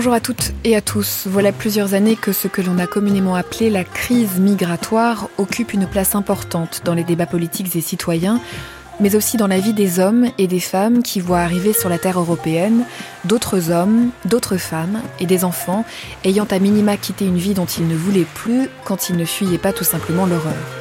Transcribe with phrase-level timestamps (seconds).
[0.00, 1.26] Bonjour à toutes et à tous.
[1.26, 5.86] Voilà plusieurs années que ce que l'on a communément appelé la crise migratoire occupe une
[5.86, 8.40] place importante dans les débats politiques et citoyens,
[8.98, 11.98] mais aussi dans la vie des hommes et des femmes qui voient arriver sur la
[11.98, 12.86] terre européenne
[13.26, 15.84] d'autres hommes, d'autres femmes et des enfants
[16.24, 19.58] ayant à minima quitté une vie dont ils ne voulaient plus quand ils ne fuyaient
[19.58, 20.79] pas tout simplement l'horreur.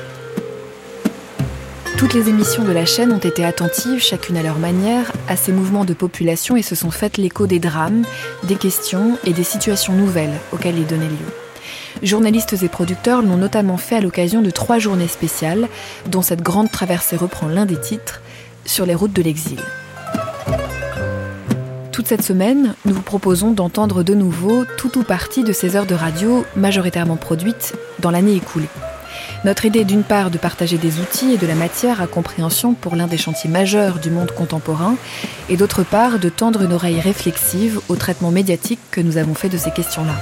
[1.99, 5.51] Toutes les émissions de la chaîne ont été attentives, chacune à leur manière, à ces
[5.51, 8.05] mouvements de population et se sont faites l'écho des drames,
[8.43, 12.01] des questions et des situations nouvelles auxquelles ils donnaient lieu.
[12.01, 15.67] Journalistes et producteurs l'ont notamment fait à l'occasion de trois journées spéciales,
[16.05, 18.21] dont cette grande traversée reprend l'un des titres,
[18.63, 19.59] sur les routes de l'exil.
[21.91, 25.85] Toute cette semaine, nous vous proposons d'entendre de nouveau tout ou partie de ces heures
[25.85, 28.69] de radio majoritairement produites dans l'année écoulée.
[29.45, 32.95] Notre idée d'une part de partager des outils et de la matière à compréhension pour
[32.95, 34.95] l'un des chantiers majeurs du monde contemporain,
[35.49, 39.49] et d'autre part de tendre une oreille réflexive au traitement médiatique que nous avons fait
[39.49, 40.15] de ces questions-là.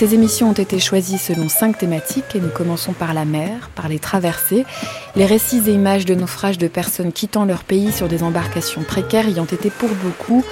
[0.00, 3.86] Ces émissions ont été choisies selon cinq thématiques et nous commençons par la mer, par
[3.86, 4.64] les traversées,
[5.14, 9.28] les récits et images de naufrages de personnes quittant leur pays sur des embarcations précaires
[9.28, 10.42] ayant été pour beaucoup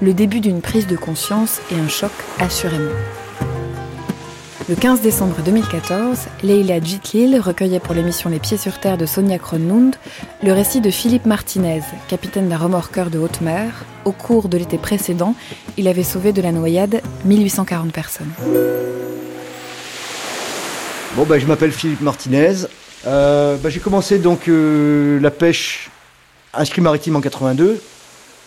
[0.00, 2.92] le début d'une prise de conscience et un choc assurément.
[4.66, 9.38] Le 15 décembre 2014, Leila Jitlil recueillait pour l'émission Les Pieds sur Terre de Sonia
[9.38, 9.94] Kronlund
[10.42, 13.84] le récit de Philippe Martinez, capitaine d'un remorqueur de haute mer.
[14.06, 15.34] Au cours de l'été précédent,
[15.76, 18.30] il avait sauvé de la noyade 1840 personnes.
[21.14, 22.66] Bon, bah, je m'appelle Philippe Martinez.
[23.06, 25.90] Euh, bah, j'ai commencé donc euh, la pêche
[26.54, 27.82] inscrit maritime en 82.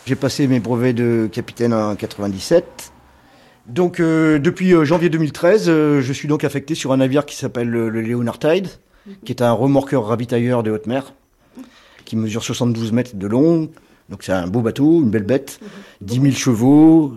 [0.08, 2.92] J'ai passé mes brevets de capitaine en 97.
[3.68, 7.36] Donc euh, depuis euh, janvier 2013, euh, je suis donc affecté sur un navire qui
[7.36, 8.68] s'appelle le, le Leonard Tide,
[9.26, 11.14] qui est un remorqueur ravitailleur des hautes mers,
[12.06, 13.70] qui mesure 72 mètres de long.
[14.10, 15.60] Donc c'est un beau bateau, une belle bête,
[16.02, 17.14] 10 000 chevaux.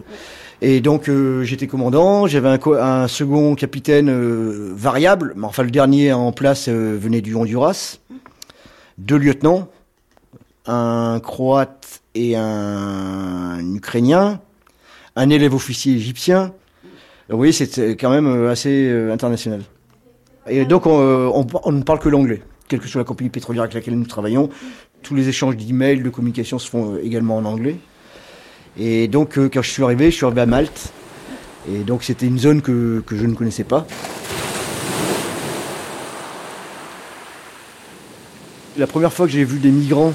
[0.60, 1.08] Et donc
[1.42, 4.10] j'étais commandant, j'avais un, co- un second capitaine
[4.74, 7.98] variable, mais enfin le dernier en place venait du Honduras,
[8.98, 9.69] deux lieutenants,
[10.66, 14.41] un croate et un ukrainien,
[15.16, 16.53] un élève officier égyptien.
[17.28, 19.62] Vous voyez, c'est quand même euh, assez euh, international.
[20.48, 23.62] Et donc, on, euh, on, ne parle que l'anglais, quelle que soit la compagnie pétrolière
[23.62, 24.50] avec laquelle nous travaillons.
[25.03, 27.76] Tous les échanges d'emails, de communication se font également en anglais.
[28.78, 30.93] Et donc, quand je suis arrivé, je suis arrivé à Malte.
[31.71, 33.87] Et donc, c'était une zone que je ne connaissais pas.
[38.77, 40.12] La première fois que j'ai vu des migrants,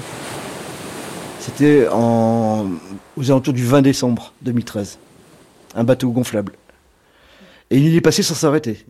[1.46, 2.66] c'était en,
[3.16, 4.98] aux alentours du 20 décembre 2013.
[5.76, 6.52] Un bateau gonflable.
[7.70, 8.84] Et il est passé sans s'arrêter.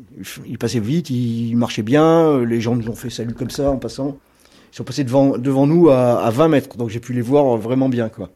[0.47, 3.77] Il passait vite, il marchait bien, les gens nous ont fait salut comme ça en
[3.77, 4.17] passant.
[4.72, 7.56] Ils sont passés devant, devant nous à, à 20 mètres, donc j'ai pu les voir
[7.59, 8.09] vraiment bien.
[8.09, 8.31] quoi.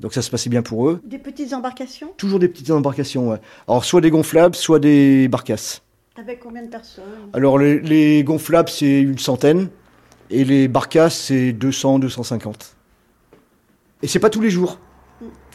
[0.00, 1.00] Donc ça se passait bien pour eux.
[1.04, 2.08] Des petites embarcations?
[2.18, 3.40] Toujours des petites embarcations, ouais.
[3.66, 5.82] Alors soit des gonflables, soit des barcasses.
[6.16, 7.04] Avec combien de personnes?
[7.32, 9.68] Alors les, les gonflables, c'est une centaine,
[10.30, 12.73] et les barcasses, c'est 200, 250.
[14.04, 14.78] Et c'est pas tous les jours.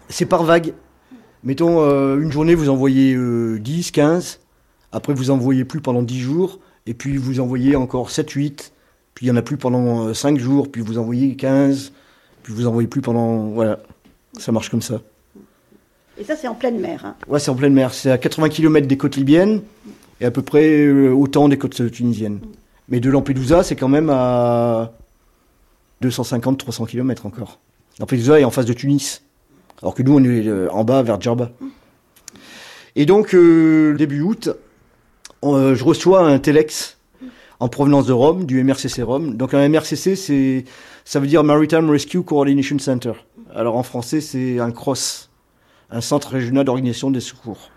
[0.09, 0.73] C'est par vague.
[1.43, 4.39] Mettons, euh, une journée, vous envoyez euh, 10, 15.
[4.91, 6.59] Après, vous envoyez plus pendant 10 jours.
[6.87, 8.73] Et puis, vous envoyez encore 7, 8.
[9.13, 10.71] Puis, il y en a plus pendant euh, 5 jours.
[10.71, 11.91] Puis, vous envoyez 15.
[12.41, 13.49] Puis, vous envoyez plus pendant...
[13.49, 13.81] Voilà.
[14.39, 14.99] Ça marche comme ça.
[16.17, 17.05] Et ça, c'est en pleine mer.
[17.05, 17.13] hein.
[17.27, 17.93] Ouais, c'est en pleine mer.
[17.93, 19.61] C'est à 80 km des côtes libyennes.
[20.21, 22.39] Et à peu près euh, autant des côtes tunisiennes.
[22.87, 24.91] Mais de Lampedusa, c'est quand même à
[26.01, 27.59] 250-300 km encore.
[27.99, 29.23] Lampedusa est en face de Tunis.
[29.81, 31.51] Alors que nous, on est euh, en bas, vers Djerba.
[32.95, 34.49] Et donc, euh, début août,
[35.43, 36.97] euh, je reçois un Telex
[37.59, 39.35] en provenance de Rome, du MRCC Rome.
[39.35, 40.65] Donc un MRCC, c'est,
[41.03, 43.13] ça veut dire Maritime Rescue Coordination Center.
[43.53, 45.29] Alors en français, c'est un CROSS,
[45.91, 47.69] un centre régional d'organisation des secours.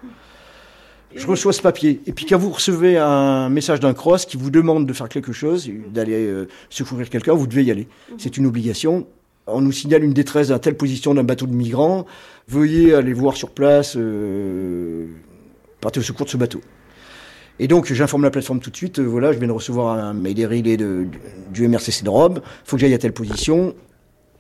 [1.15, 2.01] Je reçois ce papier.
[2.07, 5.33] Et puis quand vous recevez un message d'un cross qui vous demande de faire quelque
[5.33, 7.89] chose, d'aller secourir quelqu'un, vous devez y aller.
[8.19, 9.07] C'est une obligation.
[9.47, 12.07] On nous signale une détresse à telle position d'un bateau de migrants.
[12.49, 15.07] Veuillez aller voir sur place, euh,
[15.81, 16.61] partez au secours de ce bateau.
[17.59, 18.99] Et donc j'informe la plateforme tout de suite.
[18.99, 20.35] euh, voilà, je viens de recevoir un mail
[21.53, 22.41] du MRCC de Rome.
[22.65, 23.75] Faut que j'aille à telle position.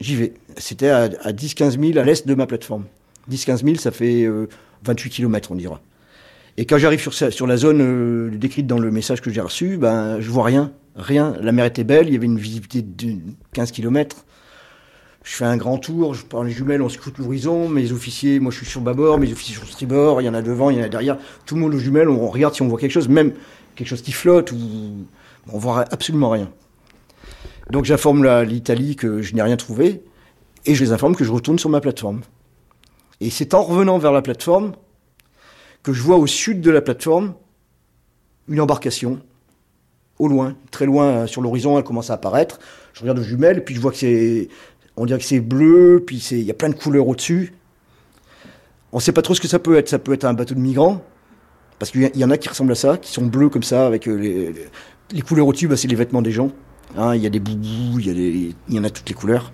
[0.00, 0.34] J'y vais.
[0.56, 2.84] C'était à, à 10-15 000 à l'est de ma plateforme.
[3.30, 4.48] 10-15 000, ça fait euh,
[4.84, 5.80] 28 km, on dira.
[6.56, 10.20] Et quand j'arrive sur, la zone euh, décrite dans le message que j'ai reçu, ben,
[10.20, 10.72] je vois rien.
[10.96, 11.34] Rien.
[11.40, 13.16] La mer était belle, il y avait une visibilité de
[13.54, 14.24] 15 km.
[15.24, 17.68] Je fais un grand tour, je prends les jumelles, on scrute l'horizon.
[17.68, 20.42] Mes officiers, moi je suis sur bâbord, mes officiers sur tribord, il y en a
[20.42, 21.16] devant, il y en a derrière.
[21.46, 23.32] Tout le monde aux jumelles, on regarde si on voit quelque chose, même
[23.76, 24.56] quelque chose qui flotte, ou
[25.52, 26.50] on voit absolument rien.
[27.70, 30.02] Donc j'informe l'Italie que je n'ai rien trouvé,
[30.66, 32.22] et je les informe que je retourne sur ma plateforme.
[33.20, 34.72] Et c'est en revenant vers la plateforme
[35.82, 37.34] que je vois au sud de la plateforme
[38.48, 39.20] une embarcation,
[40.18, 42.58] au loin, très loin euh, sur l'horizon, elle commence à apparaître.
[42.92, 44.48] Je regarde aux jumelles, puis je vois que c'est,
[44.96, 47.52] on dirait que c'est bleu, puis il y a plein de couleurs au-dessus.
[48.92, 49.88] On ne sait pas trop ce que ça peut être.
[49.88, 51.02] Ça peut être un bateau de migrants,
[51.78, 54.06] parce qu'il y, en a qui ressemblent à ça, qui sont bleus comme ça, avec
[54.06, 54.52] euh,
[55.12, 56.50] les, couleurs au-dessus, bah, c'est les vêtements des gens.
[56.96, 59.52] Hein, il y a des boubous, il y, a y en a toutes les couleurs.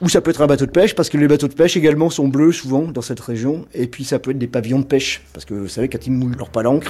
[0.00, 2.10] Ou ça peut être un bateau de pêche, parce que les bateaux de pêche également
[2.10, 3.66] sont bleus souvent dans cette région.
[3.72, 6.12] Et puis ça peut être des pavillons de pêche, parce que vous savez, quand ils
[6.12, 6.86] mouillent leur palanque,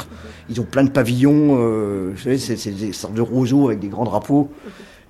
[0.48, 3.88] ils ont plein de pavillons, euh, vous savez, c'est des sortes de roseaux avec des
[3.88, 4.50] grands drapeaux.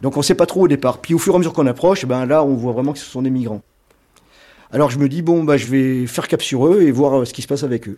[0.02, 1.00] Donc on ne sait pas trop au départ.
[1.00, 3.04] Puis au fur et à mesure qu'on approche, ben là on voit vraiment que ce
[3.04, 3.62] sont des migrants.
[4.72, 7.24] Alors je me dis, bon, bah, je vais faire cap sur eux et voir euh,
[7.24, 7.96] ce qui se passe avec eux.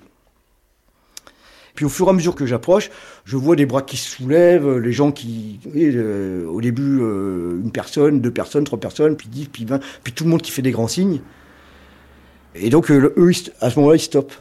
[1.75, 2.91] Puis au fur et à mesure que j'approche,
[3.25, 7.61] je vois des bras qui se soulèvent, les gens qui, voyez, euh, au début, euh,
[7.63, 10.51] une personne, deux personnes, trois personnes, puis dix, puis vingt, puis tout le monde qui
[10.51, 11.21] fait des grands signes.
[12.55, 13.15] Et donc, eux,
[13.61, 14.35] à ce moment-là, ils stoppent.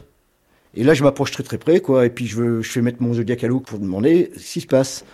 [0.74, 3.02] Et là, je m'approche très très près, quoi, et puis je, veux, je fais mettre
[3.02, 5.04] mon zodiac à l'eau pour demander ce qui se passe.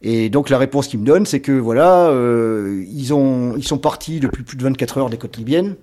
[0.00, 3.78] Et donc, la réponse qu'ils me donnent, c'est que voilà, euh, ils, ont, ils sont
[3.78, 5.76] partis depuis plus de 24 heures des côtes libyennes.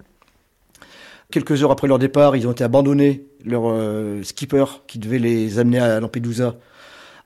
[1.31, 3.25] Quelques heures après leur départ, ils ont été abandonnés.
[3.44, 6.56] Leur euh, skipper, qui devait les amener à Lampedusa,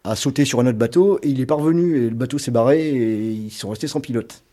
[0.04, 1.98] a sauté sur un autre bateau et il est parvenu.
[1.98, 4.44] Et le bateau s'est barré et ils sont restés sans pilote.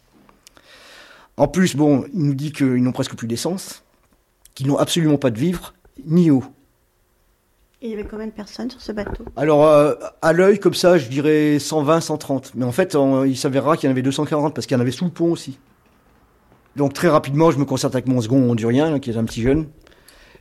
[1.38, 3.82] En plus, bon, il nous dit qu'ils n'ont presque plus d'essence,
[4.54, 5.74] qu'ils n'ont absolument pas de vivres,
[6.06, 6.42] ni eau.
[7.82, 9.24] Et il y avait combien de personnes sur ce bateau?
[9.36, 12.52] Alors, euh, à l'œil, comme ça, je dirais 120, 130.
[12.54, 12.96] Mais en fait,
[13.26, 15.30] il s'avérera qu'il y en avait 240 parce qu'il y en avait sous le pont
[15.30, 15.58] aussi.
[16.74, 19.66] Donc, très rapidement, je me concerte avec mon second hondurien, qui est un petit jeune.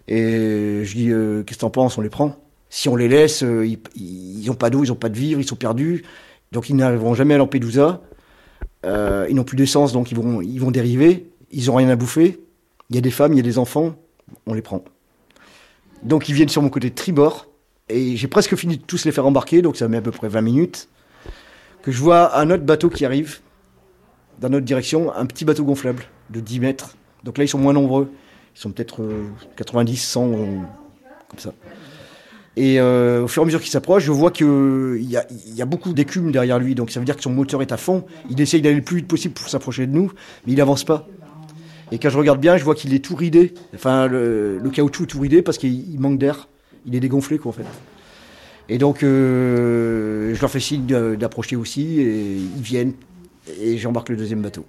[0.07, 1.97] Et je dis, euh, qu'est-ce que t'en penses?
[1.97, 2.37] On les prend
[2.69, 5.47] Si on les laisse, euh, ils n'ont pas d'eau, ils n'ont pas de vivres, ils
[5.47, 6.05] sont perdus.
[6.53, 8.01] Donc, ils n'arriveront jamais à Lampedusa.
[8.85, 11.29] Ils n'ont plus d'essence, donc ils vont dériver.
[11.51, 12.39] Ils n'ont rien à bouffer.
[12.89, 13.95] Il y a des femmes, il y a des enfants.
[14.45, 14.85] On les prend.
[16.06, 17.48] Donc, ils viennent sur mon côté tribord.
[17.90, 20.28] Et j'ai presque fini de tous les faire embarquer, donc ça met à peu près
[20.28, 20.88] 20 minutes.
[21.84, 23.42] Que je vois un autre bateau qui arrive,
[24.40, 26.96] dans notre direction, un petit bateau gonflable de 10 mètres.
[27.24, 28.12] Donc là, ils sont moins nombreux.
[28.56, 30.36] Ils sont peut-être euh, 90, 100, euh,
[31.28, 31.54] comme ça.
[32.57, 34.48] Et euh, au fur et à mesure qu'il s'approche, je vois qu'il
[35.02, 36.74] y a, il y a beaucoup d'écume derrière lui.
[36.74, 38.06] Donc ça veut dire que son moteur est à fond.
[38.30, 40.12] Il essaye d'aller le plus vite possible pour s'approcher de nous,
[40.46, 41.07] mais il avance pas.
[41.91, 43.53] Et quand je regarde bien, je vois qu'il est tout ridé.
[43.73, 46.47] Enfin, le, caoutchouc est tout ridé parce qu'il il manque d'air.
[46.85, 47.65] Il est dégonflé, quoi, en fait.
[48.69, 50.85] Et donc, euh, je leur fais signe
[51.15, 52.93] d'approcher aussi, et ils viennent,
[53.61, 54.65] et j'embarque le deuxième bateau.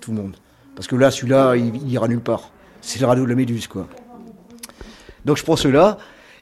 [0.00, 0.36] Tout le monde.
[0.74, 2.50] Parce que là, celui-là, il, il ira nulle part.
[2.80, 3.88] C'est le radeau de la Méduse, quoi.
[5.24, 5.98] Donc, je prends ceux-là,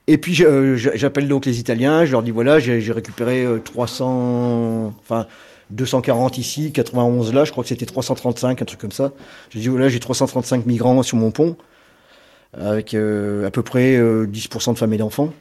[0.06, 4.92] et puis euh, j'appelle donc les Italiens, je leur dis voilà, j'ai récupéré euh, 300,
[4.98, 5.26] enfin
[5.70, 9.12] 240 ici, 91 là, je crois que c'était 335, un truc comme ça.
[9.50, 11.56] Je dis voilà, j'ai 335 migrants sur mon pont,
[12.52, 15.32] avec euh, à peu près euh, 10% de femmes et d'enfants.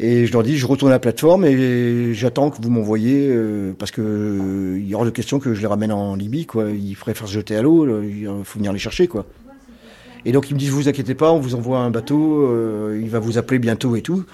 [0.00, 3.72] Et je leur dis, je retourne à la plateforme et j'attends que vous m'envoyiez, euh,
[3.78, 6.70] parce que euh, il y hors de question que je les ramène en Libye, quoi.
[6.70, 9.24] Ils préfèrent se jeter à l'eau, il faut venir les chercher, quoi.
[10.24, 13.10] Et donc ils me disent, vous inquiétez pas, on vous envoie un bateau, euh, il
[13.10, 14.24] va vous appeler bientôt et tout.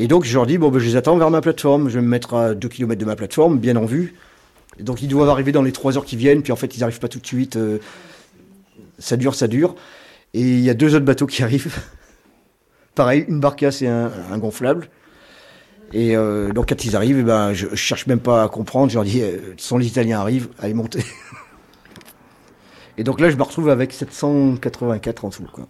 [0.00, 2.02] Et donc je leur dis, bon, ben, je les attends vers ma plateforme, je vais
[2.02, 4.14] me mettre à 2 km de ma plateforme, bien en vue.
[4.78, 6.80] Et donc ils doivent arriver dans les 3 heures qui viennent, puis en fait ils
[6.80, 7.56] n'arrivent pas tout de suite.
[7.56, 7.78] euh,
[9.00, 9.74] ça dure, ça dure.
[10.34, 11.74] Et il y a deux autres bateaux qui arrivent.
[12.94, 14.88] Pareil, une barcasse et un, un gonflable.
[15.92, 18.90] Et euh, donc quand ils arrivent, ben, je, je cherche même pas à comprendre.
[18.90, 21.02] Je leur dis, euh, sans les Italiens arrivent, allez monter.
[22.98, 25.30] et donc là, je me retrouve avec 784 en.
[25.52, 25.66] Quoi.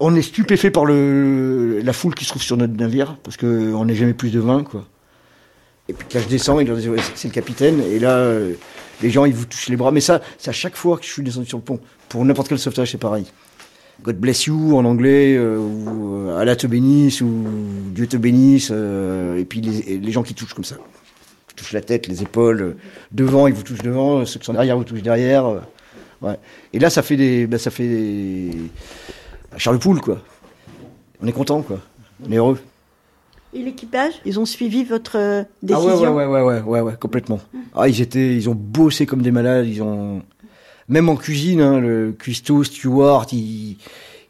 [0.00, 3.84] On est stupéfait par le, la foule qui se trouve sur notre navire, parce qu'on
[3.84, 4.62] n'est jamais plus de 20.
[4.64, 4.86] Quoi.
[5.88, 6.78] Et puis là, je descends, et leur
[7.14, 7.80] c'est le capitaine.
[7.90, 8.52] Et là, euh,
[9.02, 9.90] les gens, ils vous touchent les bras.
[9.90, 11.80] Mais ça, c'est à chaque fois que je suis descendu sur le pont.
[12.08, 13.26] Pour n'importe quel sauvetage, c'est pareil.
[14.04, 17.44] God bless you en anglais, euh, ou euh, Allah te bénisse, ou
[17.90, 20.76] Dieu te bénisse, et puis les, gens qui touchent comme ça.
[21.50, 22.76] Ils touchent la tête, les épaules,
[23.10, 25.46] devant, ils vous touchent devant, ceux qui sont derrière vous touchent derrière.
[26.22, 26.38] ouais.
[26.72, 28.50] Et là, ça fait des, bah, ça fait des,
[29.56, 30.18] Charles Poule, quoi.
[31.22, 31.80] On est content, quoi.
[32.26, 32.58] On est heureux.
[33.54, 36.94] Et l'équipage Ils ont suivi votre euh, Ah décision ouais, ouais, ouais, ouais, ouais, ouais,
[37.00, 37.40] complètement.
[37.74, 40.22] Ah, ils étaient, ils ont bossé comme des malades, ils ont,
[40.88, 43.78] même en cuisine, hein, le cuistot, steward, ils,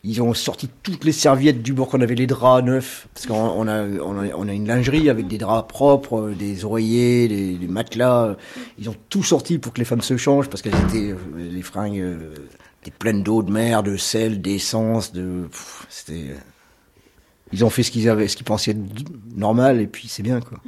[0.05, 3.35] ils ont sorti toutes les serviettes du bord qu'on avait les draps neufs, parce qu'on
[3.35, 7.67] on a, on a, une lingerie avec des draps propres, euh, des oreillers, des, des
[7.67, 8.35] matelas, euh,
[8.79, 11.63] ils ont tout sorti pour que les femmes se changent, parce qu'elles étaient, euh, les
[11.63, 12.17] fringues,
[12.83, 15.49] étaient pleines d'eau, de mer, de sel, d'essence, de,
[15.89, 16.37] c'était, euh,
[17.53, 18.77] ils ont fait ce qu'ils avaient, ce qu'ils pensaient
[19.35, 20.59] normal, et puis c'est bien, quoi.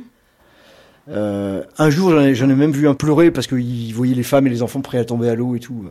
[1.09, 4.51] Euh, un jour, j'en ai, même vu un pleurer parce qu'il voyait les femmes et
[4.51, 5.87] les enfants prêts à tomber à l'eau et tout.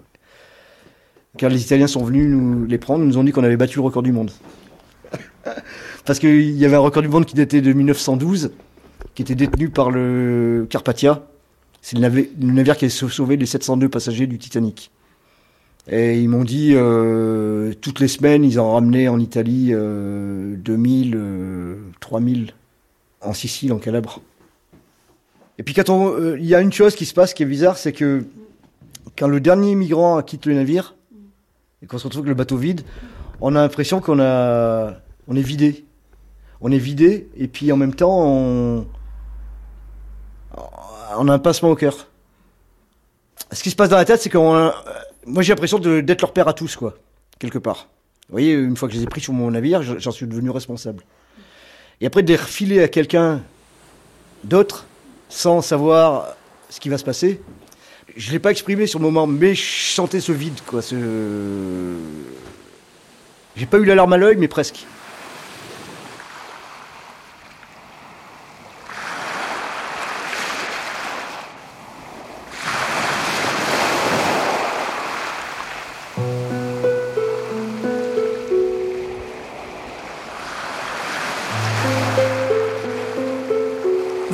[1.37, 3.83] car les Italiens sont venus nous les prendre, nous ont dit qu'on avait battu le
[3.83, 4.31] record du monde.
[6.05, 8.51] Parce qu'il y avait un record du monde qui datait de 1912,
[9.13, 11.27] qui était détenu par le Carpathia.
[11.81, 14.91] C'est le, le navire qui a sauvé les 702 passagers du Titanic.
[15.91, 21.15] Et ils m'ont dit, euh, toutes les semaines, ils en ramenaient en Italie euh, 2000,
[21.15, 22.53] euh, 3000
[23.21, 24.21] en Sicile, en Calabre.
[25.57, 27.47] Et puis quand on, euh, il y a une chose qui se passe qui est
[27.47, 28.23] bizarre, c'est que
[29.17, 30.95] quand le dernier migrant quitte le navire
[31.81, 32.81] et qu'on se retrouve avec le bateau vide,
[33.41, 34.93] on a l'impression qu'on a,
[35.27, 35.85] on est vidé.
[36.61, 38.85] On est vidé et puis en même temps on,
[41.17, 42.07] on a un pincement au cœur.
[43.51, 44.75] Ce qui se passe dans la tête, c'est qu'on, a-
[45.29, 46.95] moi j'ai l'impression d'être leur père à tous quoi,
[47.39, 47.87] quelque part.
[48.27, 50.49] Vous voyez, une fois que je les ai pris sur mon navire, j'en suis devenu
[50.49, 51.03] responsable.
[52.01, 53.41] Et après de les refiler à quelqu'un
[54.43, 54.85] d'autre,
[55.29, 56.35] sans savoir
[56.69, 57.41] ce qui va se passer,
[58.15, 60.81] je l'ai pas exprimé sur le moment, mais je sentais ce vide, quoi.
[60.81, 60.95] Ce...
[63.55, 64.85] J'ai pas eu la larme à l'œil, mais presque.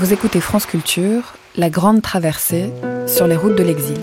[0.05, 2.69] Vous écoutez France Culture, La Grande Traversée
[3.07, 3.97] sur les routes de l'exil.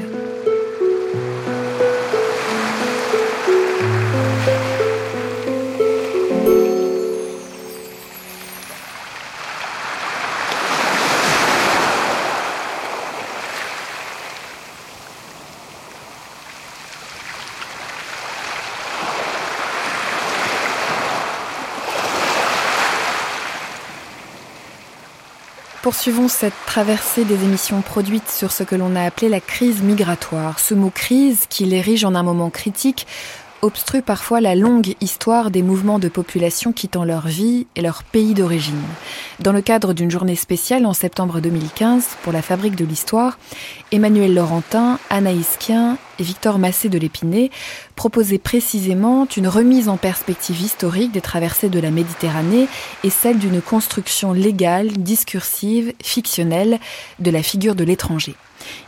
[25.92, 30.58] Poursuivons cette traversée des émissions produites sur ce que l'on a appelé la crise migratoire.
[30.58, 33.06] Ce mot crise, qui l'érige en un moment critique,
[33.62, 38.34] obstrue parfois la longue histoire des mouvements de population quittant leur vie et leur pays
[38.34, 38.82] d'origine.
[39.38, 43.38] Dans le cadre d'une journée spéciale en septembre 2015 pour la Fabrique de l'Histoire,
[43.92, 47.50] Emmanuel Laurentin, Anaïs Kien et Victor Massé de l'Épinay
[47.94, 52.66] proposaient précisément une remise en perspective historique des traversées de la Méditerranée
[53.04, 56.80] et celle d'une construction légale, discursive, fictionnelle
[57.20, 58.34] de la figure de l'étranger.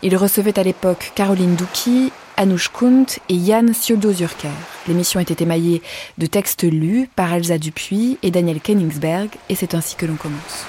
[0.02, 4.48] Il recevait à l'époque Caroline Douki, Anouche Kunt et Yann Siodo-Zurker.
[4.88, 5.82] L'émission était émaillée
[6.18, 10.66] de textes lus par Elsa Dupuis et Daniel Kenningsberg, et c'est ainsi que l'on commence.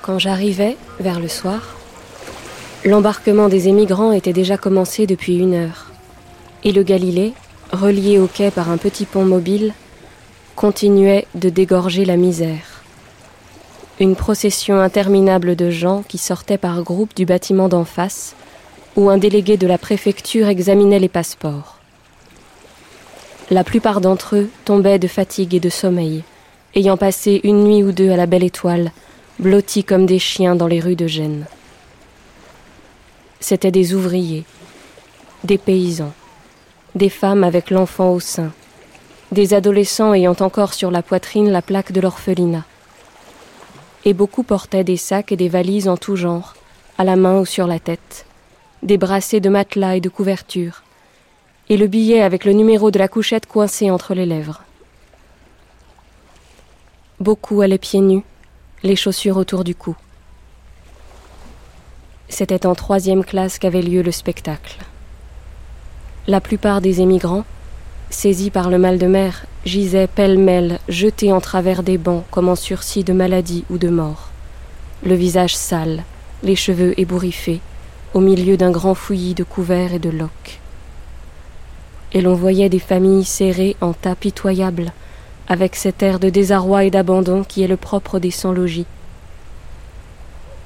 [0.00, 1.76] Quand j'arrivais, vers le soir,
[2.84, 5.92] l'embarquement des émigrants était déjà commencé depuis une heure,
[6.64, 7.34] et le Galilée,
[7.72, 9.74] relié au quai par un petit pont mobile,
[10.56, 12.71] continuait de dégorger la misère.
[14.02, 18.34] Une procession interminable de gens qui sortaient par groupes du bâtiment d'en face,
[18.96, 21.78] où un délégué de la préfecture examinait les passeports.
[23.48, 26.24] La plupart d'entre eux tombaient de fatigue et de sommeil,
[26.74, 28.90] ayant passé une nuit ou deux à la belle étoile,
[29.38, 31.46] blottis comme des chiens dans les rues de Gênes.
[33.38, 34.42] C'étaient des ouvriers,
[35.44, 36.12] des paysans,
[36.96, 38.50] des femmes avec l'enfant au sein,
[39.30, 42.64] des adolescents ayant encore sur la poitrine la plaque de l'orphelinat.
[44.04, 46.54] Et beaucoup portaient des sacs et des valises en tout genre,
[46.98, 48.26] à la main ou sur la tête,
[48.82, 50.82] des brassées de matelas et de couvertures,
[51.68, 54.62] et le billet avec le numéro de la couchette coincé entre les lèvres.
[57.20, 58.24] Beaucoup allaient pieds nus,
[58.82, 59.96] les chaussures autour du cou.
[62.28, 64.78] C'était en troisième classe qu'avait lieu le spectacle.
[66.26, 67.44] La plupart des émigrants,
[68.14, 72.56] saisis par le mal de mer, gisaient pêle-mêle, jetés en travers des bancs comme en
[72.56, 74.28] sursis de maladie ou de mort,
[75.04, 76.04] le visage sale,
[76.42, 77.60] les cheveux ébouriffés,
[78.14, 80.60] au milieu d'un grand fouillis de couverts et de loques.
[82.12, 84.92] Et l'on voyait des familles serrées en tas pitoyables,
[85.48, 88.86] avec cet air de désarroi et d'abandon qui est le propre des sans-logis.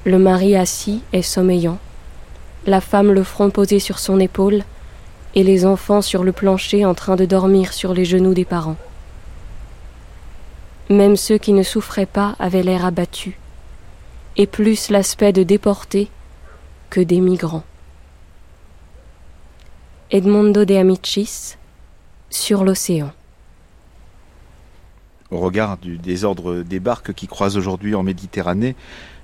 [0.05, 1.79] Le mari assis et sommeillant,
[2.65, 4.63] la femme le front posé sur son épaule,
[5.37, 8.75] et les enfants sur le plancher en train de dormir sur les genoux des parents.
[10.89, 13.35] Même ceux qui ne souffraient pas avaient l'air abattus,
[14.35, 16.09] et plus l'aspect de déportés
[16.89, 17.65] que des migrants.
[20.09, 21.57] Edmondo de Amicis,
[22.31, 23.11] sur l'océan.
[25.29, 28.75] Au regard du désordre des barques qui croisent aujourd'hui en Méditerranée,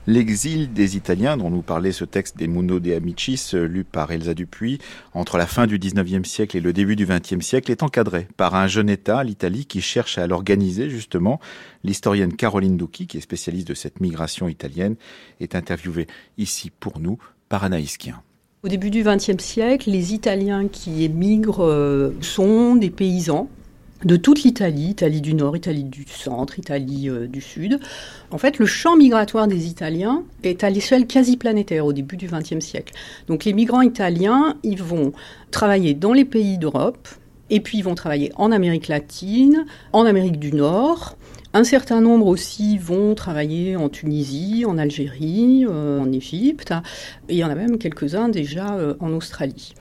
[0.07, 4.79] l'exil des Italiens, dont nous parlait ce texte d'Edmundo de Amicis, lu par Elsa Dupuis,
[5.13, 8.55] entre la fin du XIXe siècle et le début du XXe siècle, est encadré par
[8.55, 11.39] un jeune État, l'Italie, qui cherche à l'organiser justement.
[11.83, 14.95] L'historienne Caroline Douki, qui est spécialiste de cette migration italienne,
[15.39, 16.07] est interviewée
[16.37, 17.17] ici pour nous
[17.49, 18.21] par Anaïs Kien.
[18.63, 23.49] Au début du XXe siècle, les Italiens qui émigrent euh, sont des paysans
[24.05, 27.79] de toute l'Italie, Italie du Nord, Italie du Centre, Italie euh, du Sud.
[28.31, 32.27] En fait, le champ migratoire des Italiens est à l'échelle quasi planétaire au début du
[32.27, 32.93] XXe siècle.
[33.27, 35.13] Donc les migrants italiens, ils vont
[35.51, 37.07] travailler dans les pays d'Europe,
[37.49, 41.17] et puis ils vont travailler en Amérique latine, en Amérique du Nord.
[41.53, 46.73] Un certain nombre aussi vont travailler en Tunisie, en Algérie, euh, en Égypte,
[47.29, 49.75] et il y en a même quelques-uns déjà euh, en Australie.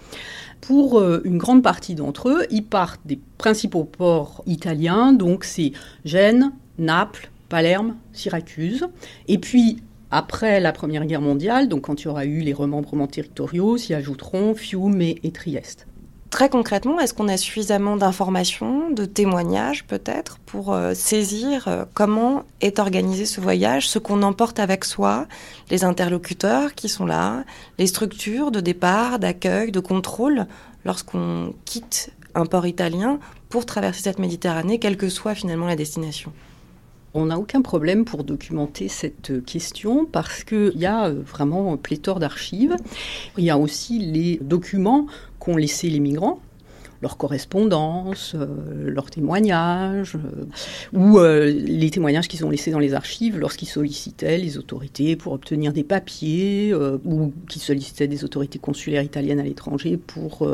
[0.63, 5.73] Pour euh, une grande partie d'entre eux, ils partent des principaux ports italiens, donc c'est
[6.05, 8.87] Gênes, Naples, Palerme, Syracuse.
[9.27, 13.09] Et puis, après la Première Guerre mondiale, donc quand il y aura eu les remembrements
[13.09, 15.89] territoriaux, s'y ajouteront Fiume et, et Trieste.
[16.33, 22.45] Très concrètement, est-ce qu'on a suffisamment d'informations, de témoignages peut-être, pour euh, saisir euh, comment
[22.63, 25.27] est organisé ce voyage, ce qu'on emporte avec soi,
[25.69, 27.45] les interlocuteurs qui sont là,
[27.77, 30.47] les structures de départ, d'accueil, de contrôle,
[30.87, 33.19] lorsqu'on quitte un port italien
[33.51, 36.33] pour traverser cette Méditerranée, quelle que soit finalement la destination?
[37.15, 42.19] On n'a aucun problème pour documenter cette question parce qu'il y a euh, vraiment pléthore
[42.21, 42.77] d'archives.
[43.39, 45.07] Il y a aussi les documents
[45.39, 46.41] qu'ont laissés les migrants
[47.03, 48.47] leur correspondance, euh,
[48.89, 50.45] leurs témoignages, euh,
[50.97, 55.33] ou euh, les témoignages qu'ils ont laissés dans les archives lorsqu'ils sollicitaient les autorités pour
[55.33, 56.73] obtenir des papiers,
[57.05, 60.49] ou qu'ils sollicitaient des autorités consulaires italiennes à l'étranger pour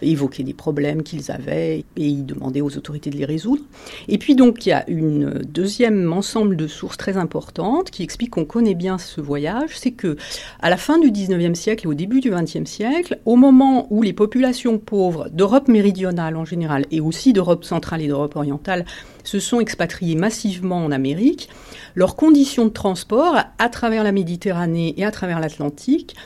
[0.00, 3.62] évoquer des problèmes qu'ils avaient, et ils demandaient aux autorités de les résoudre.
[4.08, 8.30] Et puis donc il y a une deuxième ensemble de sources très importantes qui expliquent
[8.30, 10.16] qu'on connaît bien ce voyage, c'est que
[10.60, 14.02] à la fin du 19e siècle et au début du 20e siècle, au moment où
[14.02, 15.89] les populations pauvres d'Europe méridionale
[16.36, 18.84] en général et aussi d'Europe centrale et d'Europe orientale
[19.24, 21.48] se sont expatriés massivement en Amérique,
[21.94, 26.16] leurs conditions de transport à travers la Méditerranée et à travers l'Atlantique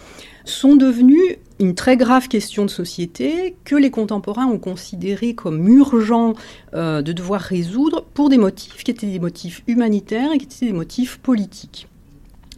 [0.44, 6.35] sont devenues une très grave question de société que les contemporains ont considéré comme urgent
[6.74, 10.66] euh, de devoir résoudre pour des motifs qui étaient des motifs humanitaires et qui étaient
[10.66, 11.88] des motifs politiques.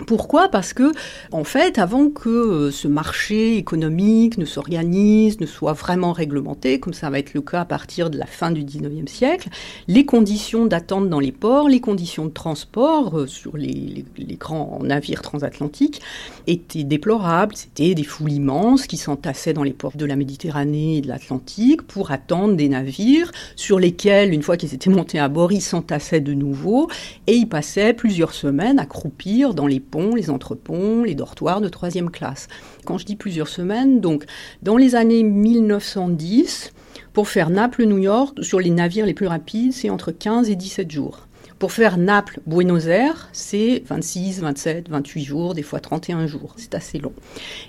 [0.05, 0.49] Pourquoi?
[0.49, 0.93] Parce que,
[1.33, 6.93] en fait, avant que euh, ce marché économique ne s'organise, ne soit vraiment réglementé, comme
[6.93, 9.49] ça va être le cas à partir de la fin du 19e siècle,
[9.89, 14.05] les conditions d'attente dans les ports, les conditions de transport euh, sur les,
[14.39, 16.03] grands navires transatlantiques
[16.47, 17.57] étaient déplorables.
[17.57, 21.83] C'était des foules immenses qui s'entassaient dans les ports de la Méditerranée et de l'Atlantique
[21.83, 26.21] pour attendre des navires sur lesquels, une fois qu'ils étaient montés à bord, ils s'entassaient
[26.21, 26.91] de nouveau
[27.27, 31.68] et ils passaient plusieurs semaines à croupir dans les ponts, les entreponts, les dortoirs de
[31.68, 32.49] troisième classe.
[32.85, 34.25] Quand je dis plusieurs semaines, donc
[34.62, 36.72] dans les années 1910,
[37.12, 40.90] pour faire Naples-New York, sur les navires les plus rapides, c'est entre 15 et 17
[40.90, 41.27] jours.
[41.59, 46.53] Pour faire Naples-Buenos Aires, c'est 26, 27, 28 jours, des fois 31 jours.
[46.59, 47.14] C'est assez long.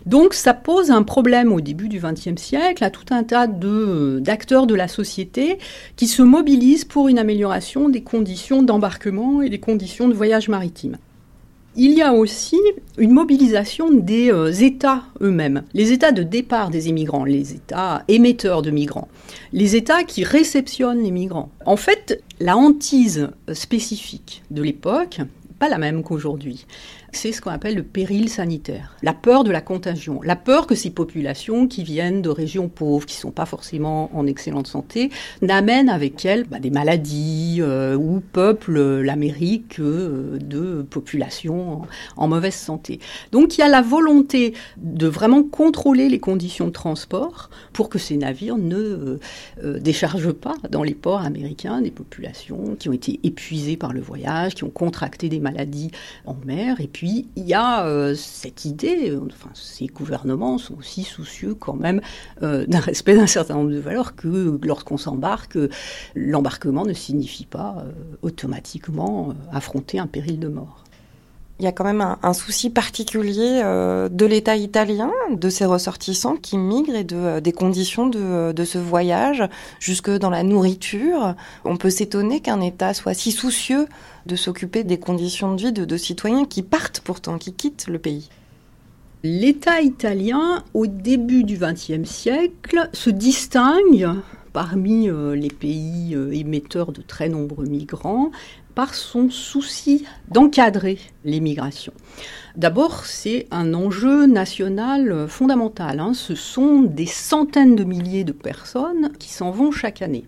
[0.06, 4.67] Donc ça pose un problème au début du XXe siècle à tout un tas d'acteurs
[4.67, 5.58] de la société
[5.95, 10.97] qui se mobilisent pour une amélioration des conditions d'embarquement et des conditions de voyage maritime
[11.78, 12.58] il y a aussi
[12.98, 18.63] une mobilisation des euh, États eux-mêmes, les États de départ des immigrants, les États émetteurs
[18.63, 19.08] de migrants,
[19.54, 21.52] les États qui réceptionnent les migrants.
[21.66, 25.20] En fait, la hantise spécifique de l'époque,
[25.60, 26.66] pas la même qu'aujourd'hui
[27.12, 30.76] c'est ce qu'on appelle le péril sanitaire, la peur de la contagion, la peur que
[30.76, 35.10] ces populations qui viennent de régions pauvres, qui ne sont pas forcément en excellente santé,
[35.41, 41.84] n'amènent avec elles bah, des maladies euh, ou peuplent l'Amérique euh, de populations
[42.15, 43.00] en, mauvaise santé.
[43.32, 48.00] Donc il y a la volonté de vraiment contrôler les conditions de transport pour que
[48.00, 49.20] ces navires ne
[49.63, 54.02] euh, déchargent pas dans les ports américains des populations qui ont été épuisées par le
[54.02, 55.91] voyage, qui ont contracté des maladies
[56.26, 61.04] en mer et puis, il y a euh, cette idée, enfin, ces gouvernements sont aussi
[61.04, 62.02] soucieux quand même
[62.43, 65.58] euh, d'un respect d'un certain nombre de valeurs que lorsqu'on s'embarque,
[66.15, 67.91] l'embarquement ne signifie pas euh,
[68.22, 70.84] automatiquement affronter un péril de mort.
[71.60, 76.56] Il y a quand même un, souci particulier de l'État italien, de ses ressortissants qui
[76.56, 79.43] migrent et de, des conditions de, ce voyage,
[79.80, 81.34] jusque dans la nourriture.
[81.65, 83.88] On peut s'étonner qu'un État soit si soucieux
[84.28, 88.30] de s'occuper des conditions de vie de, citoyens qui partent pourtant, qui quittent le pays.
[89.24, 94.10] L'État italien, au début du XXe siècle, se distingue
[94.54, 98.32] parmi euh, les pays euh, émetteurs de très nombreux migrants
[98.76, 101.94] par son souci d'encadrer l'immigration.
[102.56, 106.00] D'abord, c'est un enjeu national fondamental.
[106.00, 106.13] Hein.
[106.13, 110.26] Ce sont des centaines de milliers de personnes qui s'en vont chaque année.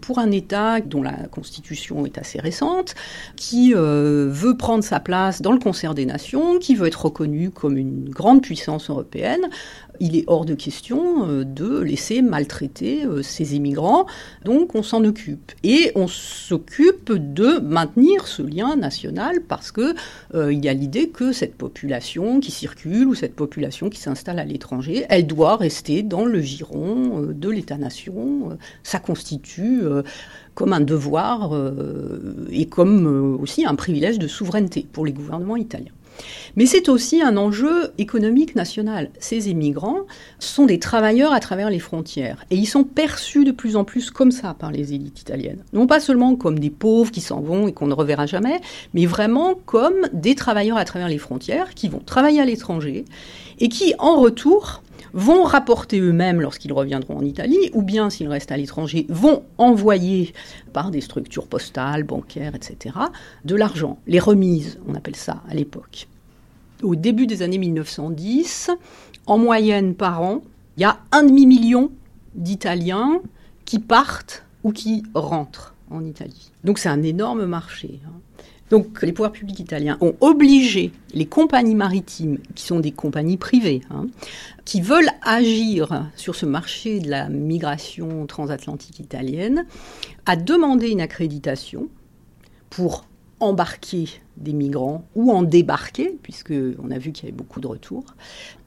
[0.00, 2.94] Pour un État dont la constitution est assez récente,
[3.36, 7.50] qui euh, veut prendre sa place dans le concert des nations, qui veut être reconnu
[7.50, 9.48] comme une grande puissance européenne,
[10.00, 14.06] il est hors de question euh, de laisser maltraiter euh, ces immigrants.
[14.44, 15.52] Donc on s'en occupe.
[15.62, 19.94] Et on s'occupe de maintenir ce lien national parce que
[20.34, 24.44] euh, y a l'idée que cette population qui circule ou cette population qui s'installe à
[24.44, 28.58] l'étranger, elle doit rester dans le giron de l'État-nation.
[28.82, 29.82] Ça constitue
[30.54, 31.52] comme un devoir
[32.50, 35.92] et comme aussi un privilège de souveraineté pour les gouvernements italiens.
[36.56, 39.10] Mais c'est aussi un enjeu économique national.
[39.18, 40.06] Ces immigrants
[40.38, 44.10] sont des travailleurs à travers les frontières et ils sont perçus de plus en plus
[44.10, 45.62] comme ça par les élites italiennes.
[45.72, 48.60] Non pas seulement comme des pauvres qui s'en vont et qu'on ne reverra jamais,
[48.94, 53.04] mais vraiment comme des travailleurs à travers les frontières qui vont travailler à l'étranger
[53.60, 58.52] et qui, en retour, vont rapporter eux-mêmes lorsqu'ils reviendront en Italie, ou bien s'ils restent
[58.52, 60.32] à l'étranger, vont envoyer
[60.72, 62.94] par des structures postales, bancaires, etc.,
[63.44, 63.98] de l'argent.
[64.06, 66.08] Les remises, on appelle ça à l'époque.
[66.82, 68.70] Au début des années 1910,
[69.26, 70.42] en moyenne par an,
[70.76, 71.90] il y a un demi-million
[72.34, 73.20] d'Italiens
[73.64, 76.52] qui partent ou qui rentrent en Italie.
[76.64, 78.00] Donc c'est un énorme marché.
[78.06, 78.20] Hein.
[78.70, 83.80] Donc les pouvoirs publics italiens ont obligé les compagnies maritimes, qui sont des compagnies privées,
[83.90, 84.06] hein,
[84.64, 89.66] qui veulent agir sur ce marché de la migration transatlantique italienne,
[90.26, 91.88] à demander une accréditation
[92.70, 93.04] pour
[93.40, 98.04] embarquer des migrants ou en débarquer, puisqu'on a vu qu'il y avait beaucoup de retours.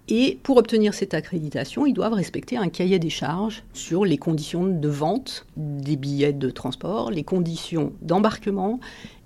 [0.07, 4.65] Et pour obtenir cette accréditation, ils doivent respecter un cahier des charges sur les conditions
[4.65, 8.79] de vente des billets de transport, les conditions d'embarquement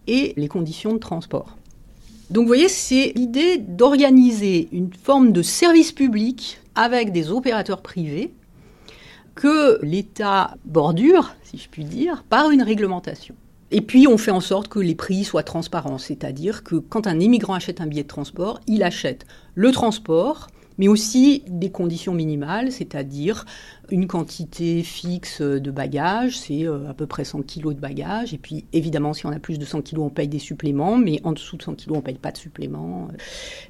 [0.08, 1.58] et les conditions de transport.
[2.30, 8.34] Donc vous voyez, c'est l'idée d'organiser une forme de service public avec des opérateurs privés
[9.36, 13.36] que l'État bordure, si je puis dire, par une réglementation.
[13.72, 17.20] Et puis on fait en sorte que les prix soient transparents, c'est-à-dire que quand un
[17.20, 22.72] immigrant achète un billet de transport, il achète le transport, mais aussi des conditions minimales,
[22.72, 23.46] c'est-à-dire
[23.90, 28.38] une quantité fixe de bagages, c'est euh, à peu près 100 kg de bagages, et
[28.38, 31.34] puis évidemment si on a plus de 100 kg on paye des suppléments, mais en
[31.34, 33.08] dessous de 100 kg on ne paye pas de suppléments,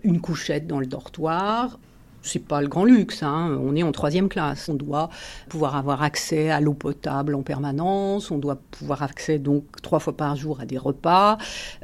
[0.03, 1.79] une couchette dans le dortoir,
[2.25, 3.23] c'est pas le grand luxe.
[3.23, 3.57] Hein.
[3.61, 4.67] On est en troisième classe.
[4.69, 5.09] On doit
[5.49, 8.31] pouvoir avoir accès à l'eau potable en permanence.
[8.31, 11.37] On doit pouvoir accès donc trois fois par jour à des repas.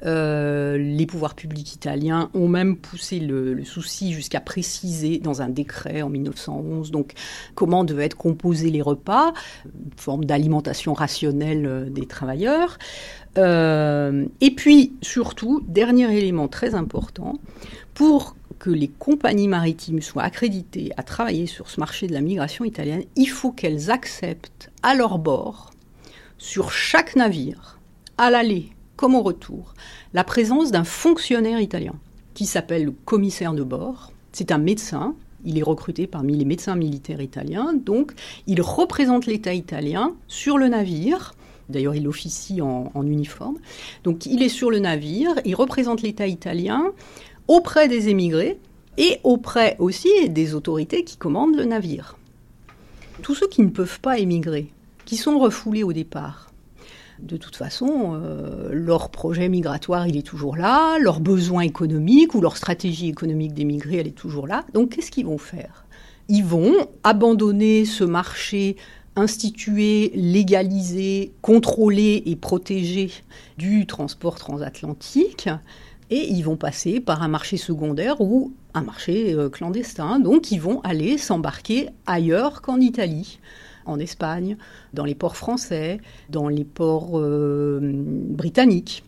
[0.05, 6.01] Euh, les pouvoirs publics italiens ont même poussé le, souci jusqu'à préciser dans un décret
[6.01, 7.13] en 1911 donc
[7.55, 9.33] comment devaient être composés les repas,
[9.65, 12.77] une forme d'alimentation rationnelle euh, des travailleurs.
[13.37, 17.39] Euh, et puis surtout, dernier élément très important,
[17.93, 22.63] pour que les compagnies maritimes soient accréditées à travailler sur ce marché de la migration
[22.63, 25.71] italienne, il faut qu'elles acceptent à leur bord,
[26.37, 27.79] sur chaque navire,
[28.19, 29.73] à l'aller comme au retour,
[30.13, 31.95] la présence d'un fonctionnaire italien
[32.35, 34.11] qui s'appelle le commissaire de bord.
[34.31, 38.11] C'est un médecin, il est recruté parmi les médecins militaires italiens, donc
[38.45, 41.33] il représente l'État italien sur le navire.
[41.67, 43.57] D'ailleurs, il officie en, en, uniforme.
[44.03, 46.91] Donc, il est sur le navire, il représente l'État italien
[47.47, 48.59] auprès des émigrés
[48.97, 52.17] et auprès aussi des autorités qui commandent le navire.
[53.21, 54.71] Tous ceux qui ne peuvent pas émigrer,
[55.05, 56.51] qui sont refoulés au départ,
[57.21, 62.41] de toute façon, euh, leur projet migratoire, il est toujours là, leur besoin économique ou
[62.41, 64.65] leur stratégie économique d'émigrer, elle est toujours là.
[64.73, 65.85] Donc qu'est-ce qu'ils vont faire?
[66.29, 66.73] Ils vont
[67.03, 68.75] abandonner ce marché
[69.15, 73.11] institué, légalisé, contrôlé et protégé
[73.57, 75.49] du transport transatlantique
[76.11, 80.19] et ils vont passer par un marché secondaire ou un marché euh, clandestin.
[80.19, 83.39] Donc ils vont aller s'embarquer ailleurs qu'en Italie,
[83.85, 84.57] en Espagne,
[84.93, 89.03] dans les ports français, dans les ports euh, britanniques.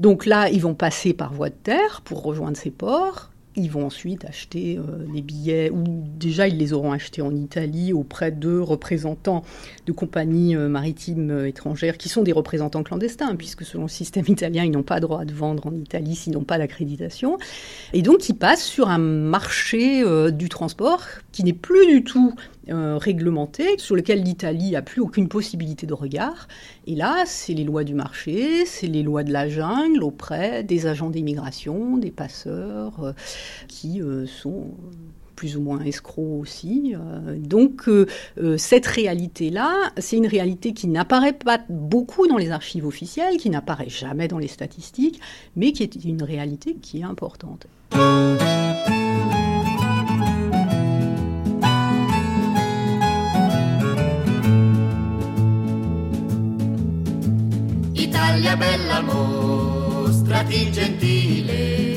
[0.00, 3.86] Donc là, ils vont passer par voie de terre pour rejoindre ces ports ils vont
[3.86, 5.84] ensuite acheter euh, des billets, ou
[6.16, 9.42] déjà ils les auront achetés en Italie auprès de représentants
[9.86, 14.24] de compagnies euh, maritimes euh, étrangères qui sont des représentants clandestins, puisque selon le système
[14.28, 17.38] italien, ils n'ont pas droit de vendre en Italie s'ils n'ont pas d'accréditation.
[17.92, 22.34] Et donc ils passent sur un marché du transport qui n'est plus du tout
[22.68, 26.48] euh, réglementé, sur lequel l'Italie n'a plus aucune possibilité de regard.
[26.86, 30.86] Et là, c'est les lois du marché, c'est les lois de la jungle auprès des
[30.86, 33.12] agents d'immigration, des passeurs, euh,
[33.68, 34.66] qui euh, sont
[35.36, 36.94] plus ou moins escrocs aussi.
[37.36, 37.90] donc
[38.56, 43.90] cette réalité-là, c'est une réalité qui n'apparaît pas beaucoup dans les archives officielles, qui n'apparaît
[43.90, 45.20] jamais dans les statistiques,
[45.54, 47.66] mais qui est une réalité qui est importante.
[58.26, 61.94] Italia bella mostrati gentile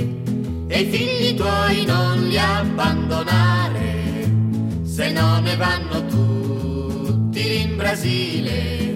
[0.67, 4.31] e i figli tuoi non li abbandonare,
[4.83, 8.93] se no ne vanno tutti in Brasile,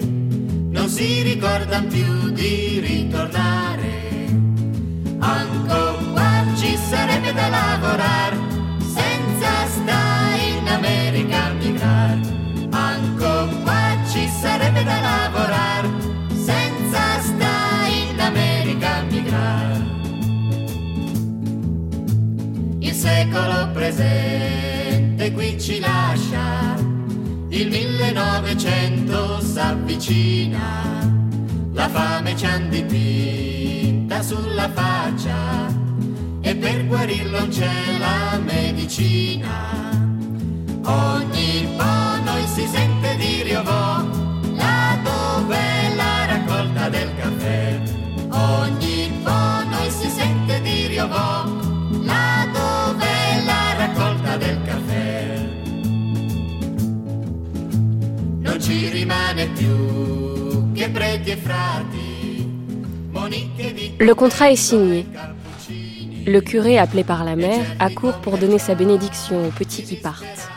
[0.70, 4.28] non si ricordano più di ritornare.
[5.18, 8.36] Anco qua ci sarebbe da lavorare,
[8.78, 12.20] senza stare in America a migrar.
[12.70, 15.73] Anco qua ci sarebbe da lavorare,
[23.04, 26.74] secolo presente qui ci lascia,
[27.50, 31.06] il 1900 s'avvicina,
[31.74, 35.66] la fame ci han dipinta sulla faccia
[36.40, 39.52] e per guarirlo c'è la medicina.
[40.84, 44.02] Ogni po' noi si sente dire ovò,
[44.54, 47.82] là dove la raccolta del caffè.
[48.30, 51.43] Ogni po' noi si sente dire ovò,
[63.98, 65.06] Le contrat est signé.
[66.26, 70.48] Le curé, appelé par la mère, accourt pour donner sa bénédiction aux petits qui partent.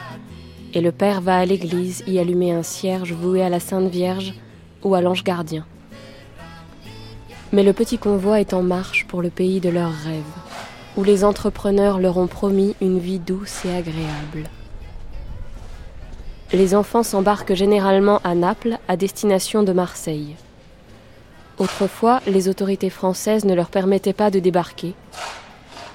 [0.74, 4.34] Et le père va à l'église y allumer un cierge voué à la Sainte Vierge
[4.84, 5.66] ou à l'ange gardien.
[7.52, 10.24] Mais le petit convoi est en marche pour le pays de leurs rêves,
[10.96, 14.50] où les entrepreneurs leur ont promis une vie douce et agréable.
[16.54, 20.36] Les enfants s'embarquent généralement à Naples à destination de Marseille.
[21.58, 24.94] Autrefois, les autorités françaises ne leur permettaient pas de débarquer.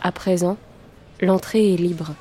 [0.03, 0.59] À présent,
[1.23, 2.13] l'entrée est libre.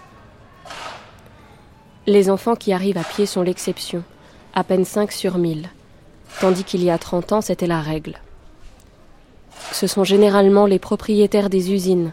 [2.07, 4.03] Les enfants qui arrivent à pied sont l'exception,
[4.53, 5.69] à peine 5 sur 1000,
[6.39, 8.17] tandis qu'il y a 30 ans, c'était la règle.
[9.73, 12.11] Ce sont généralement les propriétaires des usines,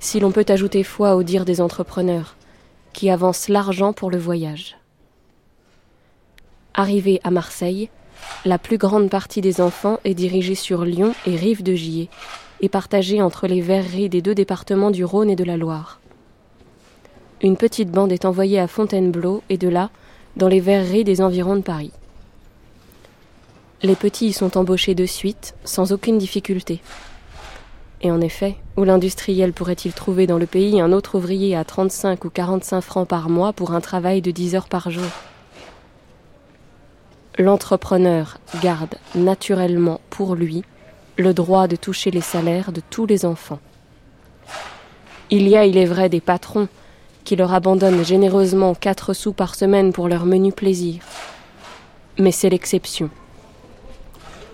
[0.00, 2.34] si l'on peut ajouter foi au dire des entrepreneurs,
[2.92, 4.79] qui avancent l'argent pour le voyage.
[6.74, 7.90] Arrivés à Marseille,
[8.44, 12.08] la plus grande partie des enfants est dirigée sur Lyon et Rive de Gier,
[12.60, 16.00] et partagée entre les verreries des deux départements du Rhône et de la Loire.
[17.42, 19.90] Une petite bande est envoyée à Fontainebleau et de là,
[20.36, 21.92] dans les verreries des environs de Paris.
[23.82, 26.82] Les petits y sont embauchés de suite, sans aucune difficulté.
[28.02, 32.24] Et en effet, où l'industriel pourrait-il trouver dans le pays un autre ouvrier à 35
[32.24, 35.10] ou 45 francs par mois pour un travail de 10 heures par jour?
[37.38, 40.64] L'entrepreneur garde naturellement pour lui
[41.16, 43.60] le droit de toucher les salaires de tous les enfants.
[45.30, 46.68] Il y a, il est vrai, des patrons
[47.24, 51.02] qui leur abandonnent généreusement 4 sous par semaine pour leur menu plaisir.
[52.18, 53.10] Mais c'est l'exception.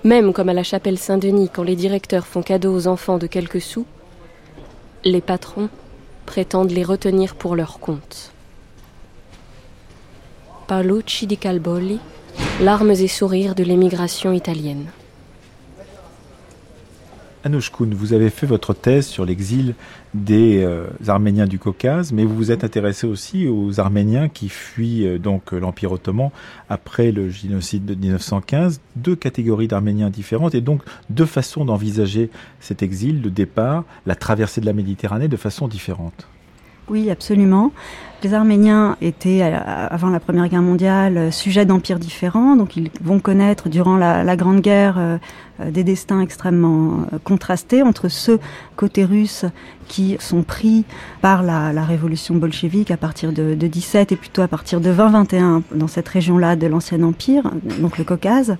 [0.04, 3.60] Même comme à la chapelle Saint-Denis, quand les directeurs font cadeau aux enfants de quelques
[3.62, 3.86] sous,
[5.04, 5.68] les patrons
[6.26, 8.32] prétendent les retenir pour leur compte.
[10.66, 12.00] Paolucci di Calbolli,
[12.60, 14.86] larmes et sourires de l'émigration italienne.
[17.46, 19.76] Anouche Koun, vous avez fait votre thèse sur l'exil
[20.14, 25.06] des euh, Arméniens du Caucase, mais vous vous êtes intéressé aussi aux Arméniens qui fuient
[25.06, 26.30] euh, donc l'Empire ottoman
[26.68, 28.80] après le génocide de 1915.
[28.96, 34.60] Deux catégories d'Arméniens différentes et donc deux façons d'envisager cet exil, le départ, la traversée
[34.60, 36.26] de la Méditerranée de façon différente.
[36.88, 37.72] Oui, absolument.
[38.22, 43.68] Les Arméniens étaient, avant la Première Guerre mondiale, sujets d'empires différents, donc ils vont connaître
[43.68, 48.40] durant la, Grande Guerre euh, des destins extrêmement euh, contrastés entre ceux
[48.74, 49.44] côté russe
[49.86, 50.84] qui sont pris
[51.20, 55.62] par la, révolution bolchevique à partir de, de 17 et plutôt à partir de 20-21
[55.74, 57.50] dans cette région-là de l'ancien empire,
[57.80, 58.56] donc le Caucase,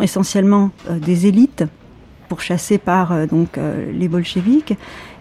[0.00, 1.64] essentiellement euh, des élites
[2.28, 3.58] pourchassées par donc
[3.92, 4.74] les bolcheviques.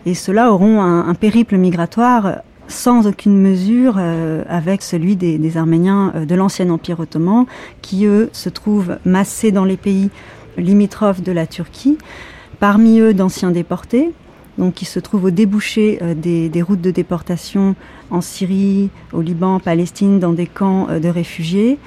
[0.06, 6.26] Et ceux-là auront un, périple migratoire sans aucune mesure euh, avec celui des, Arméniens euh,
[6.26, 7.46] de l'ancien Empire ottoman,
[7.82, 10.10] qui eux se trouvent massés dans les pays
[10.58, 11.98] limitrophes de la Turquie,
[12.60, 14.12] parmi eux d'anciens déportés,
[14.58, 17.76] donc qui se trouvent au débouché euh, des, des, routes de déportation
[18.12, 21.78] en Syrie, au Liban, en Palestine, dans des camps de réfugiés,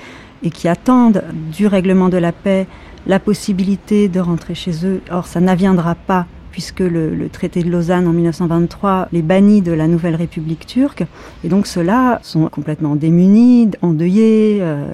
[0.43, 1.23] et qui attendent
[1.57, 2.67] du règlement de la paix
[3.07, 5.01] la possibilité de rentrer chez eux.
[5.11, 6.27] Or, ça n'aviendra pas
[6.57, 11.05] puisque le, traité de Lausanne en 1923 les bannit de la nouvelle République turque.
[11.45, 14.61] Et donc ceux-là sont complètement démunis, endeuillés.
[14.63, 14.87] Euh,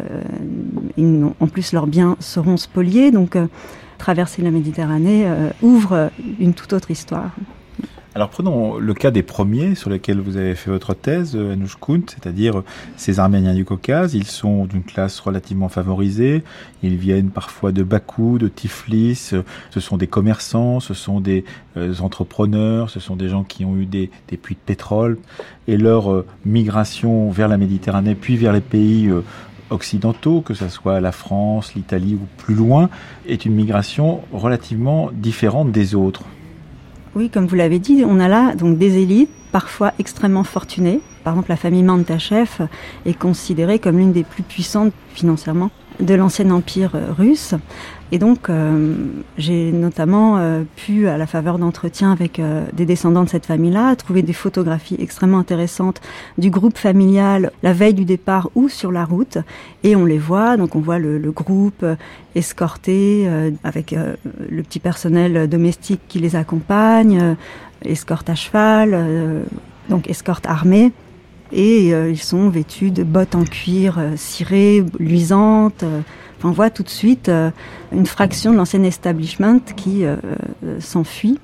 [1.38, 3.12] en plus, leurs biens seront spoliés.
[3.12, 3.46] Donc euh,
[3.96, 7.30] traverser la Méditerranée euh, ouvre une toute autre histoire.
[8.14, 11.78] Alors prenons le cas des premiers sur lesquels vous avez fait votre thèse, euh, Anouch
[11.80, 12.64] Kunt, c'est-à-dire euh,
[12.98, 14.12] ces Arméniens du Caucase.
[14.12, 16.42] Ils sont d'une classe relativement favorisée.
[16.82, 19.32] Ils viennent parfois de Bakou, de Tiflis.
[19.70, 21.46] Ce sont des commerçants, ce sont des
[21.78, 25.16] euh, entrepreneurs, ce sont des gens qui ont eu des, des puits de pétrole.
[25.66, 29.10] Et leur migration vers la Méditerranée, puis vers les pays
[29.70, 32.90] occidentaux, que ce soit la France, l'Italie ou plus loin,
[33.26, 36.24] est une migration relativement différente des autres.
[37.14, 41.00] Oui, comme vous l'avez dit, on a là donc des élites, parfois extrêmement fortunées.
[41.24, 42.66] Par exemple, la famille Mantachev
[43.04, 45.70] est considérée comme l'une des plus puissantes financièrement
[46.00, 47.54] de l'ancien empire russe.
[48.14, 48.94] Et donc, euh,
[49.38, 53.96] j'ai notamment euh, pu, à la faveur d'entretiens avec euh, des descendants de cette famille-là,
[53.96, 56.02] trouver des photographies extrêmement intéressantes
[56.36, 59.38] du groupe familial la veille du départ ou sur la route.
[59.82, 61.86] Et on les voit, donc on voit le, le groupe
[62.34, 63.28] escorté
[63.64, 67.36] avec le petit personnel domestique qui les accompagne,
[67.82, 69.44] escorte à cheval,
[69.88, 70.92] donc escorte armée
[71.52, 75.84] et ils sont vêtus de bottes en cuir cirées, luisantes,
[76.44, 77.50] on voit tout de suite euh,
[77.92, 80.16] une fraction de l'ancien establishment qui euh,
[80.64, 81.38] euh, s'enfuit.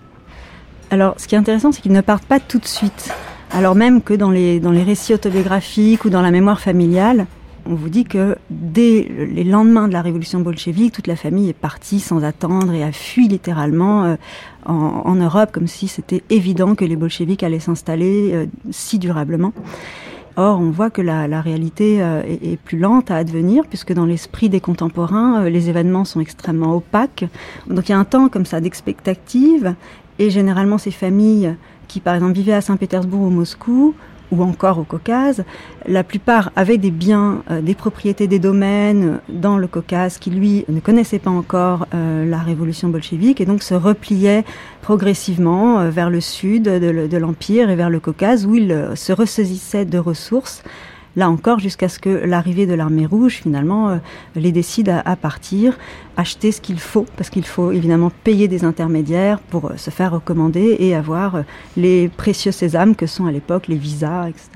[0.90, 3.12] Alors, ce qui est intéressant, c'est qu'ils ne partent pas tout de suite.
[3.51, 7.27] Alors même que dans les, dans les récits autobiographiques ou dans la mémoire familiale,
[7.69, 11.53] on vous dit que dès les lendemains de la révolution bolchevique, toute la famille est
[11.53, 14.17] partie sans attendre et a fui littéralement
[14.65, 19.53] en, en, Europe, comme si c'était évident que les bolcheviques allaient s'installer si durablement.
[20.41, 24.07] Or, on voit que la, réalité euh, est, est, plus lente à advenir, puisque dans
[24.07, 27.25] l'esprit des contemporains, euh, les événements sont extrêmement opaques.
[27.67, 29.75] Donc il y a un temps comme ça d'expectative,
[30.21, 31.57] et généralement ces familles
[31.89, 33.97] qui, par exemple, vivaient à Saint-Pétersbourg ou Moscou,
[34.31, 35.45] ou encore au Caucase.
[35.87, 40.64] La plupart avaient des biens, euh, des propriétés, des domaines dans le Caucase qui, lui,
[40.69, 44.45] ne connaissait pas encore euh, la révolution bolchevique et donc se repliaient
[44.83, 49.85] progressivement euh, vers le sud de, l'Empire et vers le Caucase où euh, se ressaisissaient
[49.85, 50.62] de ressources
[51.16, 53.97] là encore jusqu'à ce que l'arrivée de l'armée rouge finalement euh,
[54.37, 55.77] les décide à, partir,
[56.16, 60.12] acheter ce qu'il faut, parce qu'il faut évidemment payer des intermédiaires pour euh, se faire
[60.12, 61.42] recommander et avoir euh,
[61.77, 64.51] les précieux sésames que sont à l'époque les visas, etc.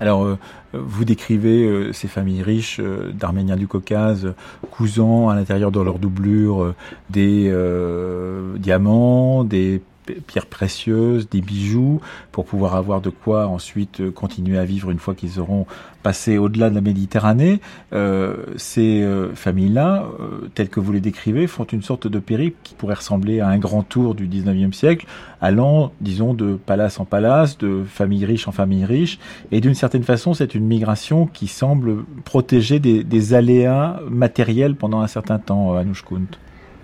[0.00, 0.38] Alors,
[0.72, 2.80] vous décrivez ces familles riches
[3.12, 4.32] d'Arméniens du Caucase,
[4.70, 6.72] cousant à l'intérieur de leur doublure
[7.10, 7.54] des
[8.56, 9.82] diamants, des
[10.26, 12.00] pierres précieuses, des bijoux,
[12.32, 15.66] pour pouvoir avoir de quoi ensuite euh, continuer à vivre une fois qu'ils auront
[16.02, 17.60] passé au-delà de la Méditerranée.
[17.92, 20.06] Euh, ces euh, familles-là,
[20.54, 23.58] telles que vous les décrivez, font une sorte de périple qui pourrait ressembler à un
[23.58, 25.06] grand tour du 19e siècle,
[25.40, 29.18] allant, disons, de palace en palace, de famille riche en famille riche,
[29.52, 35.06] et d'une certaine façon, c'est une migration qui semble protéger des, aléas matériels pendant un
[35.06, 36.26] certain temps, à Nouchkount.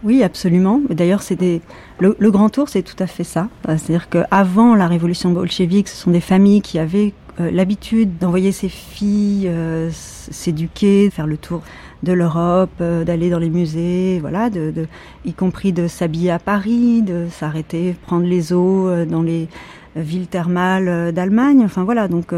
[0.06, 0.80] Oui, absolument.
[0.88, 1.60] D'ailleurs, c'est des...
[1.98, 3.48] le, le, Grand Tour, c'est tout à fait ça.
[3.66, 8.68] C'est-à-dire qu'avant la révolution bolchevique, ce sont des familles qui avaient euh, l'habitude d'envoyer ses
[8.68, 11.62] filles euh, s'éduquer, faire le tour
[12.04, 14.86] de l'Europe, euh, d'aller dans les musées, voilà, de, de,
[15.24, 19.48] y compris de s'habiller à Paris, de s'arrêter, prendre les eaux euh, dans les
[19.96, 21.62] villes thermales euh, d'Allemagne.
[21.64, 22.32] Enfin voilà, donc.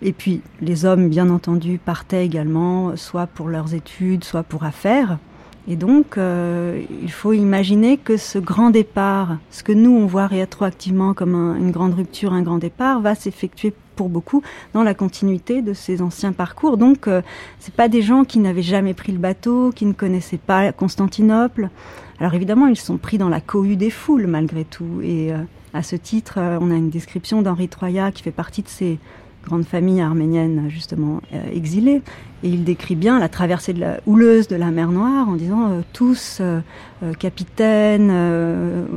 [0.00, 5.18] Et puis les hommes, bien entendu, partaient également, soit pour leurs études, soit pour affaires.
[5.68, 10.26] Et donc, euh, il faut imaginer que ce grand départ, ce que nous on voit
[10.26, 14.94] rétroactivement comme un, une grande rupture, un grand départ, va s'effectuer pour beaucoup dans la
[14.94, 16.76] continuité de ces anciens parcours.
[16.76, 17.20] Donc, euh,
[17.58, 21.68] c'est pas des gens qui n'avaient jamais pris le bateau, qui ne connaissaient pas Constantinople.
[22.20, 25.00] Alors évidemment, ils sont pris dans la cohue des foules malgré tout.
[25.02, 25.38] Et euh,
[25.74, 28.98] à ce titre, euh, on a une description d'Henri Troya qui fait partie de ces
[29.48, 32.02] grande famille arménienne justement euh, exilée
[32.42, 35.70] et il décrit bien la traversée de la houleuse de la mer Noire en disant
[35.70, 36.60] euh, tous euh,
[37.18, 38.12] capitaines,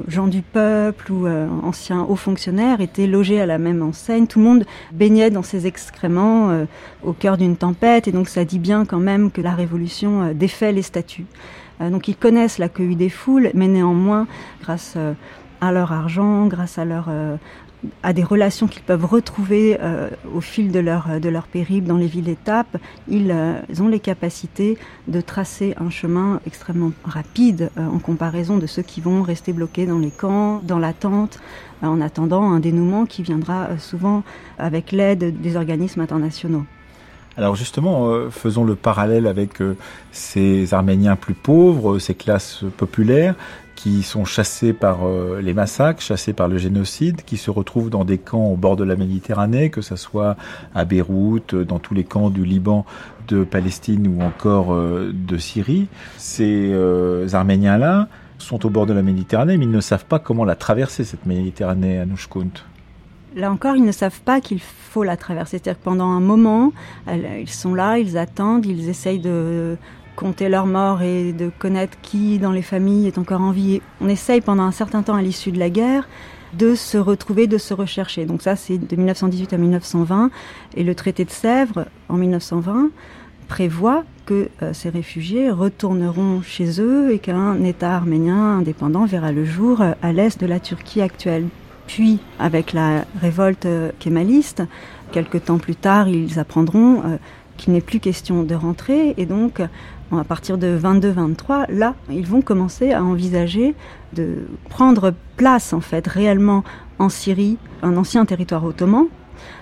[0.07, 4.25] gens du peuple ou anciens hauts fonctionnaires étaient logés à la même enseigne.
[4.25, 6.65] Tout le monde baignait dans ses excréments
[7.03, 10.71] au cœur d'une tempête et donc ça dit bien quand même que la révolution défait
[10.71, 11.27] les statuts.
[11.79, 14.25] Donc ils connaissent la cohue des foules, mais néanmoins
[14.63, 14.97] grâce
[15.61, 17.07] à leur argent, grâce à leur
[18.03, 21.97] à des relations qu'ils peuvent retrouver euh, au fil de leur, de leur périple dans
[21.97, 22.77] les villes-étapes,
[23.07, 24.77] ils, euh, ils, ont les capacités
[25.07, 29.85] de tracer un chemin extrêmement rapide euh, en comparaison de ceux qui vont rester bloqués
[29.85, 31.39] dans les camps, dans l'attente,
[31.83, 34.23] euh, en attendant un dénouement qui viendra euh, souvent
[34.59, 36.65] avec l'aide des organismes internationaux.
[37.37, 39.77] Alors justement, euh, faisons le parallèle avec euh,
[40.11, 43.35] ces Arméniens plus pauvres, ces classes populaires
[43.81, 48.05] qui sont chassés par euh, les massacres, chassés par le génocide, qui se retrouvent dans
[48.05, 50.37] des camps au bord de la Méditerranée, que ce soit
[50.75, 52.85] à Beyrouth, dans tous les camps du Liban,
[53.27, 55.87] de Palestine ou encore euh, de Syrie.
[56.17, 58.07] Ces euh, Arméniens-là
[58.37, 61.25] sont au bord de la Méditerranée, mais ils ne savent pas comment la traverser, cette
[61.25, 62.51] Méditerranée à Nushkunt.
[63.35, 65.57] Là encore, ils ne savent pas qu'il faut la traverser.
[65.57, 66.71] C'est-à-dire que pendant un moment,
[67.07, 69.77] ils sont là, ils attendent, ils essayent de
[70.21, 73.81] compter leurs morts et de connaître qui dans les familles est encore en vie.
[74.01, 76.07] On essaye pendant un certain temps à l'issue de la guerre
[76.53, 78.25] de se retrouver, de se rechercher.
[78.25, 80.29] Donc ça, c'est de 1918 à 1920.
[80.75, 82.89] Et le traité de Sèvres, en 1920,
[83.47, 89.43] prévoit que euh, ces réfugiés retourneront chez eux et qu'un État arménien indépendant verra le
[89.43, 91.47] jour euh, à l'est de la Turquie actuelle.
[91.87, 94.61] Puis, avec la révolte euh, kémaliste,
[95.11, 97.01] quelques temps plus tard, ils apprendront
[97.57, 99.61] qu'il n'est plus question de rentrer et donc
[100.17, 103.75] à partir de 22-23, là, ils vont commencer à envisager
[104.13, 106.63] de prendre place en fait réellement
[106.99, 109.05] en Syrie, un ancien territoire ottoman,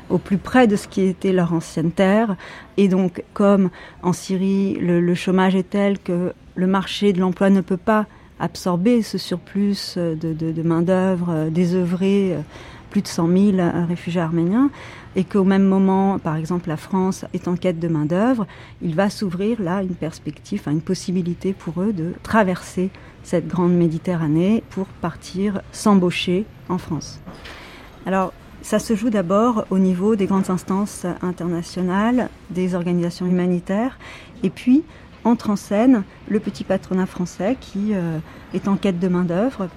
[0.09, 2.35] au plus près de ce qui était leur ancienne terre.
[2.77, 3.69] Et donc, comme
[4.03, 8.07] en Syrie, le, chômage est tel que le marché de l'emploi ne peut pas
[8.39, 12.37] absorber ce surplus de, main-d'œuvre désœuvrée,
[12.89, 14.71] plus de 100 000 réfugiés arméniens,
[15.15, 18.45] et qu'au même moment, par exemple, la France est en quête de main-d'œuvre,
[18.81, 22.89] il va s'ouvrir là une perspective, une possibilité pour eux de traverser
[23.23, 27.19] cette grande Méditerranée pour partir s'embaucher en France.
[28.05, 33.97] Alors, ça se joue d'abord au niveau des grandes instances internationales, des organisations humanitaires,
[34.43, 34.83] et puis
[35.23, 38.19] entre en scène le petit patronat français qui euh,
[38.53, 39.69] est en quête de main-d'œuvre.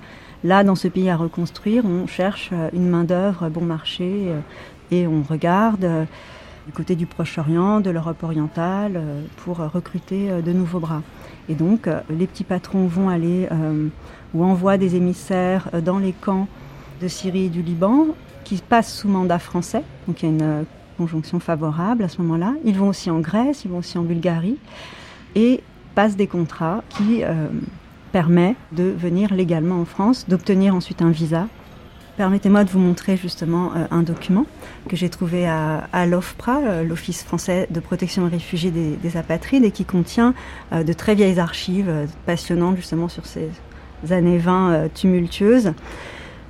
[0.45, 4.41] Là, dans ce pays à reconstruire, on cherche euh, une main-d'œuvre bon marché euh,
[4.93, 6.07] et on regarde
[6.67, 9.03] du côté du Proche-Orient, de l'Europe orientale,
[9.39, 11.03] pour recruter de nouveaux bras.
[11.49, 13.49] Et donc, les petits patrons vont aller
[14.33, 16.47] ou envoient des émissaires dans les camps
[17.01, 18.07] de Syrie et du Liban
[18.45, 20.63] qui passent sous mandat français, donc il y a une euh,
[20.99, 22.55] conjonction favorable à ce moment-là.
[22.65, 24.59] Ils vont aussi en Grèce, ils vont aussi en Bulgarie,
[25.35, 25.63] et
[25.95, 27.49] passent des contrats qui euh,
[28.13, 31.47] permettent de venir légalement en France, d'obtenir ensuite un visa.
[32.17, 34.47] Permettez-moi de vous montrer justement euh, un document
[34.89, 39.71] que j'ai trouvé à, l'OFPRA, l'Office français de protection des réfugiés des, des apatrides, et
[39.71, 40.35] qui contient
[40.73, 41.91] de très vieilles archives
[42.27, 43.49] passionnantes justement sur ces
[44.11, 45.73] années 20 tumultueuses.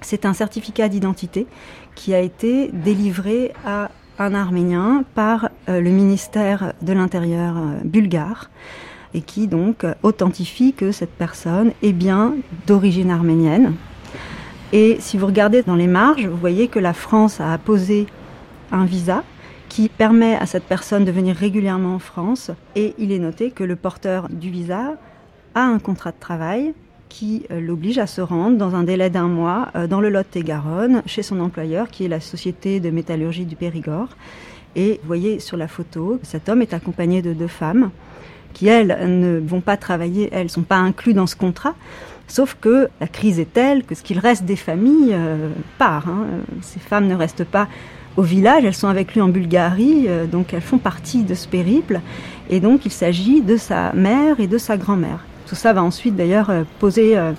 [0.00, 1.46] C'est un certificat d'identité
[1.94, 8.50] qui a été délivré à un Arménien par euh, le ministère de l'Intérieur euh, bulgare
[9.14, 12.34] et qui donc authentifie que cette personne est bien
[12.66, 13.74] d'origine arménienne.
[14.72, 18.06] Et si vous regardez dans les marges, vous voyez que la France a apposé
[18.70, 19.22] un visa
[19.68, 23.64] qui permet à cette personne de venir régulièrement en France et il est noté que
[23.64, 24.94] le porteur du visa
[25.54, 26.74] a un contrat de travail
[27.10, 31.02] qui euh, l'oblige à se rendre dans un délai d'un mois euh, dans le Lot-et-Garonne
[31.04, 34.08] chez son employeur qui est la société de métallurgie du Périgord.
[34.74, 37.90] Et vous voyez sur la photo, cet homme est accompagné de deux femmes
[38.54, 41.74] qui, elles, ne vont pas travailler, elles ne sont pas incluses dans ce contrat.
[42.32, 46.08] Sauf que la crise est telle que ce qu'il reste des familles euh, part.
[46.08, 46.26] Hein.
[46.62, 47.68] Ces femmes ne restent pas
[48.16, 52.00] au village, elles sont avec lui en Bulgarie, donc elles font partie de ce périple.
[52.50, 55.20] Et donc il s'agit de sa mère et de sa grand-mère.
[55.46, 57.32] Tout ça va ensuite d'ailleurs euh, poser euh,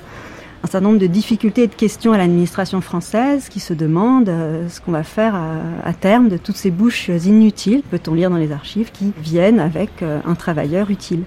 [0.63, 4.69] un certain nombre de difficultés et de questions à l'administration française qui se demande euh,
[4.69, 8.51] ce qu'on va faire à, terme de toutes ces bouches inutiles, peut-on lire dans les
[8.51, 11.23] archives, qui viennent avec un travailleur utile.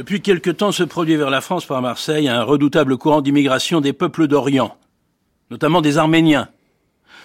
[0.00, 3.92] Depuis quelque temps se produit vers la France par Marseille un redoutable courant d'immigration des
[3.92, 4.78] peuples d'Orient,
[5.50, 6.48] notamment des Arméniens.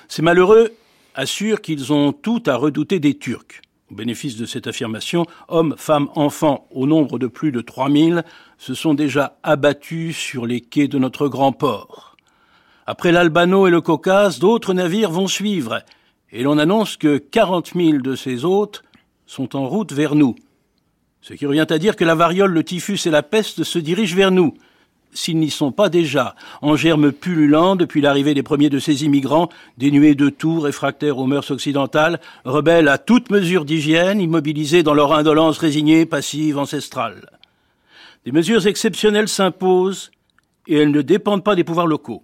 [0.09, 0.73] Ces malheureux
[1.13, 3.61] assurent qu'ils ont tout à redouter des Turcs.
[3.89, 8.26] Au bénéfice de cette affirmation, hommes, femmes, enfants, au nombre de plus de 3000,
[8.57, 12.17] se sont déjà abattus sur les quais de notre grand port.
[12.86, 15.82] Après l'Albano et le Caucase, d'autres navires vont suivre,
[16.30, 18.84] et l'on annonce que 40 000 de ces hôtes
[19.26, 20.36] sont en route vers nous.
[21.28, 24.15] Ce qui revient à dire que la variole, le typhus et la peste se dirigent
[24.15, 24.53] vers nous,
[25.11, 29.49] s'ils n'y sont pas déjà, en germe pullulant depuis l'arrivée des premiers de ces immigrants,
[29.80, 35.13] dénués de tout, réfractaires aux mœurs occidentales, rebelles à toute mesure d'hygiène, immobilisés dans leur
[35.13, 37.28] indolence résignée, passive, ancestrale.
[38.26, 40.11] Des mesures exceptionnelles s'imposent
[40.67, 42.21] et elles ne dépendent pas des pouvoirs locaux.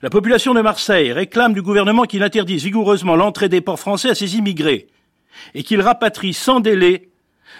[0.00, 4.14] La population de Marseille réclame du gouvernement qu'il interdise vigoureusement l'entrée des ports français à
[4.14, 4.86] ces immigrés
[5.54, 7.08] et qu'il rapatrie sans délai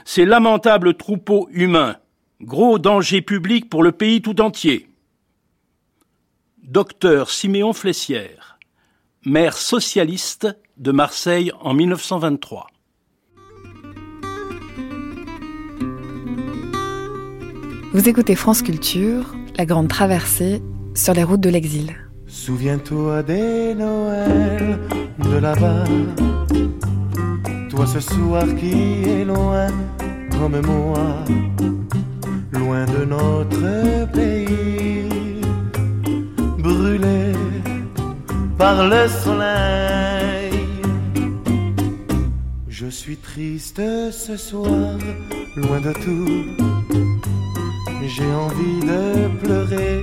[0.05, 1.97] ces lamentables troupeaux humains
[2.41, 4.89] Gros danger public pour le pays tout entier.
[6.63, 8.61] Docteur Siméon Flessière,
[9.25, 10.47] maire socialiste
[10.77, 12.69] de Marseille en 1923.
[17.93, 20.63] Vous écoutez France Culture, la grande traversée
[20.95, 21.97] sur les routes de l'exil.
[22.29, 24.79] Souviens-toi des Noëls
[25.19, 25.83] de là-bas,
[27.79, 29.69] toi ce soir qui est loin
[30.33, 31.05] comme moi
[32.53, 35.41] loin de notre pays,
[36.59, 37.33] brûlé
[38.59, 40.51] par le soleil.
[42.69, 44.99] Je suis triste ce soir,
[45.55, 46.47] loin de tout.
[48.13, 49.03] J'ai envie de
[49.41, 50.03] pleurer,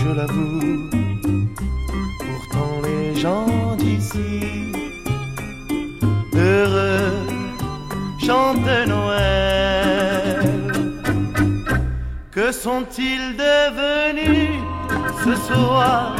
[0.00, 0.88] je l'avoue.
[2.26, 4.71] Pourtant les gens d'ici,
[6.52, 7.12] heureux,
[8.26, 10.38] chantent Noël.
[12.30, 14.58] Que sont-ils devenus
[15.24, 16.16] ce soir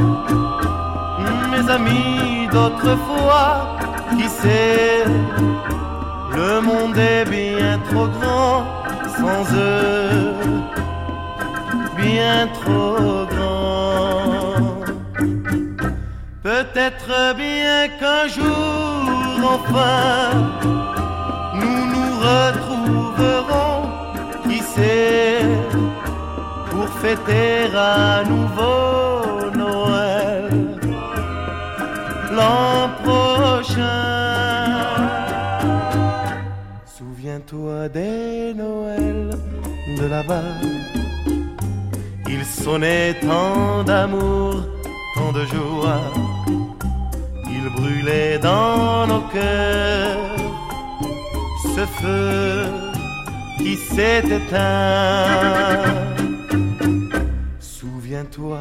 [1.53, 3.79] Mes amis d'autrefois,
[4.17, 5.05] qui sait?
[6.37, 8.65] Le monde est bien trop grand
[9.21, 10.35] sans eux,
[11.97, 14.83] bien trop grand.
[16.43, 20.31] Peut-être bien qu'un jour enfin
[21.55, 23.89] nous nous retrouverons,
[24.45, 25.43] qui sait,
[26.71, 30.51] pour fêter à nouveau Noël
[32.33, 33.83] l'an prochain.
[36.87, 39.31] Souviens-toi des Noëls
[39.99, 40.55] de là-bas.
[42.29, 44.55] Il sonnait tant d'amour,
[45.15, 46.01] tant de joie.
[48.43, 50.37] Dans nos cœurs
[51.75, 52.65] ce feu
[53.59, 55.75] qui s'est éteint.
[57.61, 58.59] Souviens-toi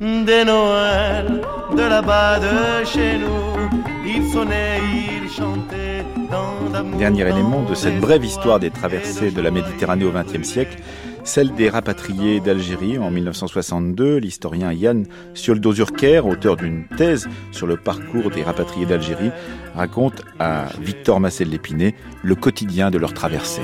[0.00, 1.42] des Noëls
[1.76, 3.78] de là-bas de chez nous.
[4.06, 6.98] Il sonnait, il chantait dans d'amour.
[6.98, 10.76] Dernier élément de cette brève histoire des traversées de la Méditerranée au XXe siècle,
[11.24, 14.18] celle des rapatriés d'Algérie en 1962.
[14.18, 19.30] L'historien Yann Sioldozurker, auteur d'une thèse sur le parcours des rapatriés d'Algérie,
[19.74, 23.62] raconte à Victor Massel Lépiné le quotidien de leur traversée.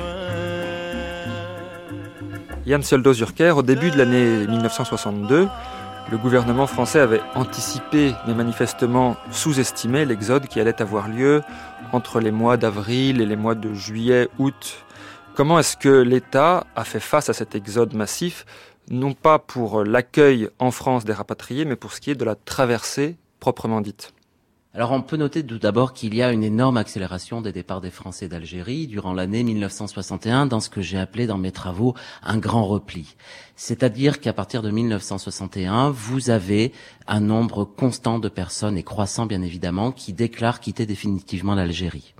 [2.67, 5.49] Yann Sioldozurker, au début de l'année 1962,
[6.11, 11.43] le gouvernement français avait anticipé, mais manifestement sous-estimé l'exode qui allait avoir lieu
[11.93, 14.85] entre les mois d'avril et les mois de juillet, août.
[15.35, 18.45] Comment est-ce que l'État a fait face à cet exode massif,
[18.91, 22.35] non pas pour l'accueil en France des rapatriés, mais pour ce qui est de la
[22.35, 24.13] traversée proprement dite?
[24.73, 27.91] Alors on peut noter tout d'abord qu'il y a une énorme accélération des départs des
[27.91, 32.67] Français d'Algérie durant l'année 1961 dans ce que j'ai appelé dans mes travaux un grand
[32.67, 33.17] repli.
[33.57, 36.73] C'est-à-dire qu'à partir de 1961, vous avez
[37.09, 42.15] un nombre constant de personnes et croissant bien évidemment qui déclarent quitter définitivement l'Algérie.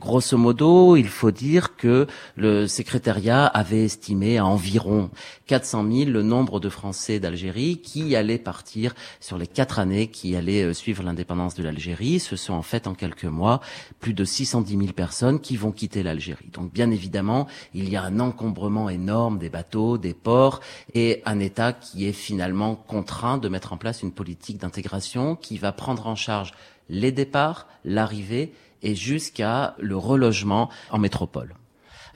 [0.00, 5.10] Grosso modo, il faut dire que le secrétariat avait estimé à environ
[5.46, 10.36] 400 000 le nombre de Français d'Algérie qui allaient partir sur les quatre années qui
[10.36, 12.20] allaient euh, suivre l'indépendance de l'Algérie.
[12.20, 13.60] Ce sont en fait en quelques mois
[13.98, 16.50] plus de 610 000 personnes qui vont quitter l'Algérie.
[16.52, 20.60] Donc bien évidemment, il y a un encombrement énorme des bateaux, des ports
[20.94, 25.58] et un État qui est finalement contraint de mettre en place une politique d'intégration qui
[25.58, 26.52] va prendre en charge
[26.88, 28.52] les départs, l'arrivée
[28.82, 31.54] et jusqu'à le relogement en métropole.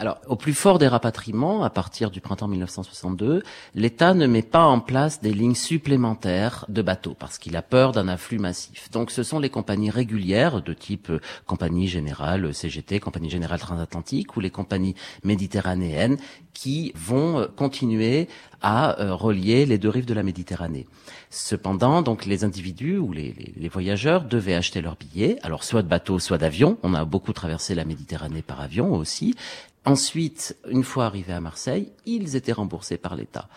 [0.02, 3.42] Alors, au plus fort des rapatriements, à partir du printemps 1962,
[3.76, 7.92] l'État ne met pas en place des lignes supplémentaires de bateaux parce qu'il a peur
[7.92, 8.90] d'un afflux massif.
[8.90, 14.36] Donc, ce sont les compagnies régulières de type euh, Compagnie Générale CGT, Compagnie Générale Transatlantique
[14.36, 16.16] ou les compagnies méditerranéennes
[16.52, 18.28] qui vont euh, continuer
[18.60, 20.86] à euh, relier les deux rives de la Méditerranée.
[21.34, 26.18] Cependant, donc les individus ou les, voyageurs devaient acheter leurs billets, alors soit de bateau,
[26.18, 26.76] soit d'avion.
[26.82, 29.34] On a beaucoup traversé la Méditerranée par avion aussi.
[29.86, 33.48] Ensuite, une fois arrivés à Marseille, ils étaient remboursés par l'État.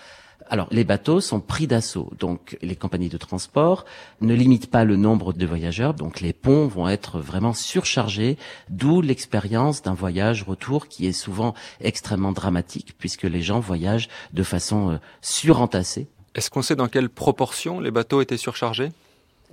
[0.49, 3.84] Alors, les bateaux sont pris d'assaut, donc les compagnies de transport
[4.21, 8.38] ne limitent pas le nombre de voyageurs, donc les ponts vont être vraiment surchargés,
[8.69, 14.43] d'où l'expérience d'un voyage retour qui est souvent extrêmement dramatique, puisque les gens voyagent de
[14.43, 16.07] façon euh, surentassée.
[16.36, 18.91] Est-ce qu'on sait dans quelle proportion les bateaux étaient surchargés?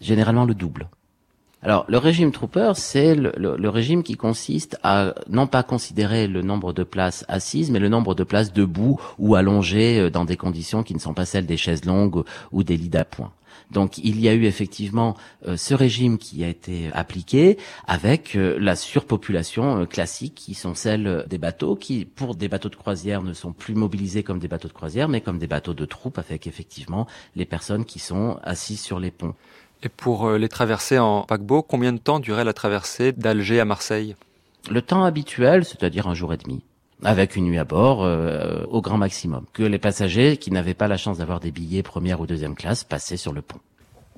[0.00, 0.88] Généralement le double.
[1.62, 6.72] Alors, le régime trooper, c'est le, régime qui consiste à non pas considérer le nombre
[6.72, 10.92] de places assises, mais le nombre de places debout ou allongées dans des conditions qui
[10.92, 13.30] ne sont pas celles des chaises longues ou des lits d'appoint.
[13.72, 15.16] Donc il y a eu effectivement
[15.48, 20.74] euh, ce régime qui a été appliqué avec euh, la surpopulation euh, classique qui sont
[20.74, 24.48] celles des bateaux qui pour des bateaux de croisière ne sont plus mobilisés comme des
[24.48, 28.38] bateaux de croisière mais comme des bateaux de troupes avec effectivement les personnes qui sont
[28.42, 29.34] assises sur les ponts.
[29.82, 34.14] Et pour les traversées en paquebot, combien de temps durait la traversée d'Alger à Marseille?
[34.70, 36.62] Le temps habituel, c'est-à-dire un jour et demi
[37.04, 40.88] avec une nuit à bord euh, au grand maximum, que les passagers qui n'avaient pas
[40.88, 43.60] la chance d'avoir des billets première ou deuxième classe passaient sur le pont.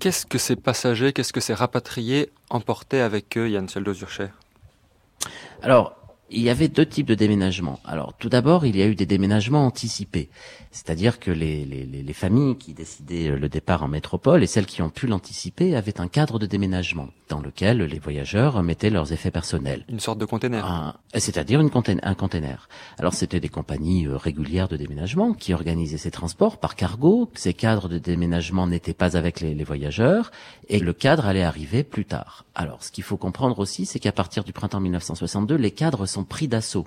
[0.01, 4.29] Qu'est-ce que ces passagers, qu'est-ce que ces rapatriés emportaient avec eux, Yann Seldozurcher?
[5.63, 5.97] Alors,
[6.35, 7.81] il y avait deux types de déménagements.
[7.85, 10.29] Alors, tout d'abord, il y a eu des déménagements anticipés.
[10.71, 14.83] C'est-à-dire que les, les, les, familles qui décidaient le départ en métropole et celles qui
[14.83, 19.31] ont pu l'anticiper avaient un cadre de déménagement dans lequel les voyageurs mettaient leurs effets
[19.31, 19.85] personnels.
[19.89, 20.99] Une sorte de container.
[21.15, 21.71] C'est-à-dire une
[22.03, 22.69] un container.
[22.99, 27.31] Alors, c'était des compagnies euh, régulières de déménagement qui organisaient ces transports par cargo.
[27.35, 30.33] Ces cadres de déménagement n'étaient pas avec les, les voyageurs
[30.69, 32.45] et le cadre allait arriver plus tard.
[32.55, 36.24] Alors, ce qu'il faut comprendre aussi, c'est qu'à partir du printemps 1962, les cadres sont
[36.25, 36.87] pris d'assaut.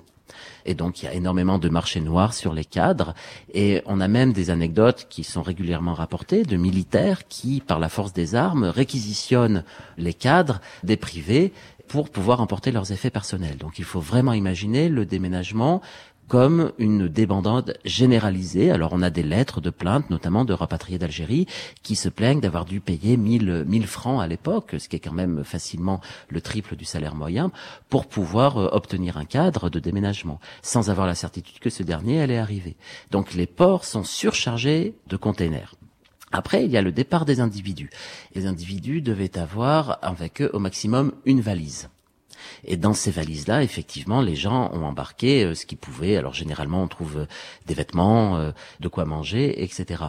[0.66, 3.14] Et donc il y a énormément de marchés noirs sur les cadres
[3.54, 7.88] et on a même des anecdotes qui sont régulièrement rapportées de militaires qui, par la
[7.88, 9.64] force des armes, réquisitionnent
[9.96, 11.52] les cadres des privés
[11.88, 13.56] pour pouvoir emporter leurs effets personnels.
[13.56, 15.80] Donc il faut vraiment imaginer le déménagement
[16.28, 18.70] comme une débandade généralisée.
[18.70, 21.46] Alors on a des lettres de plainte, notamment de rapatriés d'Algérie,
[21.82, 25.12] qui se plaignent d'avoir dû payer 1000, 1000 francs à l'époque, ce qui est quand
[25.12, 27.50] même facilement le triple du salaire moyen,
[27.88, 32.20] pour pouvoir euh, obtenir un cadre de déménagement, sans avoir la certitude que ce dernier
[32.20, 32.76] allait arriver.
[33.10, 35.74] Donc les ports sont surchargés de containers.
[36.30, 37.90] Après, il y a le départ des individus.
[38.34, 41.88] Les individus devaient avoir avec eux au maximum une valise.
[42.64, 46.16] Et dans ces valises-là, effectivement, les gens ont embarqué euh, ce qu'ils pouvaient.
[46.16, 47.26] Alors généralement, on trouve euh,
[47.66, 48.50] des vêtements, euh,
[48.80, 50.04] de quoi manger, etc.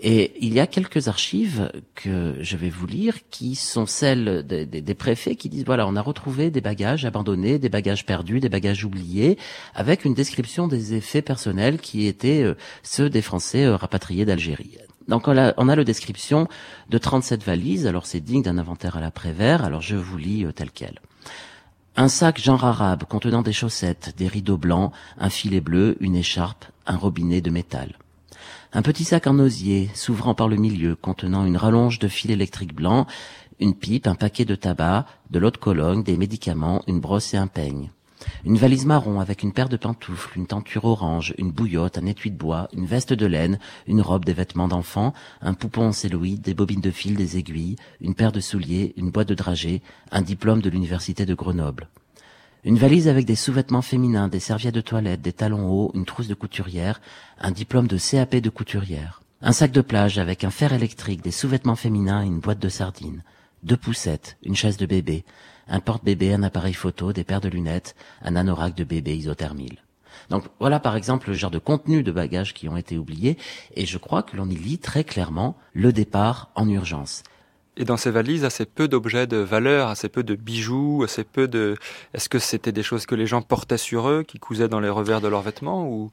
[0.00, 4.66] Et il y a quelques archives que je vais vous lire qui sont celles des,
[4.66, 8.48] des préfets qui disent voilà, on a retrouvé des bagages abandonnés, des bagages perdus, des
[8.48, 9.38] bagages oubliés,
[9.74, 12.44] avec une description des effets personnels qui étaient
[12.82, 14.78] ceux des Français rapatriés d'Algérie.
[15.08, 16.48] Donc on a, on a le description
[16.88, 20.70] de 37 valises, alors c'est digne d'un inventaire à l'après-vert, alors je vous lis tel
[20.70, 21.00] quel.
[21.96, 26.64] Un sac genre arabe contenant des chaussettes, des rideaux blancs, un filet bleu, une écharpe,
[26.86, 27.96] un robinet de métal.
[28.72, 32.74] Un petit sac en osier, s'ouvrant par le milieu, contenant une rallonge de fil électrique
[32.74, 33.06] blanc,
[33.60, 37.36] une pipe, un paquet de tabac, de l'eau de Cologne, des médicaments, une brosse et
[37.36, 37.92] un peigne.
[38.44, 42.30] Une valise marron avec une paire de pantoufles, une tenture orange, une bouillotte, un étui
[42.30, 46.42] de bois, une veste de laine, une robe, des vêtements d'enfant, un poupon en celluloïde,
[46.42, 50.22] des bobines de fil, des aiguilles, une paire de souliers, une boîte de dragées, un
[50.22, 51.88] diplôme de l'université de Grenoble.
[52.64, 56.28] Une valise avec des sous-vêtements féminins, des serviettes de toilette, des talons hauts, une trousse
[56.28, 57.00] de couturière,
[57.38, 59.20] un diplôme de CAP de couturière.
[59.42, 62.70] Un sac de plage avec un fer électrique, des sous-vêtements féminins et une boîte de
[62.70, 63.22] sardines.
[63.62, 65.24] Deux poussettes, une chaise de bébé,
[65.68, 69.78] un porte-bébé, un appareil photo, des paires de lunettes, un anorak de bébé isothermile.
[70.30, 73.36] Donc voilà par exemple le genre de contenu de bagages qui ont été oubliés
[73.74, 77.22] et je crois que l'on y lit très clairement le départ en urgence.
[77.76, 81.48] Et dans ces valises, assez peu d'objets de valeur, assez peu de bijoux, assez peu
[81.48, 81.76] de.
[82.14, 84.88] Est-ce que c'était des choses que les gens portaient sur eux, qui cousaient dans les
[84.88, 86.10] revers de leurs vêtements, ou?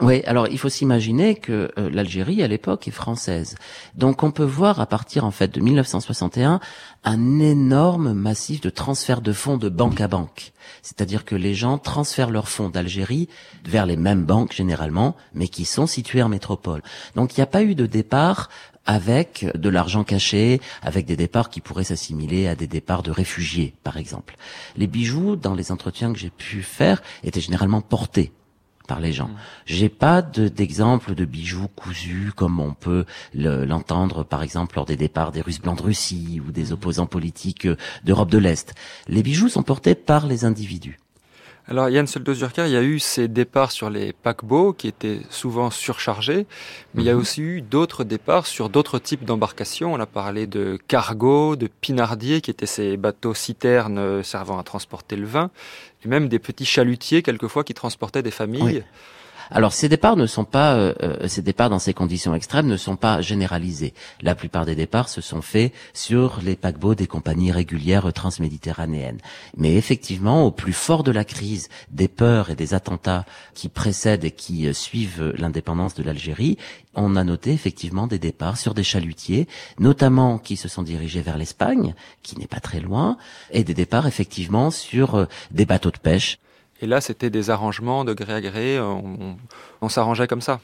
[0.00, 3.54] Oui, alors il faut s'imaginer que euh, l'Algérie à l'époque est française,
[3.94, 6.58] donc on peut voir à partir en fait de 1961
[7.04, 10.52] un énorme massif de transfert de fonds de banque à banque.
[10.82, 13.28] C'est-à-dire que les gens transfèrent leurs fonds d'Algérie
[13.64, 16.82] vers les mêmes banques généralement, mais qui sont situées en métropole.
[17.14, 18.48] Donc il n'y a pas eu de départ
[18.86, 23.74] avec de l'argent caché, avec des départs qui pourraient s'assimiler à des départs de réfugiés,
[23.82, 24.36] par exemple.
[24.76, 28.32] Les bijoux, dans les entretiens que j'ai pu faire, étaient généralement portés
[28.86, 29.28] par les gens.
[29.28, 29.36] Mmh.
[29.66, 33.04] J'ai pas d'exemple de, bijoux cousus comme on peut
[33.34, 36.72] l'entendre par exemple lors des départs des Russes blancs de Russie ou des mmh.
[36.72, 37.68] opposants politiques
[38.04, 38.74] d'Europe de l'Est.
[39.08, 40.98] Les bijoux sont portés par les individus.
[41.66, 45.70] Alors Yann Soldos-Durker, il y a eu ces départs sur les paquebots qui étaient souvent
[45.70, 46.46] surchargés,
[46.92, 47.20] mais il y a mhm.
[47.20, 49.94] aussi eu d'autres départs sur d'autres types d'embarcations.
[49.94, 55.16] On a parlé de cargo, de pinardiers qui étaient ces bateaux citernes servant à transporter
[55.16, 55.50] le vin,
[56.04, 58.84] et même des petits chalutiers quelquefois qui transportaient des familles.
[59.50, 62.76] Alors ces départs ne sont pas, euh, euh, ces départs dans ces conditions extrêmes ne
[62.76, 63.94] sont pas généralisés.
[64.22, 69.18] La plupart des départs se sont faits sur les paquebots des compagnies régulières transméditerranéennes.
[69.56, 73.24] Mais effectivement, au plus fort de la crise, des peurs et des attentats
[73.54, 76.58] qui précèdent et qui euh, suivent l'indépendance de l'Algérie,
[76.94, 81.38] on a noté effectivement des départs sur des chalutiers, notamment qui se sont dirigés vers
[81.38, 83.18] l'Espagne, qui n'est pas très loin,
[83.50, 86.38] et des départs effectivement sur des bateaux de pêche
[86.84, 90.60] et là, c'était des arrangements de gré à gré, on, s'arrangeait comme ça.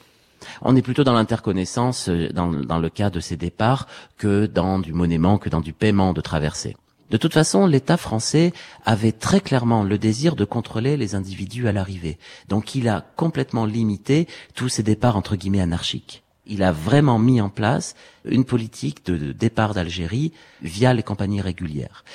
[0.61, 3.87] On est plutôt dans l'interconnaissance euh, dans, dans, le cas de ces départs
[4.19, 6.77] que dans du monnaiment, que dans du paiement de traversée.
[7.09, 8.53] De toute façon, l'État français
[8.85, 12.19] avait très clairement le désir de contrôler les individus à l'arrivée.
[12.49, 16.21] Donc il a complètement limité tous ces départs entre guillemets anarchiques.
[16.45, 17.95] Il a vraiment mis en place
[18.25, 22.05] une politique de départ d'Algérie via les compagnies régulières.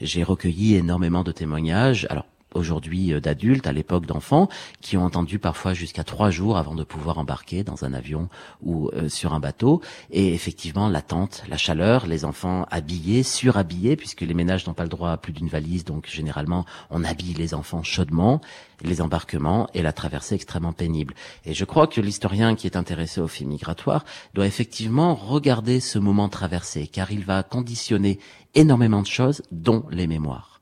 [0.00, 2.06] J'ai recueilli énormément de témoignages.
[2.10, 4.48] Alors, aujourd'hui euh, d'adultes, à l'époque d'enfants,
[4.80, 8.28] qui ont attendu parfois jusqu'à trois jours avant de pouvoir embarquer dans un avion
[8.62, 9.80] ou euh, sur un bateau.
[10.10, 14.88] Et effectivement, l'attente, la chaleur, les enfants habillés, surhabillés, puisque les ménages n'ont pas le
[14.88, 18.40] droit à plus d'une valise, donc généralement on habille les enfants chaudement,
[18.82, 21.14] les embarquements et la traversée extrêmement pénible.
[21.44, 25.98] Et je crois que l'historien qui est intéressé au film migratoire doit effectivement regarder ce
[25.98, 28.18] moment traversé, car il va conditionner
[28.54, 30.55] énormément de choses, dont les mémoires.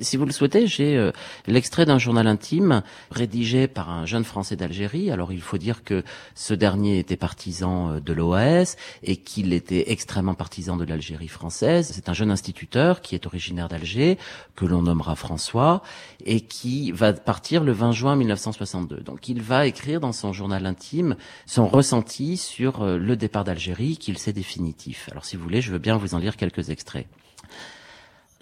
[0.00, 1.12] Si vous le souhaitez, j'ai euh,
[1.46, 2.82] l'extrait d'un journal intime
[3.12, 5.12] rédigé par un jeune Français d'Algérie.
[5.12, 6.02] Alors il faut dire que
[6.34, 8.74] ce dernier était partisan euh, de l'OAS
[9.04, 11.92] et qu'il était extrêmement partisan de l'Algérie française.
[11.94, 14.18] C'est un jeune instituteur qui est originaire d'Alger,
[14.56, 15.80] que l'on nommera François,
[16.24, 18.96] et qui va partir le 20 juin 1962.
[18.96, 21.14] Donc il va écrire dans son journal intime
[21.46, 25.08] son ressenti sur euh, le départ d'Algérie, qu'il sait définitif.
[25.12, 27.06] Alors si vous voulez, je veux bien vous en lire quelques extraits.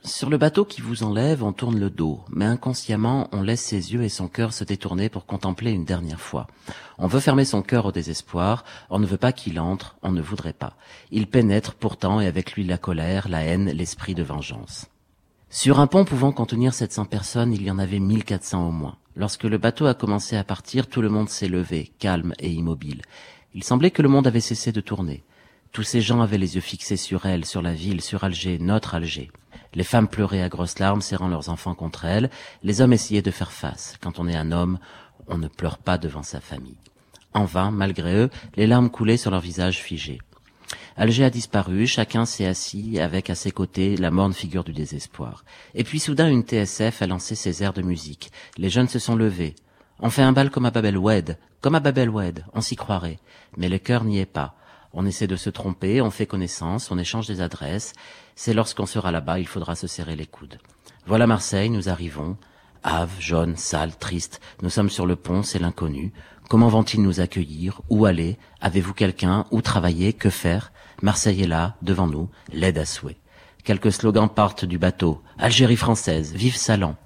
[0.04, 3.92] Sur le bateau qui vous enlève, on tourne le dos, mais inconsciemment, on laisse ses
[3.92, 6.48] yeux et son cœur se détourner pour contempler une dernière fois.
[6.98, 10.20] On veut fermer son cœur au désespoir, on ne veut pas qu'il entre, on ne
[10.20, 10.76] voudrait pas.
[11.12, 14.86] Il pénètre pourtant et avec lui la colère, la haine, l'esprit de vengeance.
[15.50, 18.96] Sur un pont pouvant contenir 700 personnes, il y en avait 1400 au moins.
[19.14, 23.02] Lorsque le bateau a commencé à partir, tout le monde s'est levé, calme et immobile.
[23.54, 25.22] Il semblait que le monde avait cessé de tourner.
[25.70, 28.96] Tous ces gens avaient les yeux fixés sur elle, sur la ville, sur Alger, notre
[28.96, 29.30] Alger.
[29.74, 32.30] Les femmes pleuraient à grosses larmes, serrant leurs enfants contre elles.
[32.62, 33.96] Les hommes essayaient de faire face.
[34.00, 34.78] Quand on est un homme,
[35.28, 36.76] on ne pleure pas devant sa famille.
[37.34, 40.20] En vain, malgré eux, les larmes coulaient sur leurs visages figés.
[40.96, 45.44] Alger a disparu, chacun s'est assis avec à ses côtés la morne figure du désespoir.
[45.74, 48.30] Et puis soudain une TSF a lancé ses airs de musique.
[48.58, 49.54] Les jeunes se sont levés.
[50.00, 53.18] On fait un bal comme à Babel Wed, comme à Babel Wed, on s'y croirait.
[53.56, 54.56] Mais le cœur n'y est pas.
[54.94, 57.94] On essaie de se tromper, on fait connaissance, on échange des adresses.
[58.36, 60.58] C'est lorsqu'on sera là-bas, il faudra se serrer les coudes.
[61.06, 62.36] Voilà Marseille, nous arrivons.
[62.82, 64.40] Ave, jaune, sale, triste.
[64.60, 66.12] Nous sommes sur le pont, c'est l'inconnu.
[66.48, 67.80] Comment vont-ils nous accueillir?
[67.88, 68.36] Où aller?
[68.60, 69.46] Avez-vous quelqu'un?
[69.50, 70.12] Où travailler?
[70.12, 70.72] Que faire?
[71.00, 73.18] Marseille est là, devant nous, l'aide à souhait.
[73.64, 75.22] Quelques slogans partent du bateau.
[75.38, 76.96] Algérie française, vive Salon.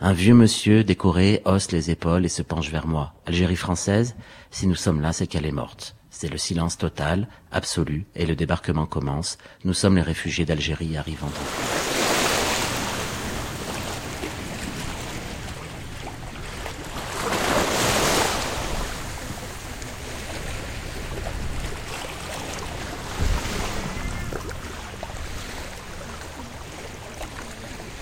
[0.00, 3.14] Un vieux monsieur décoré hausse les épaules et se penche vers moi.
[3.26, 4.14] Algérie française
[4.50, 5.96] Si nous sommes là, c'est qu'elle est morte.
[6.10, 9.38] C'est le silence total, absolu, et le débarquement commence.
[9.64, 11.98] Nous sommes les réfugiés d'Algérie arrivant en France.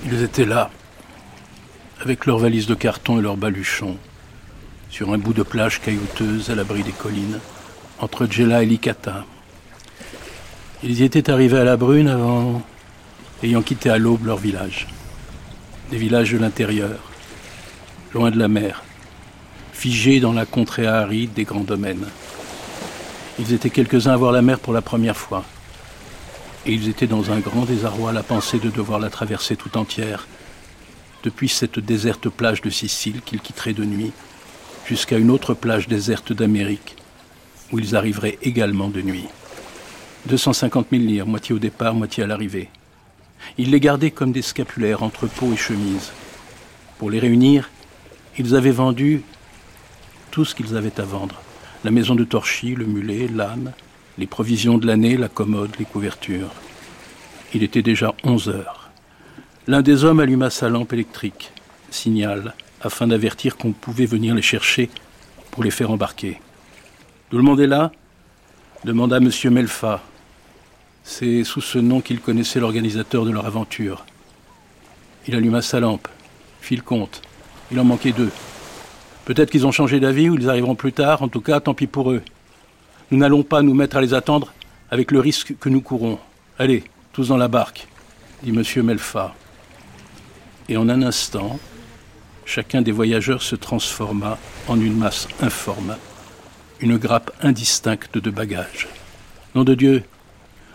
[0.09, 0.71] Ils étaient là,
[2.01, 3.99] avec leurs valises de carton et leurs baluchons,
[4.89, 7.41] sur un bout de plage caillouteuse à l'abri des collines
[8.01, 9.25] entre Djela et Licata.
[10.83, 12.63] Ils y étaient arrivés à la brune avant
[13.43, 14.87] ayant quitté à l'aube leur village.
[15.91, 16.99] Des villages de l'intérieur,
[18.13, 18.83] loin de la mer,
[19.73, 22.07] figés dans la contrée aride des grands domaines.
[23.39, 25.45] Ils étaient quelques-uns à voir la mer pour la première fois.
[26.65, 29.79] Et ils étaient dans un grand désarroi à la pensée de devoir la traverser tout
[29.79, 30.27] entière,
[31.23, 34.13] depuis cette déserte plage de Sicile qu'ils quitteraient de nuit,
[34.87, 36.97] jusqu'à une autre plage déserte d'Amérique,
[37.73, 39.27] où ils arriveraient également de nuit.
[40.27, 42.69] 250 000 lire, moitié au départ, moitié à l'arrivée.
[43.59, 46.13] Ils les gardaient comme des scapulaires entre peau et chemise.
[46.99, 47.71] Pour les réunir,
[48.39, 49.23] ils avaient vendu
[50.31, 51.41] tout ce qu'ils avaient à vendre.
[51.85, 53.73] La maison de Torchy, le mulet, l'âne,
[54.19, 56.53] les provisions de l'année, la commode, les couvertures.
[57.55, 58.91] Il était déjà 11 heures.
[59.67, 61.53] L'un des hommes alluma sa lampe électrique,
[61.91, 64.91] signal, afin d'avertir qu'on pouvait venir les chercher
[65.51, 66.41] pour les faire embarquer.
[67.29, 67.91] Tout le monde est là
[68.85, 69.31] demanda M.
[69.51, 70.01] Melfa.
[71.03, 74.05] C'est sous ce nom qu'il connaissait l'organisateur de leur aventure.
[75.27, 76.07] Il alluma sa lampe,
[76.61, 77.23] fit le compte.
[77.73, 78.31] Il en manquait deux.
[79.25, 81.89] Peut-être qu'ils ont changé d'avis ou ils arriveront plus tard, en tout cas, tant pis
[81.89, 82.23] pour eux.
[83.11, 84.53] Nous n'allons pas nous mettre à les attendre
[84.93, 86.21] avec le risque que nous courons.
[86.61, 87.89] Allez, tous dans la barque,
[88.45, 88.63] dit M.
[88.85, 89.35] Melfa.
[90.69, 91.59] Et en un instant,
[92.45, 95.97] chacun des voyageurs se transforma en une masse informe
[96.81, 98.89] une grappe indistincte de bagages.
[99.55, 100.03] Nom de Dieu,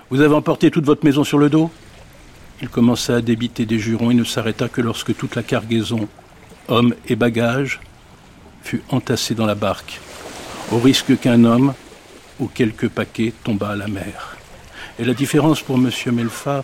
[0.09, 1.71] vous avez emporté toute votre maison sur le dos?
[2.61, 6.07] Il commença à débiter des jurons et ne s'arrêta que lorsque toute la cargaison,
[6.67, 7.79] hommes et bagages,
[8.63, 9.99] fut entassée dans la barque,
[10.71, 11.73] au risque qu'un homme
[12.39, 14.37] ou quelques paquets tombât à la mer.
[14.99, 15.89] Et la différence pour M.
[16.11, 16.63] Melfa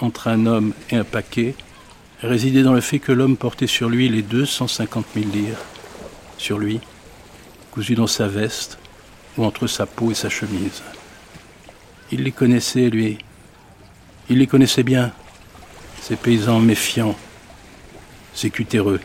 [0.00, 1.54] entre un homme et un paquet
[2.22, 5.58] résidait dans le fait que l'homme portait sur lui les 250 000 lires.
[6.38, 6.80] Sur lui,
[7.76, 8.78] cousu dans sa veste
[9.36, 10.82] ou entre sa peau et sa chemise.
[12.10, 13.18] Il les connaissait, lui.
[14.30, 15.12] Il les connaissait bien,
[16.00, 17.14] ces paysans méfiants,
[18.32, 18.98] c'est cutéreux.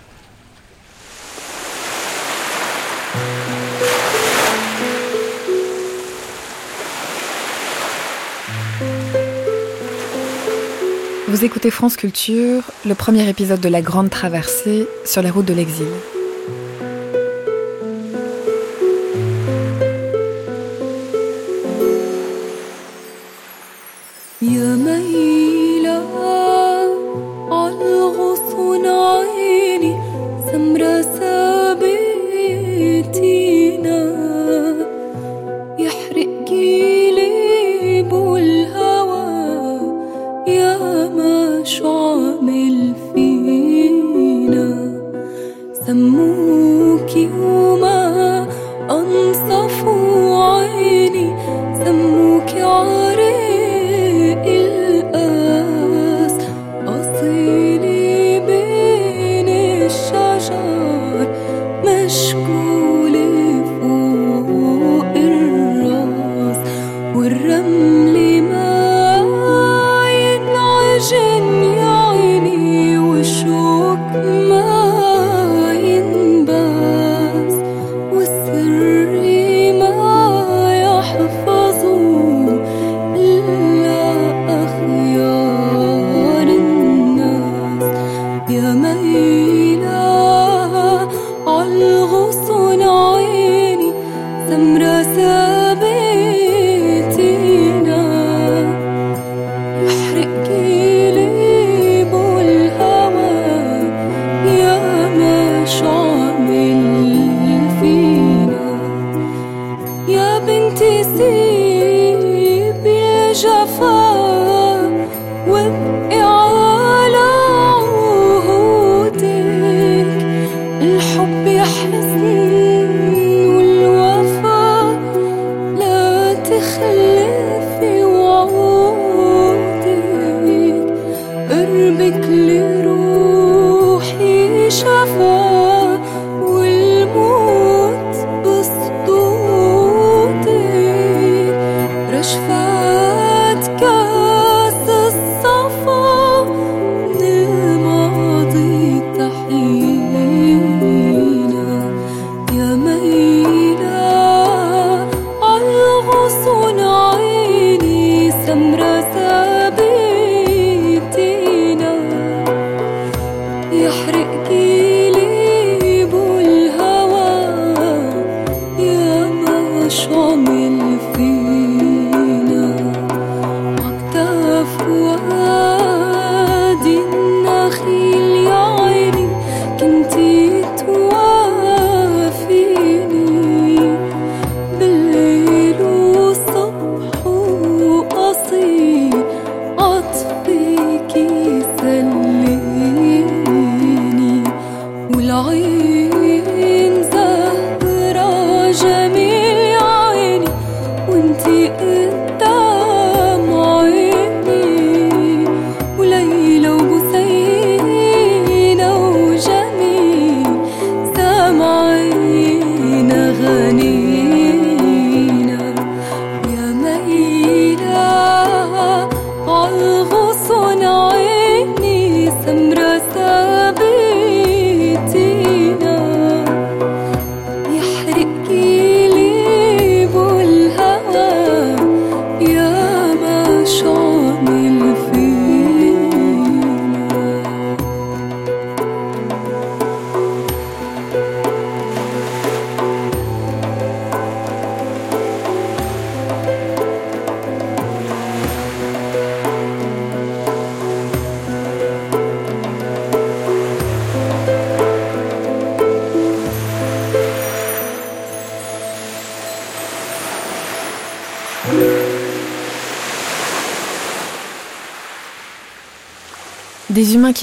[11.27, 15.53] Vous écoutez France Culture, le premier épisode de la Grande Traversée sur les routes de
[15.53, 15.87] l'exil.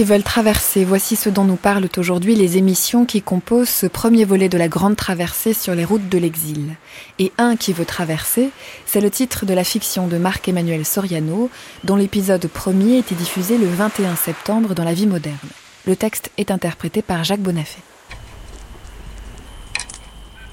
[0.04, 4.48] Qui traverser, voici ce dont nous parlent aujourd'hui les émissions qui composent ce premier volet
[4.48, 6.76] de la grande traversée sur les routes de l'exil.
[7.18, 8.50] Et Un qui veut traverser,
[8.86, 11.50] c'est le titre de la fiction de Marc-Emmanuel Soriano,
[11.82, 15.36] dont l'épisode premier était diffusé le 21 septembre dans La vie moderne.
[15.84, 17.80] Le texte est interprété par Jacques Bonafé.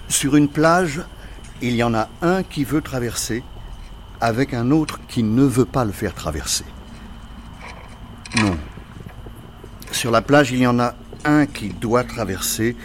[0.08, 1.02] Sur une plage,
[1.62, 3.44] il y en a un qui veut traverser
[4.22, 6.66] avec un autre qui ne veut pas le faire traverser.
[8.38, 8.58] Non.
[9.92, 12.76] Sur la plage, il y en a un qui doit traverser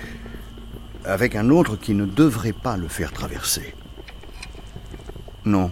[1.05, 3.75] avec un autre qui ne devrait pas le faire traverser.
[5.45, 5.71] Non.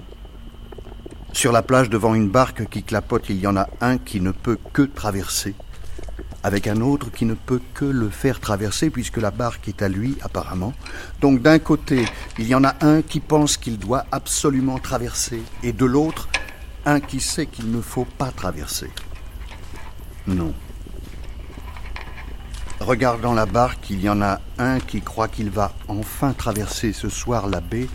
[1.33, 4.33] Sur la plage devant une barque qui clapote, il y en a un qui ne
[4.33, 5.55] peut que traverser,
[6.43, 9.89] avec un autre qui ne peut que le faire traverser puisque la barque est à
[9.89, 10.73] lui apparemment.
[11.21, 12.07] Donc d'un côté,
[12.39, 16.29] il y en a un qui pense qu'il doit absolument traverser, et de l'autre,
[16.87, 18.91] un qui sait qu'il ne faut pas traverser.
[20.27, 20.55] Non.
[22.81, 27.09] Regardant la barque, il y en a un qui croit qu'il va enfin traverser ce
[27.09, 27.89] soir la baie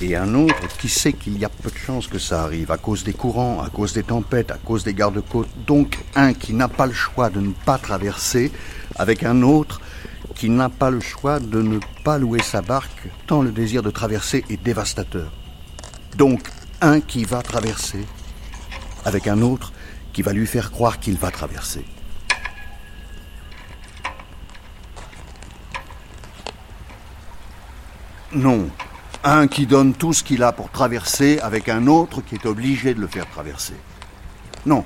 [0.00, 2.76] et un autre qui sait qu'il y a peu de chances que ça arrive à
[2.76, 5.48] cause des courants, à cause des tempêtes, à cause des gardes-côtes.
[5.66, 8.50] Donc un qui n'a pas le choix de ne pas traverser
[8.96, 9.80] avec un autre
[10.34, 13.90] qui n'a pas le choix de ne pas louer sa barque tant le désir de
[13.90, 15.30] traverser est dévastateur.
[16.16, 16.40] Donc
[16.80, 18.06] un qui va traverser
[19.04, 19.72] avec un autre
[20.12, 21.84] qui va lui faire croire qu'il va traverser.
[28.32, 28.70] Non,
[29.24, 32.94] un qui donne tout ce qu'il a pour traverser avec un autre qui est obligé
[32.94, 33.74] de le faire traverser.
[34.66, 34.84] Non,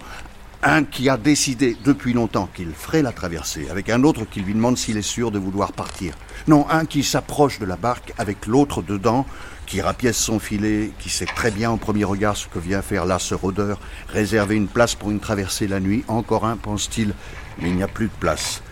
[0.62, 4.54] un qui a décidé depuis longtemps qu'il ferait la traversée avec un autre qui lui
[4.54, 6.14] demande s'il est sûr de vouloir partir.
[6.48, 9.26] Non, un qui s'approche de la barque avec l'autre dedans,
[9.66, 13.04] qui rapièce son filet, qui sait très bien au premier regard ce que vient faire
[13.04, 13.78] là ce rôdeur,
[14.08, 16.02] réserver une place pour une traversée la nuit.
[16.08, 17.12] Encore un, pense-t-il,
[17.58, 18.62] mais il n'y a plus de place.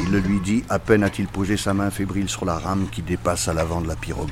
[0.00, 3.02] Il le lui dit, à peine a-t-il posé sa main fébrile sur la rame qui
[3.02, 4.30] dépasse à l'avant de la pirogue.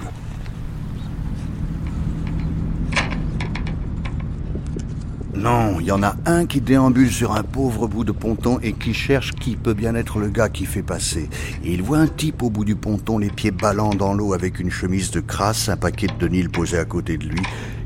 [5.35, 8.75] Non, il y en a un qui déambule sur un pauvre bout de ponton et
[8.75, 11.29] qui cherche qui peut bien être le gars qui fait passer.
[11.65, 14.71] Il voit un type au bout du ponton, les pieds ballants dans l'eau avec une
[14.71, 17.43] chemise de crasse, un paquet de Denil posé à côté de lui,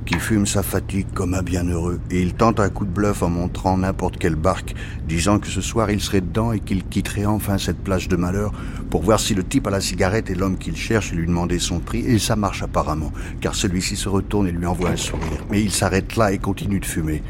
[0.06, 2.00] qui fume sa fatigue comme un bienheureux.
[2.10, 4.74] Et il tente un coup de bluff en montrant n'importe quelle barque,
[5.06, 8.52] disant que ce soir il serait dedans et qu'il quitterait enfin cette plage de malheur
[8.88, 11.58] pour voir si le type à la cigarette est l'homme qu'il cherche et lui demander
[11.58, 12.00] son prix.
[12.06, 15.44] Et ça marche apparemment, car celui-ci se retourne et lui envoie un sourire.
[15.50, 17.22] Mais il s'arrête là et continue de fumer.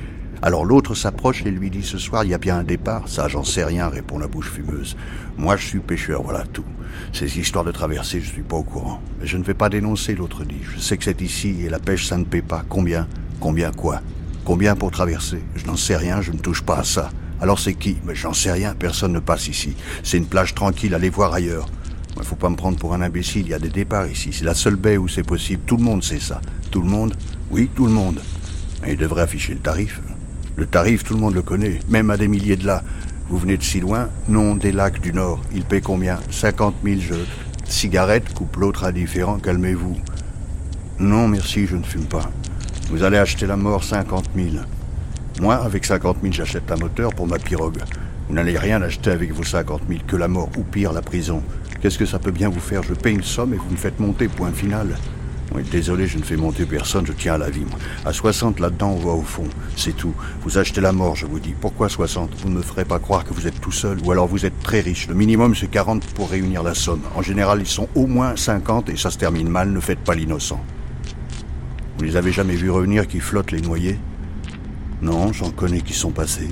[0.43, 3.09] Alors l'autre s'approche et lui dit ce soir il y a bien un départ.
[3.09, 4.97] Ça j'en sais rien, répond la bouche fumeuse.
[5.39, 6.65] Moi je suis pêcheur, voilà tout.
[7.13, 9.01] Ces histoires de traversée, je suis pas au courant.
[9.21, 10.61] Mais je ne vais pas dénoncer, l'autre dit.
[10.63, 12.65] Je sais que c'est ici et la pêche ça ne paie pas.
[12.69, 13.07] Combien?
[13.41, 14.01] Combien quoi?
[14.45, 15.43] Combien pour traverser?
[15.57, 17.11] Je n'en sais rien, je ne touche pas à ça.
[17.41, 17.97] Alors c'est qui?
[18.05, 19.77] Mais j'en sais rien, personne ne passe ici.
[20.03, 21.67] C'est une plage tranquille, allez voir ailleurs.
[22.17, 24.31] Il faut pas me prendre pour un imbécile, il y a des départs ici.
[24.33, 25.63] C'est la seule baie où c'est possible.
[25.67, 26.41] Tout le monde sait ça.
[26.71, 27.15] Tout le monde?
[27.51, 28.21] Oui, tout le monde.
[28.87, 30.01] Et il devrait afficher le tarif.
[30.57, 32.83] Le tarif, tout le monde le connaît, même à des milliers de là.
[33.29, 35.41] Vous venez de si loin Non, des lacs du Nord.
[35.53, 36.21] Il paie combien?
[36.31, 37.27] 50 000 jeux.
[37.65, 39.97] Cigarette, coupe l'autre indifférent, calmez-vous.
[41.01, 42.31] Non, merci, je ne fume pas.
[42.89, 44.65] Vous allez acheter la mort 50 000.
[45.41, 47.83] Moi, avec 50 000, j'achète un moteur pour ma pirogue.
[48.29, 51.43] Vous n'allez rien acheter avec vos 50 000, que la mort, ou pire, la prison.
[51.81, 52.85] Qu'est-ce que ça peut bien vous faire?
[52.85, 54.97] Je paye une somme et vous me faites monter, point final.
[55.55, 57.65] Oui, désolé, je ne fais monter personne, je tiens à la vie.
[57.65, 57.79] moi.
[58.05, 59.45] À 60, là-dedans, on voit au fond.
[59.77, 60.13] C'est tout.
[60.43, 61.55] Vous achetez la mort, je vous dis.
[61.59, 64.27] Pourquoi 60 Vous ne me ferez pas croire que vous êtes tout seul, ou alors
[64.27, 65.07] vous êtes très riche.
[65.09, 67.03] Le minimum, c'est 40 pour réunir la somme.
[67.15, 70.15] En général, ils sont au moins 50 et ça se termine mal, ne faites pas
[70.15, 70.61] l'innocent.
[71.97, 73.99] Vous les avez jamais vus revenir qui flottent les noyés
[75.01, 76.51] Non, j'en connais qui sont passés.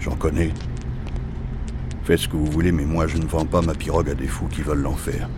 [0.00, 0.52] J'en connais.
[2.04, 4.28] Faites ce que vous voulez, mais moi, je ne vends pas ma pirogue à des
[4.28, 5.28] fous qui veulent l'enfer.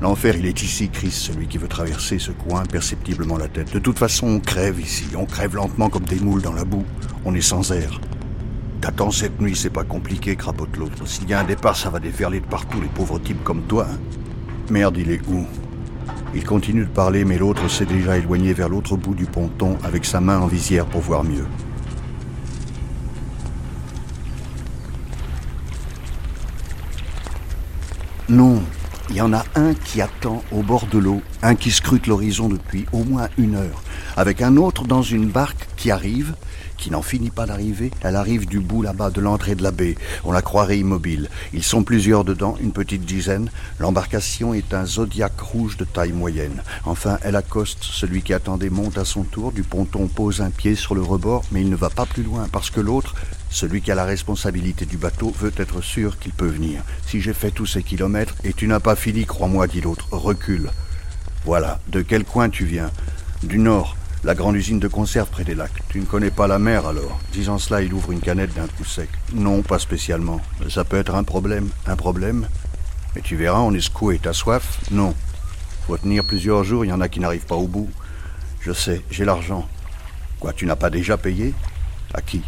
[0.00, 3.72] L'enfer, il est ici, Chris, celui qui veut traverser ce coin imperceptiblement la tête.
[3.72, 5.04] De toute façon, on crève ici.
[5.14, 6.86] On crève lentement comme des moules dans la boue.
[7.26, 8.00] On est sans air.
[8.80, 11.06] T'attends cette nuit, c'est pas compliqué, crapote l'autre.
[11.06, 13.86] S'il y a un départ, ça va déferler de partout, les pauvres types comme toi.
[13.92, 13.98] hein.
[14.70, 15.44] Merde, il est où?
[16.34, 20.06] Il continue de parler, mais l'autre s'est déjà éloigné vers l'autre bout du ponton avec
[20.06, 21.44] sa main en visière pour voir mieux.
[28.30, 28.62] Non,
[29.10, 32.48] il y en a un qui attend au bord de l'eau, un qui scrute l'horizon
[32.48, 33.82] depuis au moins une heure,
[34.16, 36.34] avec un autre dans une barque qui arrive,
[36.80, 37.90] qui n'en finit pas d'arriver.
[38.02, 39.96] Elle arrive du bout là-bas de l'entrée de la baie.
[40.24, 41.28] On la croirait immobile.
[41.52, 43.50] Ils sont plusieurs dedans, une petite dizaine.
[43.78, 46.62] L'embarcation est un zodiaque rouge de taille moyenne.
[46.86, 47.82] Enfin, elle accoste.
[47.82, 49.52] Celui qui attendait monte à son tour.
[49.52, 52.48] Du ponton pose un pied sur le rebord, mais il ne va pas plus loin
[52.50, 53.14] parce que l'autre,
[53.50, 56.82] celui qui a la responsabilité du bateau, veut être sûr qu'il peut venir.
[57.06, 60.70] Si j'ai fait tous ces kilomètres et tu n'as pas fini, crois-moi, dit l'autre, recule.
[61.44, 61.80] Voilà.
[61.88, 62.90] De quel coin tu viens?
[63.42, 63.96] Du nord.
[64.22, 65.82] La grande usine de conserve près des lacs.
[65.88, 68.84] Tu ne connais pas la mer alors Disant cela, il ouvre une canette d'un coup
[68.84, 69.08] sec.
[69.32, 70.40] Non, pas spécialement.
[70.68, 71.70] Ça peut être un problème.
[71.86, 72.46] Un problème?
[73.14, 74.20] Mais tu verras, on est secoué.
[74.22, 74.78] T'as soif?
[74.90, 75.14] Non.
[75.86, 77.88] Faut tenir plusieurs jours, il y en a qui n'arrivent pas au bout.
[78.60, 79.66] Je sais, j'ai l'argent.
[80.38, 81.54] Quoi, tu n'as pas déjà payé?
[82.12, 82.42] À qui?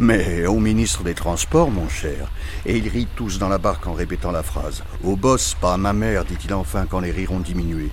[0.00, 2.30] Mais au ministre des Transports, mon cher.
[2.64, 4.84] Et ils rient tous dans la barque en répétant la phrase.
[5.02, 7.90] Au boss, pas à ma mère, dit-il enfin quand les rires ont diminué.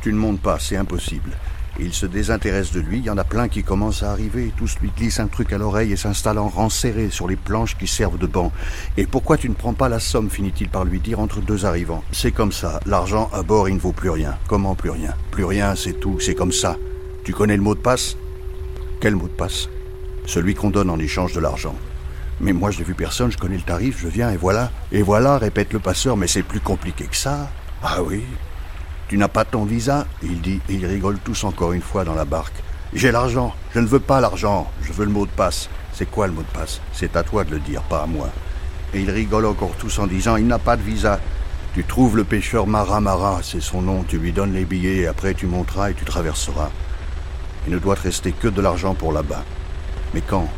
[0.00, 1.32] Tu ne montes pas, c'est impossible.
[1.78, 4.78] Il se désintéresse de lui, il y en a plein qui commencent à arriver, tous
[4.80, 7.86] lui glissent un truc à l'oreille et s'installent en rang serré sur les planches qui
[7.86, 8.52] servent de banc.
[8.96, 12.04] Et pourquoi tu ne prends pas la somme, finit-il par lui dire entre deux arrivants.
[12.12, 14.36] C'est comme ça, l'argent à bord il ne vaut plus rien.
[14.48, 15.14] Comment plus rien?
[15.30, 16.76] Plus rien, c'est tout, c'est comme ça.
[17.24, 18.16] Tu connais le mot de passe?
[19.00, 19.68] Quel mot de passe?
[20.26, 21.74] Celui qu'on donne en échange de l'argent.
[22.40, 24.70] Mais moi je n'ai vu personne, je connais le tarif, je viens et voilà.
[24.90, 27.50] Et voilà, répète le passeur, mais c'est plus compliqué que ça.
[27.82, 28.24] Ah oui
[29.12, 30.06] tu n'as pas ton visa?
[30.22, 32.54] Il dit, et ils rigolent tous encore une fois dans la barque.
[32.94, 35.68] J'ai l'argent, je ne veux pas l'argent, je veux le mot de passe.
[35.92, 36.80] C'est quoi le mot de passe?
[36.94, 38.30] C'est à toi de le dire, pas à moi.
[38.94, 41.20] Et ils rigolent encore tous en disant, il n'a pas de visa.
[41.74, 45.06] Tu trouves le pêcheur Mara Mara, c'est son nom, tu lui donnes les billets, et
[45.06, 46.70] après tu monteras et tu traverseras.
[47.66, 49.44] Il ne doit te rester que de l'argent pour là-bas.
[50.14, 50.48] Mais quand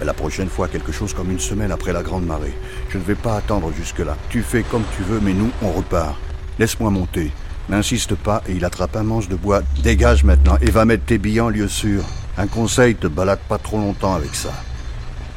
[0.00, 2.54] La prochaine fois, quelque chose comme une semaine après la grande marée.
[2.88, 4.16] Je ne vais pas attendre jusque-là.
[4.30, 6.16] Tu fais comme tu veux, mais nous, on repart.
[6.58, 7.30] Laisse-moi monter.
[7.68, 9.62] N'insiste pas et il attrape un manche de bois.
[9.82, 12.02] Dégage maintenant et va mettre tes billets en lieu sûr.
[12.36, 14.52] Un conseil, te balade pas trop longtemps avec ça.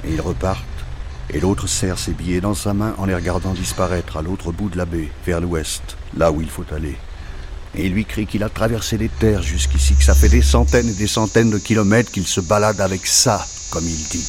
[0.03, 0.63] Et ils repartent.
[1.31, 4.69] Et l'autre serre ses billets dans sa main en les regardant disparaître à l'autre bout
[4.69, 6.97] de la baie, vers l'ouest, là où il faut aller.
[7.75, 10.87] Et il lui crie qu'il a traversé les terres jusqu'ici, que ça fait des centaines
[10.87, 14.25] et des centaines de kilomètres qu'il se balade avec ça, comme il dit.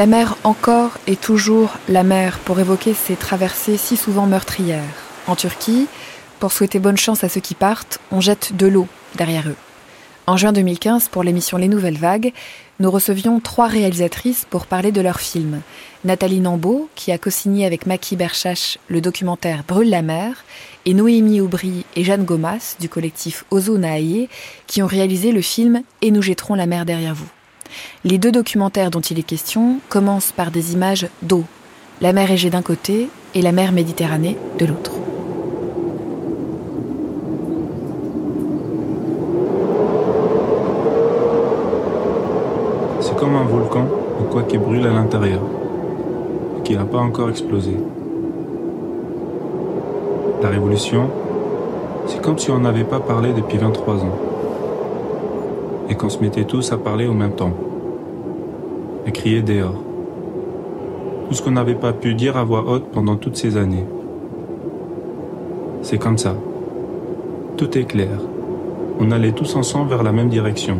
[0.00, 4.82] La mer encore et toujours la mer pour évoquer ces traversées si souvent meurtrières.
[5.26, 5.88] En Turquie,
[6.38, 9.56] pour souhaiter bonne chance à ceux qui partent, on jette de l'eau derrière eux.
[10.26, 12.32] En juin 2015, pour l'émission Les Nouvelles Vagues,
[12.78, 15.60] nous recevions trois réalisatrices pour parler de leur film.
[16.06, 20.46] Nathalie Nambeau, qui a co-signé avec Maki Berchach le documentaire Brûle la mer,
[20.86, 24.30] et Noémie Aubry et Jeanne Gomas du collectif Ozo Naaye,
[24.66, 27.28] qui ont réalisé le film Et nous jetterons la mer derrière vous.
[28.04, 31.44] Les deux documentaires dont il est question commencent par des images d'eau,
[32.00, 34.92] la mer Égée d'un côté et la mer Méditerranée de l'autre.
[43.00, 43.86] C'est comme un volcan,
[44.20, 45.42] ou quoi qui brûle à l'intérieur,
[46.64, 47.76] qui n'a pas encore explosé.
[50.42, 51.10] La révolution,
[52.06, 54.29] c'est comme si on n'avait pas parlé depuis 23 ans,
[55.90, 57.52] et qu'on se mettait tous à parler au même temps,
[59.06, 59.74] et crier dehors.
[61.28, 63.84] Tout ce qu'on n'avait pas pu dire à voix haute pendant toutes ces années.
[65.82, 66.34] C'est comme ça.
[67.56, 68.20] Tout est clair.
[69.00, 70.78] On allait tous ensemble vers la même direction.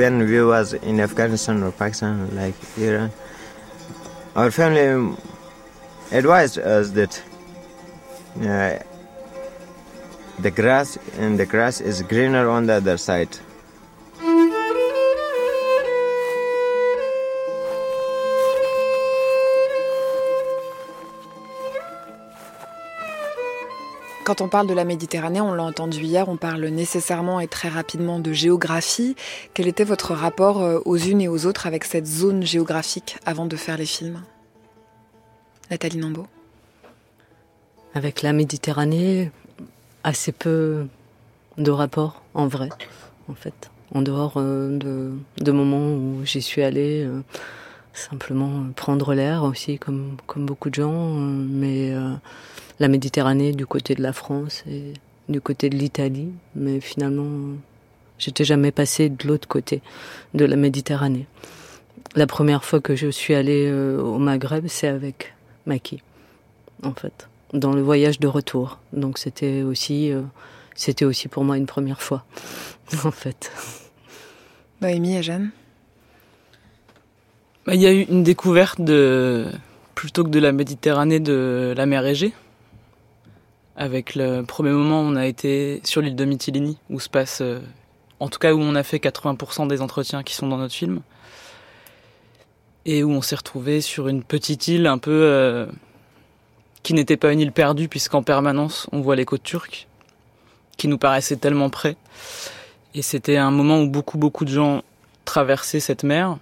[0.00, 3.10] When we was in Afghanistan or Pakistan, like Iran,
[4.34, 5.14] our family
[6.10, 7.22] advised us that
[8.40, 8.78] uh,
[10.38, 13.28] the grass and the grass is greener on the other side.
[24.30, 27.68] Quand on parle de la Méditerranée, on l'a entendu hier, on parle nécessairement et très
[27.68, 29.16] rapidement de géographie.
[29.54, 33.46] Quel était votre rapport euh, aux unes et aux autres avec cette zone géographique avant
[33.46, 34.22] de faire les films?
[35.68, 36.28] Nathalie Nambeau
[37.92, 39.32] Avec la Méditerranée,
[40.04, 40.86] assez peu
[41.58, 42.68] de rapports en vrai,
[43.26, 43.72] en fait.
[43.92, 47.24] En dehors euh, de, moments où j'y suis allée, euh,
[47.94, 51.14] simplement prendre l'air aussi, comme, beaucoup de gens.
[51.16, 51.92] mais
[52.80, 54.94] la Méditerranée du côté de la France et
[55.28, 56.30] du côté de l'Italie.
[56.56, 57.56] Mais finalement,
[58.18, 59.82] j'étais jamais passée de l'autre côté
[60.34, 61.26] de la Méditerranée.
[62.16, 65.34] La première fois que je suis allée euh, au Maghreb, c'est avec
[65.66, 66.02] Maki,
[66.82, 67.28] en fait.
[67.52, 68.78] dans le voyage de retour.
[68.92, 70.22] Donc c'était aussi, euh,
[70.74, 72.24] c'était aussi pour moi une première fois,
[73.04, 73.52] en fait.
[74.80, 75.50] Noémie et Jeanne?
[77.66, 79.46] Bah, Il y a eu une découverte de,
[79.94, 82.32] plutôt que de la Méditerranée, de la mer Égée.
[83.80, 87.60] Avec le premier moment, on a été sur l'île de Mytilini, où se passe, euh,
[88.18, 91.00] en tout cas où on a fait 80% des entretiens qui sont dans notre film.
[92.84, 95.64] Et où on s'est retrouvé sur une petite île un peu euh,
[96.82, 99.88] qui n'était pas une île perdue, puisqu'en permanence on voit les côtes turques,
[100.76, 101.96] qui nous paraissaient tellement près.
[102.92, 104.82] Et c'était un moment où beaucoup, beaucoup de gens
[105.24, 106.36] traversaient cette mer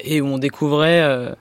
[0.00, 1.32] et où on découvrait euh,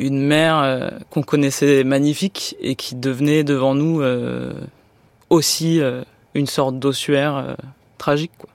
[0.00, 4.54] une mer euh, qu'on connaissait magnifique et qui devenait devant nous euh,
[5.28, 6.02] aussi euh,
[6.34, 7.54] une sorte d'ossuaire euh,
[7.98, 8.32] tragique.
[8.38, 8.48] Quoi.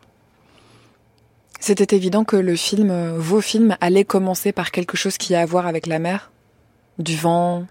[1.60, 5.46] C'était évident que le film, vos films, allaient commencer par quelque chose qui a à
[5.46, 6.32] voir avec la mer?
[6.98, 7.66] Du vent,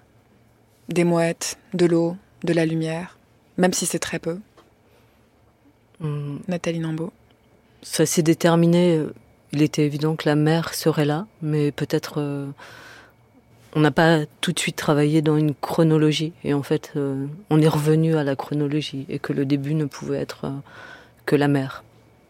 [0.88, 3.18] des mouettes, de l'eau, de la lumière,
[3.56, 4.38] même si c'est très peu.
[6.01, 7.12] Hum, Nathalie Nambeau.
[7.82, 9.01] Ça s'est déterminé.
[9.52, 12.46] Il était évident que la mer serait là, mais peut-être euh,
[13.74, 16.32] on n'a pas tout de suite travaillé dans une chronologie.
[16.44, 19.84] Et en fait, euh, on est revenu à la chronologie et que le début ne
[19.84, 20.51] pouvait être euh,
[21.26, 21.82] que la mer.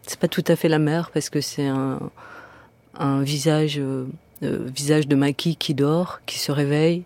[0.07, 1.99] C'est pas tout à fait la mer parce que c'est un,
[2.99, 7.03] euh, visage de Maki qui dort, qui se réveille,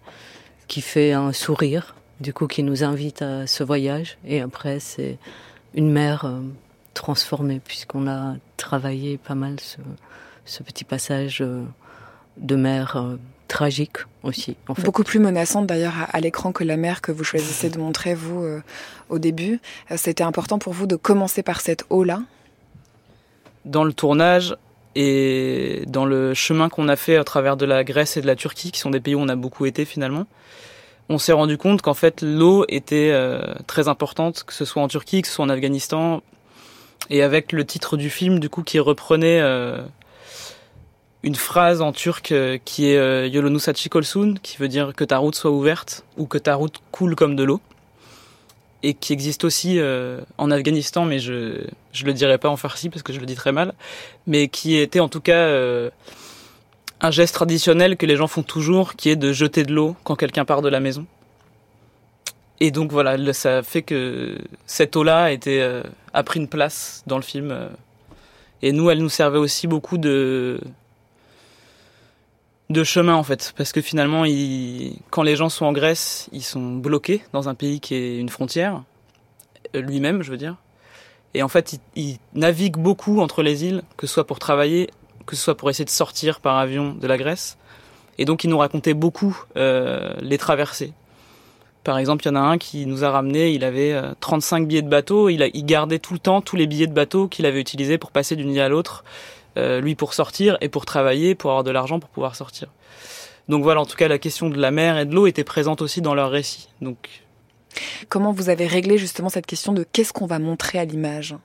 [0.68, 4.18] qui fait un sourire, du coup qui nous invite à ce voyage.
[4.26, 5.18] Et après, c'est
[5.74, 6.30] une mer
[6.94, 11.44] transformée puisqu'on a travaillé pas mal ce, petit passage
[12.38, 13.18] de mer
[13.50, 14.56] tragique aussi.
[14.70, 14.84] En fait.
[14.84, 18.14] Beaucoup plus menaçante d'ailleurs à, à l'écran que la mer que vous choisissez de montrer,
[18.14, 18.62] vous, euh,
[19.10, 19.60] au début.
[19.92, 22.22] Euh, C'était important pour vous de commencer par cette eau-là?
[23.66, 24.56] Dans le tournage
[24.96, 28.36] et dans le chemin qu'on a fait à travers de la Grèce et de la
[28.36, 30.26] Turquie, qui sont des pays où on a beaucoup été finalement,
[31.10, 34.88] on s'est rendu compte qu'en fait l'eau était euh, très importante, que ce soit en
[34.88, 36.22] Turquie, que ce soit en Afghanistan,
[37.10, 39.82] et avec le titre du film du coup qui reprenait euh,
[41.24, 45.04] une phrase en turc euh, qui est euh, Yolonu Sachi Kolsun, qui veut dire que
[45.04, 47.60] ta route soit ouverte ou que ta route coule comme de l'eau,
[48.84, 52.90] et qui existe aussi euh, en Afghanistan, mais je je le dirai pas en farsi
[52.90, 53.74] parce que je le dis très mal,
[54.28, 55.50] mais qui était en tout cas
[57.02, 60.16] un geste traditionnel que les gens font toujours, qui est de jeter de l'eau quand
[60.16, 61.06] quelqu'un part de la maison.
[62.62, 65.30] Et donc voilà, ça fait que cette eau-là
[66.14, 67.70] a, pris une place dans le film.
[68.62, 70.60] Et nous, elle nous servait aussi beaucoup de
[72.70, 74.26] de chemin en fait, parce que finalement,
[75.10, 78.30] quand les gens sont en Grèce, ils sont bloqués dans un pays qui est une
[78.30, 78.84] frontière,
[79.76, 80.56] euh, lui-même, je veux dire.
[81.34, 84.90] Et en fait, ils, naviguent beaucoup entre les îles, que ce soit pour travailler,
[85.26, 87.58] que ce soit pour essayer de sortir par avion de la Grèce.
[88.18, 90.94] Et donc, ils nous racontaient beaucoup euh, les traversées.
[91.84, 94.68] Par exemple, il y en a un qui nous a ramené, il avait euh, 35
[94.68, 97.28] billets de bateau, il, a, il gardait tout le temps tous les billets de bateau
[97.28, 99.04] qu'il avait utilisés pour passer d'une île à l'autre,
[99.60, 102.70] euh, lui pour sortir et pour travailler, pour avoir de l'argent pour pouvoir sortir.
[103.48, 105.82] Donc voilà, en tout cas, la question de la mer et de l'eau était présente
[105.82, 106.70] aussi dans leur récit.
[106.82, 107.24] Donc
[108.08, 111.36] Comment vous avez réglé justement cette question de qu'est-ce qu'on va montrer à l'image?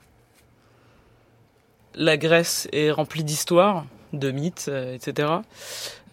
[1.95, 5.28] La Grèce est remplie d'histoires, de mythes, euh, etc.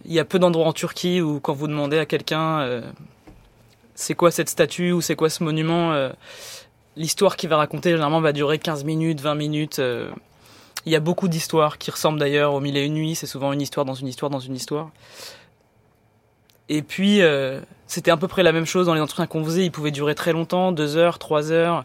[0.06, 2.82] Il y a peu d'endroits en Turquie où quand vous demandez à quelqu'un euh,
[3.96, 6.10] c'est quoi cette statue ou c'est quoi ce monument,
[6.96, 9.82] l'histoire qu'il va raconter généralement va durer 15 minutes, 20 minutes.
[10.86, 13.54] Il y a beaucoup d'histoires qui ressemblent d'ailleurs aux Mille et une nuits, c'est souvent
[13.54, 14.90] une histoire dans une histoire dans une histoire.
[16.70, 19.66] Et puis, euh, c'était à peu près la même chose dans les entretiens qu'on faisait.
[19.66, 21.84] Ils pouvaient durer très longtemps, deux heures, trois heures,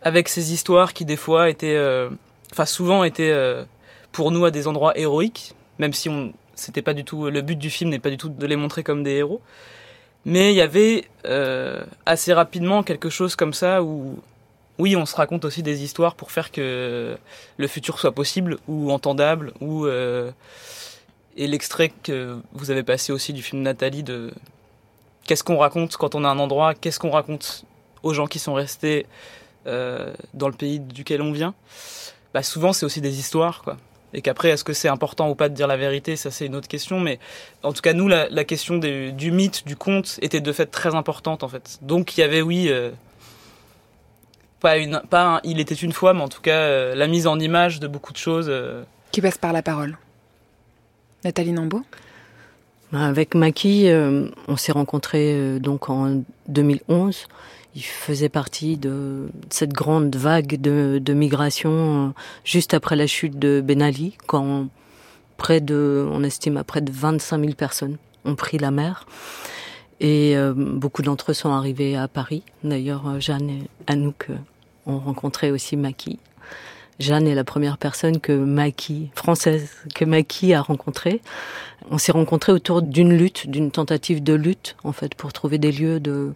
[0.00, 2.08] avec ces histoires qui des fois étaient, euh,
[2.50, 3.64] enfin souvent étaient euh,
[4.10, 7.56] pour nous à des endroits héroïques, même si on, c'était pas du tout le but
[7.56, 9.42] du film n'est pas du tout de les montrer comme des héros.
[10.24, 11.04] Mais il y avait
[12.06, 14.18] assez rapidement quelque chose comme ça où,
[14.82, 17.16] oui, on se raconte aussi des histoires pour faire que
[17.56, 20.32] le futur soit possible ou entendable ou euh,
[21.36, 24.32] et l'extrait que vous avez passé aussi du film Nathalie de
[25.24, 27.64] qu'est-ce qu'on raconte quand on a un endroit, qu'est-ce qu'on raconte
[28.02, 29.06] aux gens qui sont restés
[29.68, 31.54] euh, dans le pays duquel on vient.
[32.34, 33.76] Bah souvent c'est aussi des histoires quoi.
[34.14, 36.56] Et qu'après est-ce que c'est important ou pas de dire la vérité, ça c'est une
[36.56, 36.98] autre question.
[36.98, 37.20] Mais
[37.62, 41.44] en tout cas nous la, question du mythe, du conte était de fait très importante
[41.44, 41.78] en fait.
[41.82, 42.90] Donc il y avait oui euh,
[44.62, 47.26] pas une pas un, il était une fois, mais en tout cas euh, la mise
[47.26, 48.46] en image de beaucoup de choses.
[48.48, 49.98] euh, Qui passe par la parole
[51.24, 51.82] Nathalie Nambeau
[52.92, 57.26] Avec Maki, euh, on s'est rencontrés euh, donc en 2011.
[57.74, 62.12] Il faisait partie de cette grande vague de, de migration euh,
[62.44, 64.66] juste après la chute de Ben Ali, quand
[65.38, 69.06] près de, on estime à près de 25 000 personnes ont pris la mer.
[70.00, 72.42] Et euh, beaucoup d'entre eux sont arrivés à Paris.
[72.64, 74.34] D'ailleurs, Jeanne et Anouk euh,
[74.86, 76.18] ont rencontré aussi Maki.
[76.98, 81.20] Jeanne est la première personne que Maki, française, que Maki a rencontrée.
[81.90, 85.72] On s'est rencontrés autour d'une lutte, d'une tentative de lutte, en fait, pour trouver des
[85.72, 86.32] lieux de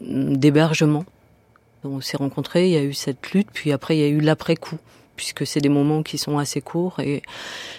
[0.00, 1.04] d'hébergement.
[1.82, 4.20] On s'est rencontrés, il y a eu cette lutte, puis après il y a eu
[4.20, 4.78] l'après-coup,
[5.16, 7.00] puisque c'est des moments qui sont assez courts.
[7.00, 7.22] Et,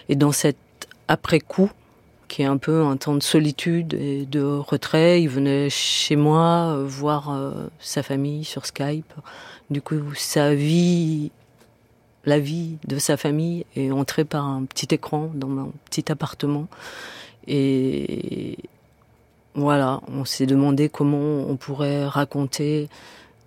[0.09, 0.57] dans cet
[1.07, 1.69] après-coup,
[2.27, 6.73] qui est un peu un temps de solitude et de retrait, il venait chez moi
[6.73, 9.13] euh, voir euh, sa famille sur Skype.
[9.71, 11.31] Du coup, sa vie,
[12.25, 16.67] la vie de sa famille est entrée par un petit écran dans mon petit appartement.
[17.47, 18.57] Et
[19.55, 22.89] voilà, on s'est demandé comment on pourrait raconter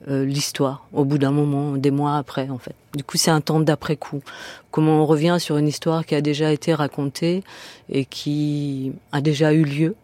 [0.09, 2.75] euh, l'histoire au bout d'un moment, des mois après en fait.
[2.95, 4.23] Du coup, c'est un temps d'après-coup.
[4.71, 7.45] Comment on revient sur une histoire qui a déjà été racontée
[7.91, 9.95] et qui a déjà eu lieu.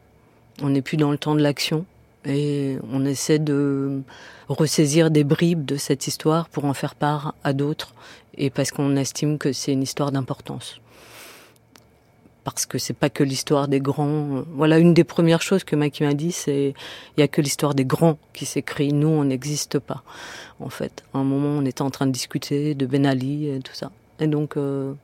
[0.60, 1.86] On n'est plus dans le temps de l'action
[2.24, 4.02] et on essaie de
[4.48, 7.94] ressaisir des bribes de cette histoire pour en faire part à d'autres
[8.36, 10.80] et parce qu'on estime que c'est une histoire d'importance
[12.44, 14.42] parce que c'est pas que l'histoire des grands.
[14.54, 16.74] Voilà, une des premières choses que Maki m'a dit, c'est
[17.16, 18.92] il y a que l'histoire des grands qui s'écrit.
[18.92, 20.02] Nous, on n'existe pas,
[20.58, 21.04] en fait.
[21.14, 23.90] À un moment, on était en train de discuter de Ben Ali et tout ça.
[24.18, 24.94] Et donc, euh,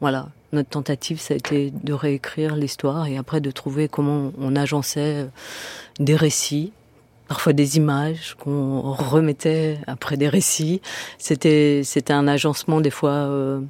[0.00, 4.56] voilà, notre tentative, ça a été de réécrire l'histoire et après de trouver comment on
[4.56, 5.26] agençait
[5.98, 6.72] des récits.
[7.28, 10.80] Parfois des images qu'on remettait après des récits.
[11.18, 13.60] C'était c'était un agencement des fois euh,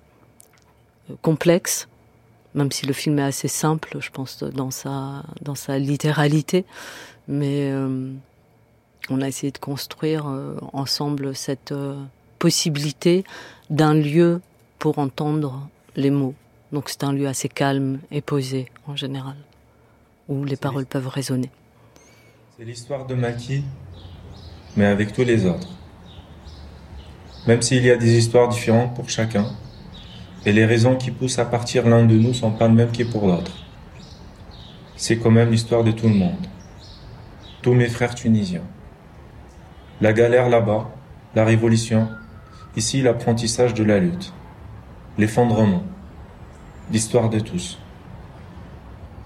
[1.21, 1.87] complexe
[2.55, 6.65] même si le film est assez simple, je pense, dans sa, dans sa littéralité.
[7.29, 8.13] Mais euh,
[9.09, 11.95] on a essayé de construire euh, ensemble cette euh,
[12.39, 13.25] possibilité
[13.69, 14.41] d'un lieu
[14.79, 16.35] pour entendre les mots.
[16.73, 19.37] Donc c'est un lieu assez calme et posé en général,
[20.29, 21.51] où les paroles peuvent résonner.
[22.57, 23.65] C'est l'histoire de Maki,
[24.77, 25.69] mais avec tous les autres.
[27.47, 29.47] Même s'il y a des histoires différentes pour chacun,
[30.47, 33.03] et les raisons qui poussent à partir l'un de nous sont pas les mêmes que
[33.03, 33.53] pour l'autre.
[34.97, 36.47] C'est quand même l'histoire de tout le monde.
[37.63, 38.63] Tous mes frères tunisiens.
[40.01, 40.91] La galère là-bas,
[41.35, 42.09] la révolution,
[42.77, 44.33] ici l'apprentissage de la lutte,
[45.19, 45.83] l'effondrement,
[46.91, 47.79] l'histoire de tous.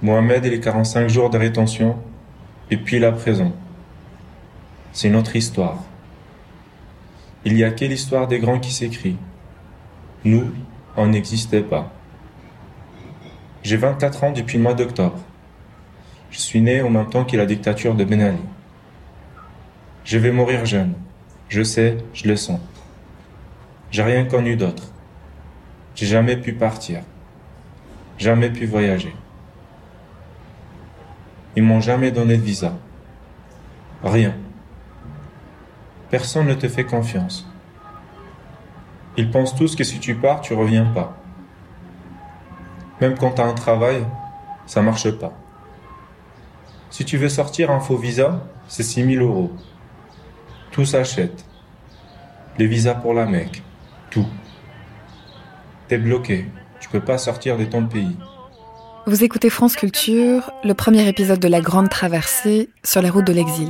[0.02, 1.96] Mohamed et les 45 jours de rétention,
[2.70, 3.52] et puis la prison.
[4.92, 5.78] C'est notre histoire.
[7.44, 9.16] Il n'y a que l'histoire des grands qui s'écrit?
[10.24, 10.50] Nous,
[10.96, 11.92] on n'existait pas.
[13.62, 15.18] J'ai 24 ans depuis le mois d'octobre.
[16.30, 18.38] Je suis né en même temps que la dictature de Ben Ali.
[20.04, 20.94] Je vais mourir jeune.
[21.48, 22.60] Je sais, je le sens.
[23.90, 24.90] J'ai rien connu d'autre.
[25.94, 27.00] J'ai jamais pu partir.
[28.18, 29.14] Jamais pu voyager.
[31.56, 32.74] Ils m'ont jamais donné de visa.
[34.02, 34.34] Rien.
[36.10, 37.48] Personne ne te fait confiance.
[39.16, 41.16] Ils pensent tous que si tu pars, tu reviens pas.
[43.00, 44.04] Même quand tu as un travail,
[44.66, 45.32] ça marche pas.
[46.90, 49.52] Si tu veux sortir un faux visa, c'est 6000 euros.
[50.70, 51.44] Tout s'achète.
[52.58, 53.62] Les visas pour la Mecque.
[54.10, 54.26] Tout.
[55.88, 56.46] T'es bloqué.
[57.00, 58.16] Pas sortir de ton pays.
[59.06, 63.32] Vous écoutez France Culture, le premier épisode de La Grande Traversée sur les routes de
[63.32, 63.68] l'exil.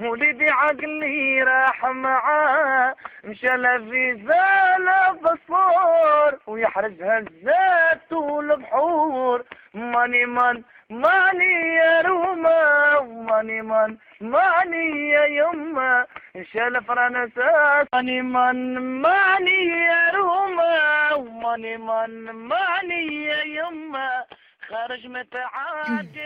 [0.00, 2.94] ولدي عقلي راح معاه
[3.24, 3.48] مشى
[3.78, 4.86] في زال
[5.22, 9.44] بصور ويحرز هزات والبحور.
[9.74, 16.06] ماني من ماني يا روما ماني من ماني يا يما.
[16.52, 24.24] شال فرنسا ماني من ماني يا روما ماني من ماني يا يما.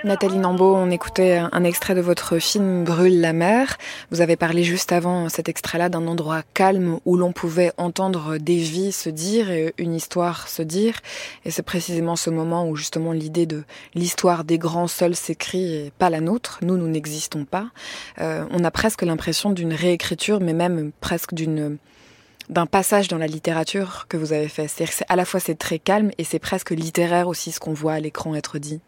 [0.04, 3.78] Nathalie Nambeau, on écoutait un extrait de votre film Brûle la mer.
[4.10, 8.56] Vous avez parlé juste avant cet extrait-là d'un endroit calme où l'on pouvait entendre des
[8.56, 10.94] vies se dire et une histoire se dire.
[11.44, 13.62] Et c'est précisément ce moment où justement l'idée de
[13.94, 16.58] l'histoire des grands seuls s'écrit et pas la nôtre.
[16.62, 17.68] Nous, nous n'existons pas.
[18.20, 21.78] Euh, on a presque l'impression d'une réécriture, mais même presque d'une
[22.48, 24.68] d'un passage dans la littérature que vous avez fait.
[24.68, 27.94] C'est- à la fois c'est très calme et c'est presque littéraire aussi ce qu'on voit
[27.94, 28.80] à l'écran être dit.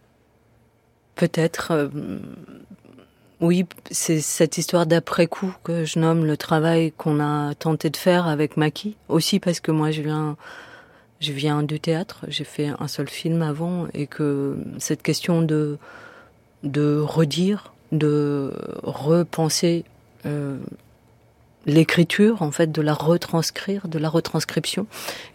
[1.15, 1.89] Peut-être, euh,
[3.41, 8.27] oui, c'est cette histoire d'après-coup que je nomme le travail qu'on a tenté de faire
[8.27, 8.97] avec Maki.
[9.09, 10.37] Aussi parce que moi, je viens
[11.21, 15.79] je viens du théâtre, j'ai fait un seul film avant et que cette question de
[16.65, 18.53] de redire, de
[18.83, 19.85] repenser
[20.27, 20.59] euh,
[21.67, 24.87] l'écriture, en fait, de la retranscrire, de la retranscription,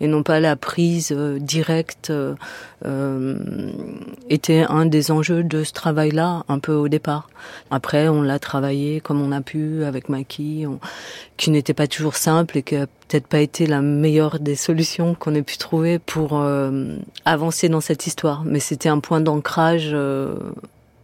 [0.02, 2.36] et non pas la prise euh, directe, euh,
[2.86, 3.38] euh,
[4.30, 7.30] était un des enjeux de ce travail-là, un peu au départ.
[7.72, 10.80] Après, on l'a travaillé comme on a pu avec Maki, on-
[11.38, 15.16] qui n'était pas toujours simple et qui a peut-être pas été la meilleure des solutions
[15.16, 16.96] qu'on ait pu trouver pour euh,
[17.26, 18.44] avancer dans cette histoire.
[18.46, 20.36] Mais c'était un point d'ancrage euh,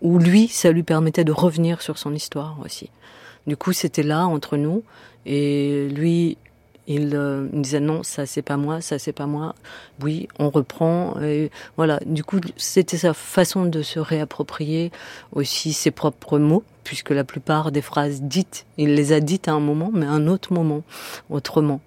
[0.02, 2.90] où lui, ça lui permettait de revenir sur son histoire aussi.
[3.48, 4.84] Du coup, c'était là entre nous.
[5.26, 6.38] Et lui,
[6.88, 9.56] il, euh, disait non, ça c'est pas moi, ça c'est pas moi.
[10.02, 11.20] Oui, on reprend.
[11.22, 12.00] Et voilà.
[12.06, 14.92] Du coup, c'était sa façon de se réapproprier
[15.32, 19.54] aussi ses propres mots, puisque la plupart des phrases dites, il les a dites à
[19.54, 20.84] un moment, mais à un autre moment,
[21.30, 21.82] autrement,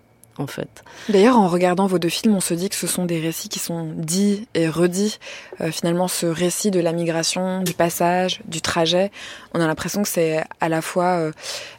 [1.08, 3.58] D'ailleurs, en regardant vos deux films, on se dit que ce sont des récits qui
[3.58, 5.18] sont dits et redits.
[5.60, 9.10] Euh, finalement, ce récit de la migration, du passage, du trajet,
[9.54, 11.32] on a l'impression que c'est à la fois euh,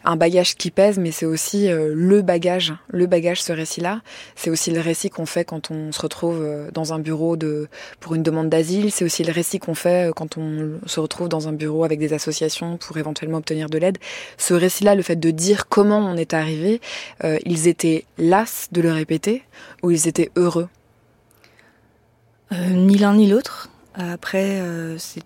[0.03, 4.01] un bagage qui pèse, mais c'est aussi euh, le bagage, le bagage, ce récit-là.
[4.35, 7.37] C'est aussi le récit qu'on fait quand on se retrouve dans un bureau
[7.99, 8.91] pour une demande d'asile.
[8.91, 12.13] C'est aussi le récit qu'on fait quand on se retrouve dans un bureau avec des
[12.13, 13.97] associations pour éventuellement obtenir de l'aide.
[14.37, 16.81] Ce récit-là, le fait de dire comment on est arrivé,
[17.45, 18.05] ils étaient
[18.71, 19.43] de le répéter
[19.83, 20.69] ou ils étaient heureux
[22.51, 23.69] Euh, ni l'un ni l'autre.
[23.93, 25.23] Après, euh, c'est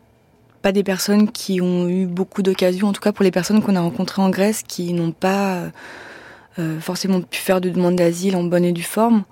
[0.62, 3.76] pas des personnes qui ont eu beaucoup d'occasions, en tout cas pour les personnes qu'on
[3.76, 5.72] a rencontrées en Grèce, qui n'ont pas
[6.60, 9.24] euh, forcément pu faire de demande d'asile en bonne et due forme,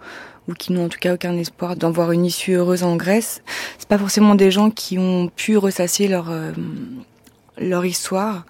[0.47, 3.41] ou qui n'ont en tout cas aucun espoir d'en voir une issue heureuse en Grèce.
[3.77, 6.51] C'est pas forcément des gens qui ont pu ressasser leur euh,
[7.57, 8.45] leur histoire,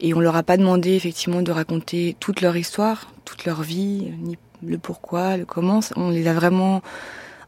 [0.00, 4.12] et on leur a pas demandé effectivement de raconter toute leur histoire, toute leur vie,
[4.20, 4.36] ni
[4.66, 5.80] le pourquoi, le comment.
[5.96, 6.82] On les a vraiment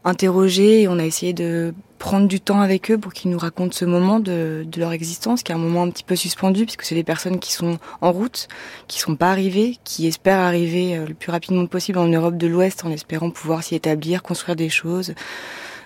[0.05, 3.71] interrogés et on a essayé de prendre du temps avec eux pour qu'ils nous racontent
[3.71, 6.95] ce moment de, leur existence, qui est un moment un petit peu suspendu, puisque c'est
[6.95, 8.47] des personnes qui sont en route,
[8.87, 12.47] qui sont pas arrivées, qui espèrent arriver euh, le plus rapidement possible en Europe de
[12.47, 15.15] l'Ouest en espérant pouvoir s'y établir, construire des choses,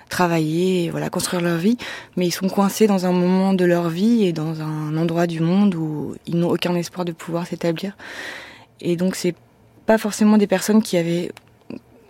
[0.09, 1.77] travailler, voilà, construire leur vie.
[2.17, 5.39] Mais ils sont coincés dans un moment de leur vie et dans un endroit du
[5.39, 7.95] monde où ils n'ont aucun espoir de pouvoir s'établir.
[8.81, 9.35] Et donc c'est
[9.89, 11.31] pas forcément des personnes qui avaient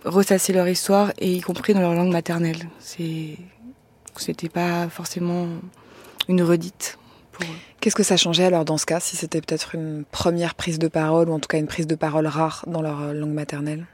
[0.04, 2.68] ressassé leur histoire et y compris dans leur langue maternelle.
[2.78, 5.48] C'était pas forcément
[6.28, 6.98] une redite
[7.32, 7.56] pour eux.
[7.80, 10.88] Qu'est-ce que ça changeait alors dans ce cas, si c'était peut-être une première prise de
[10.88, 13.86] parole, ou en tout cas une prise de parole rare dans leur euh, langue maternelle?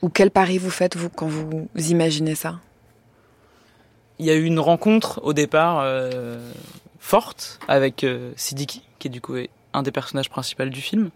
[0.00, 2.58] Ou quel pari vous faites, vous, quand vous imaginez ça?
[4.18, 6.40] Il y a eu une rencontre au départ euh,
[7.00, 9.36] forte avec euh, Sidiki, qui est du coup
[9.74, 11.10] un des personnages principaux du film.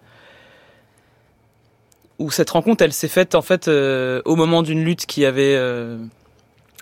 [2.19, 5.55] Où cette rencontre, elle s'est faite en fait euh, au moment d'une lutte qui avait
[5.55, 5.99] euh,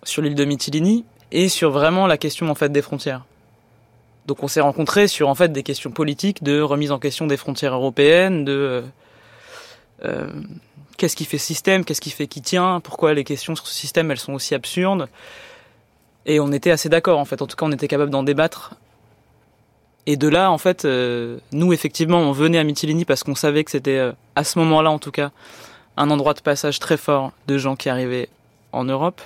[0.02, 3.24] sur l'île de Mytilini et sur vraiment la question en fait des frontières.
[4.26, 7.36] Donc on s'est rencontrés sur en fait des questions politiques, de remise en question des
[7.36, 8.82] frontières européennes, de
[10.04, 10.28] euh,
[10.96, 14.10] qu'est-ce qui fait système, qu'est-ce qui fait qui tient, pourquoi les questions sur ce système
[14.10, 15.08] elles sont aussi absurdes.
[16.24, 18.74] Et on était assez d'accord en fait, en tout cas on était capable d'en débattre.
[20.07, 23.65] Et de là en fait, euh, nous effectivement on venait à Mytilini parce qu'on savait
[23.65, 25.31] que c'était euh, à ce moment-là en tout cas
[25.97, 28.28] un endroit de passage très fort de gens qui arrivaient
[28.73, 29.20] en Europe.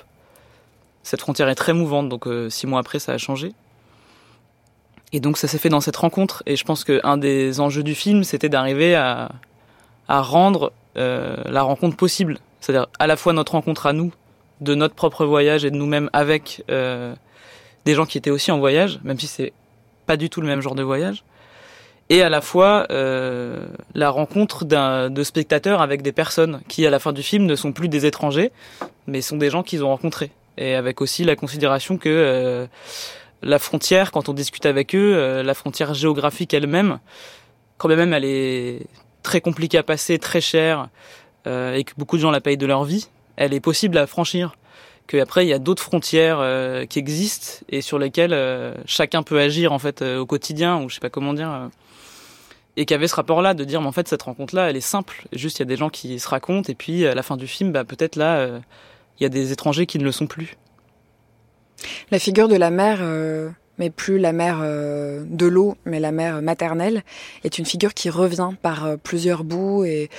[1.03, 3.53] Cette frontière est très mouvante, donc euh, six mois après ça a changé.
[5.13, 7.97] Et donc ça s'est fait dans cette rencontre, et je pense qu'un des enjeux du
[7.97, 9.31] film, c'était d'arriver à,
[10.09, 12.39] rendre la rencontre possible.
[12.61, 14.13] C'est-à-dire à la fois notre rencontre à nous,
[14.61, 19.01] de notre propre voyage et de nous-mêmes avec des gens qui étaient aussi en voyage,
[19.03, 19.53] même si c'est
[20.11, 21.23] pas du tout le même genre de voyage,
[22.09, 26.99] et à la fois euh, la rencontre de spectateurs avec des personnes qui, à la
[26.99, 28.51] fin du film, ne sont plus des étrangers,
[29.07, 30.33] mais sont des gens qu'ils ont rencontrés.
[30.59, 32.67] Et avec aussi la considération que euh,
[33.43, 36.99] la frontière, quand on discute avec eux, euh, la frontière géographique elle-même,
[37.79, 38.89] quand même elle est
[39.23, 40.89] très compliquée à passer, très chère,
[41.47, 43.07] et que beaucoup de gens la payent de leur vie,
[43.37, 44.57] elle est possible à franchir.
[45.11, 49.41] Qu'après, il y a d'autres frontières euh, qui existent et sur lesquelles euh, chacun peut
[49.41, 51.51] agir en fait euh, au quotidien, ou je sais pas comment dire.
[51.51, 51.67] euh,
[52.77, 54.81] et qu'il y avait ce rapport-là de dire, mais en fait, cette rencontre-là, elle est
[54.81, 55.25] simple.
[55.33, 57.49] Juste, il y a des gens qui se racontent, et puis à la fin du
[57.49, 58.61] film, bah, peut-être là, euh,
[59.19, 60.57] il y a des étrangers qui ne le sont plus.
[62.13, 63.01] La figure de la mère,
[63.81, 67.03] mais plus la mère euh, de l'eau, mais la mère maternelle,
[67.45, 70.11] est une figure qui revient par euh, plusieurs bouts et,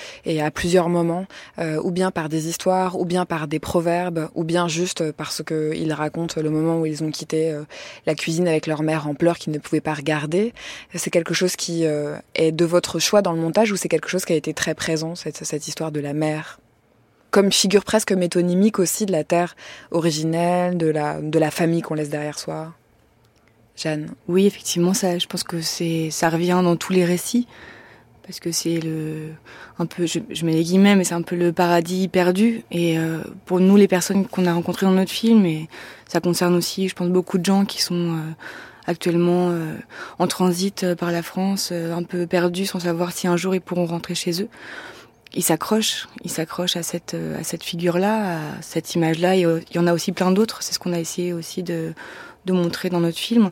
[0.42, 1.28] à plusieurs moments,
[1.60, 5.44] euh, ou bien par des histoires, ou bien par des proverbes, ou bien juste parce
[5.44, 7.56] qu'ils racontent le moment où ils ont quitté
[8.08, 10.54] la cuisine avec leur mère en pleurs qu'ils ne pouvaient pas regarder.
[10.96, 14.26] C'est quelque chose qui est de votre choix dans le montage ou c'est quelque chose
[14.26, 16.60] qui a été très présent, cette, cette histoire de la mère
[17.30, 19.56] comme figure presque métonymique aussi de la terre
[19.92, 22.74] originelle, de la famille qu'on laisse derrière soi?
[24.28, 27.48] Oui, effectivement, ça, je pense que c'est, ça revient dans tous les récits.
[28.24, 29.32] Parce que c'est le,
[29.80, 32.64] un peu, je, mets les guillemets, mais c'est un peu le paradis perdu.
[32.72, 35.68] Et euh, pour nous, les personnes qu'on a rencontrées dans notre film, et
[36.08, 38.20] ça concerne aussi, je pense, beaucoup de gens qui sont euh,
[38.86, 39.76] actuellement euh,
[40.20, 43.86] en transit par la France, un peu perdus, sans savoir si un jour ils pourront
[43.86, 44.50] rentrer chez eux.
[45.34, 49.36] Ils s'accrochent, ils s'accrochent à cette, à cette figure-là, à cette image-là.
[49.36, 50.62] Il y en a aussi plein d'autres.
[50.62, 51.94] C'est ce qu'on a essayé aussi de,
[52.46, 53.52] de montrer dans notre film.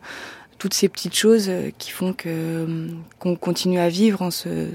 [0.58, 2.88] Toutes ces petites choses euh, qui font que euh,
[3.20, 4.68] qu'on continue à vivre en se,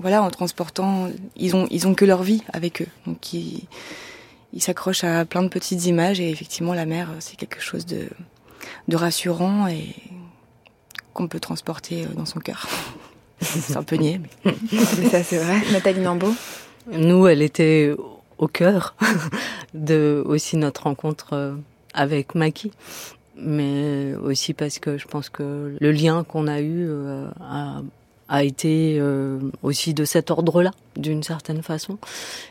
[0.00, 1.08] voilà, en transportant.
[1.36, 2.88] Ils ont, ils ont que leur vie avec eux.
[3.06, 3.62] Donc ils,
[4.52, 6.20] ils s'accrochent à plein de petites images.
[6.20, 8.08] Et effectivement, la mer, c'est quelque chose de,
[8.88, 9.94] de rassurant et
[11.12, 12.68] qu'on peut transporter euh, dans son cœur.
[13.40, 14.20] c'est un peu niais.
[14.44, 14.54] Mais...
[14.72, 15.60] Mais ça, c'est vrai.
[15.72, 16.32] Nathalie Nambeau
[16.92, 17.94] Nous, elle était
[18.38, 18.94] au cœur
[19.74, 21.54] de aussi notre rencontre euh,
[21.92, 22.72] avec Maki.
[23.40, 27.82] Mais aussi parce que je pense que le lien qu'on a eu euh, a,
[28.28, 31.98] a été euh, aussi de cet ordre-là, d'une certaine façon.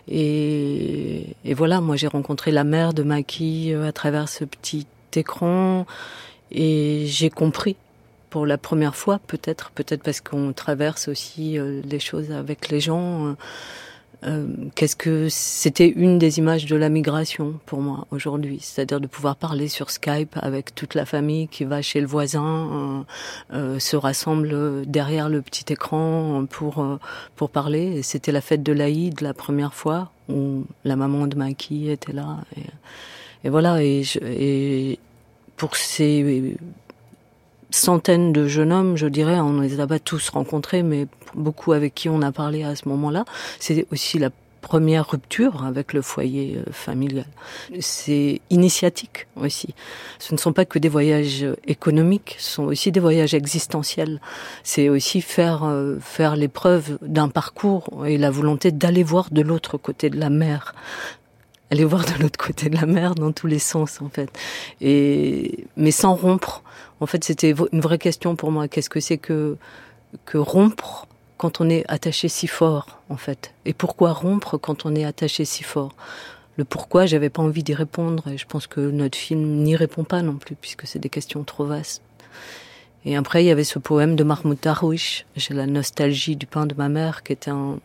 [0.07, 4.87] Et, et voilà, moi j'ai rencontré la mère de Maki euh, à travers ce petit
[5.13, 5.85] écran
[6.51, 7.75] et j'ai compris
[8.29, 13.35] pour la première fois, peut-être, peut-être parce qu'on traverse aussi les choses avec les gens.
[14.23, 19.07] Euh, Qu'est-ce que c'était une des images de la migration pour moi aujourd'hui, c'est-à-dire de
[19.07, 23.05] pouvoir parler sur Skype avec toute la famille qui va chez le voisin,
[23.51, 26.97] euh, euh, se rassemble derrière le petit écran pour euh,
[27.35, 27.97] pour parler.
[27.97, 32.13] Et C'était la fête de l'Aïd la première fois où la maman de Maki était
[32.13, 32.37] là.
[32.57, 32.61] Et,
[33.45, 33.81] et voilà.
[33.83, 34.99] Et, je- et
[35.57, 36.55] pour ces
[37.69, 41.93] centaines de jeunes hommes, je dirais, on les a pas tous rencontrés, mais beaucoup avec
[41.95, 43.25] qui on a parlé à ce moment-là.
[43.59, 44.29] C'est aussi la
[44.61, 47.27] première rupture avec le foyer euh, familial.
[47.79, 49.73] C'est initiatique aussi.
[50.19, 54.19] Ce ne sont pas que des voyages économiques, ce sont aussi des voyages existentiels.
[54.63, 59.77] C'est aussi faire euh, faire l'épreuve d'un parcours et la volonté d'aller voir de l'autre
[59.77, 60.75] côté de la mer
[61.71, 64.29] aller voir de l'autre côté de la mer dans tous les sens en fait.
[64.81, 66.63] Et mais sans rompre.
[66.99, 68.67] En fait c'était une vraie question pour moi.
[68.67, 69.57] Qu'est-ce que c'est que
[70.25, 71.07] que rompre
[71.37, 73.53] quand on est attaché si fort en fait?
[73.65, 75.93] Et pourquoi rompre quand on est attaché si fort?
[76.55, 78.27] Le pourquoi j'avais pas envie d'y répondre.
[78.29, 81.43] Et je pense que notre film n'y répond pas non plus puisque c'est des questions
[81.43, 82.01] trop vastes.
[83.05, 86.65] Et après, il y avait ce poème de Mahmoud Darwish, J'ai la nostalgie du pain
[86.65, 87.79] de ma mère, qui était un,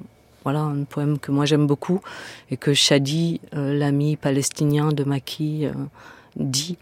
[0.45, 2.01] voilà, un poème que moi j'aime beaucoup
[2.51, 5.73] et que Shadi, euh, l'ami palestinien de Maki, euh,
[6.37, 6.79] dit.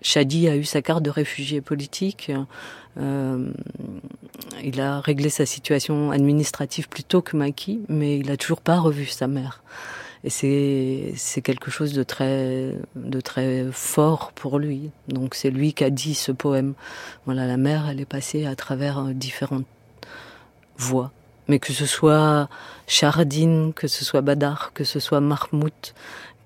[0.00, 2.30] Shadi a eu sa carte de réfugié politique.
[2.98, 3.50] Euh,
[4.62, 8.78] il a réglé sa situation administrative plus tôt que Maki, mais il a toujours pas
[8.78, 9.62] revu sa mère.
[10.24, 14.90] Et c'est quelque chose de très de très fort pour lui.
[15.08, 16.74] Donc c'est lui qui a dit ce poème.
[17.26, 19.66] Voilà, la mère, elle est passée à travers différentes
[20.76, 21.12] voies.
[21.48, 22.48] Mais que ce soit
[22.86, 25.72] Chardine, que ce soit Badar, que ce soit Mahmoud,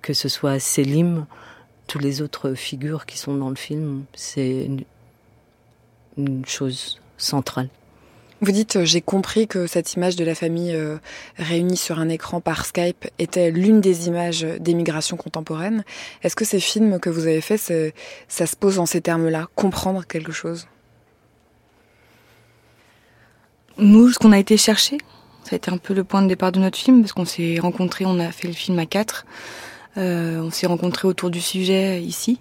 [0.01, 1.25] que ce soit Selim,
[1.87, 4.69] tous les autres figures qui sont dans le film, c'est
[6.17, 7.69] une, chose centrale.
[8.41, 10.97] Vous dites, euh, j'ai compris que cette image de la famille euh,
[11.37, 15.83] réunie sur un écran par Skype était l'une des images d'émigration contemporaine.
[16.21, 17.71] Est-ce que ces films que vous avez faits,
[18.27, 20.67] ça se pose en ces termes-là, comprendre quelque chose?
[23.79, 24.99] Nous, ce qu'on a été chercher,
[25.43, 27.57] ça a été un peu le point de départ de notre film, parce qu'on s'est
[27.59, 29.25] rencontrés, on a fait le film à quatre.
[29.97, 32.39] Euh, on s'est rencontrés autour du sujet ici.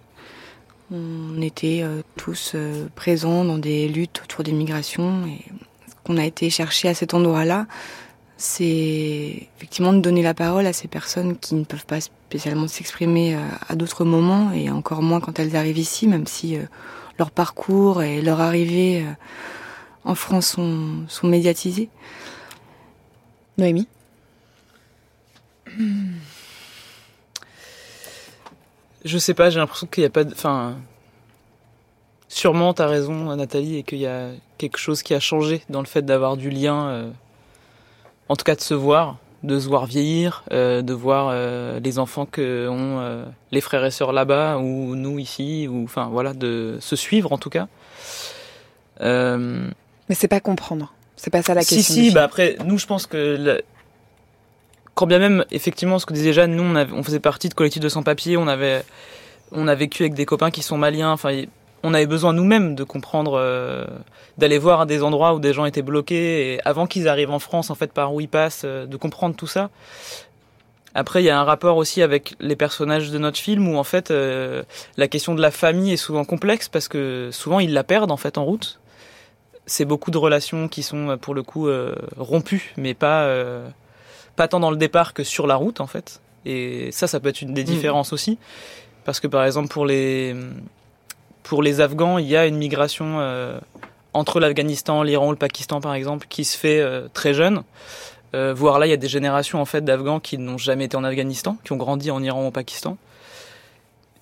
[0.93, 5.27] On était euh, tous euh, présents dans des luttes autour des migrations.
[5.27, 5.45] Et
[5.89, 7.67] ce qu'on a été chercher à cet endroit-là,
[8.37, 13.37] c'est effectivement de donner la parole à ces personnes qui ne peuvent pas spécialement s'exprimer
[13.37, 13.39] euh,
[13.71, 16.59] à d'autres moments, et encore moins quand elles arrivent ici, même si
[17.19, 19.05] leur parcours et leur arrivée
[20.05, 21.89] en France sont, sont médiatisés.
[23.59, 23.89] Noémie
[29.05, 30.33] Je sais pas, j'ai l'impression qu'il n'y a pas de.
[30.33, 30.77] Enfin.
[32.29, 35.87] Sûrement, t'as raison, Nathalie, et qu'il y a quelque chose qui a changé dans le
[35.87, 36.89] fait d'avoir du lien.
[36.89, 37.11] euh,
[38.29, 41.99] en tout cas, de se voir, de se voir vieillir, euh, de voir euh, les
[41.99, 45.85] enfants que ont euh, les frères et sœurs là-bas, ou nous ici, ou.
[45.85, 47.69] Enfin, voilà, de se suivre en tout cas.
[50.13, 50.93] Mais c'est pas comprendre.
[51.17, 51.95] C'est pas ça la question.
[51.95, 53.37] si, si, bah après, nous, je pense que.
[53.41, 53.63] la-
[54.95, 57.55] Quand bien même, effectivement, ce que disait Jeanne, nous, on, avait- on faisait partie de
[57.55, 58.83] collectifs de sans-papiers, on avait.
[59.53, 61.45] On a vécu avec des copains qui sont maliens, enfin,
[61.83, 63.87] on avait besoin nous-mêmes de comprendre, euh,
[64.37, 67.71] d'aller voir des endroits où des gens étaient bloqués, et avant qu'ils arrivent en France,
[67.71, 69.71] en fait, par où ils passent, euh, de comprendre tout ça.
[70.95, 73.85] Après, il y a un rapport aussi avec les personnages de notre film où en
[73.85, 74.63] fait euh,
[74.99, 78.19] la question de la famille est souvent complexe parce que souvent ils la perdent en
[78.19, 78.79] fait en route.
[79.67, 83.69] C'est beaucoup de relations qui sont euh, pour le coup euh, rompues, mais pas euh,
[84.37, 86.21] pas tant dans le départ que sur la route en fait.
[86.45, 87.67] Et ça, ça peut être une des Mm.
[87.67, 88.39] différences aussi,
[89.05, 90.35] parce que par exemple pour les
[91.45, 93.59] pour les Afghans, il y a une migration euh,
[94.13, 97.63] entre l'Afghanistan, l'Iran ou le Pakistan par exemple qui se fait très jeune.
[98.35, 101.05] Voire là, il y a des générations en fait d'Afghans qui n'ont jamais été en
[101.05, 102.97] Afghanistan, qui ont grandi en Iran ou au Pakistan,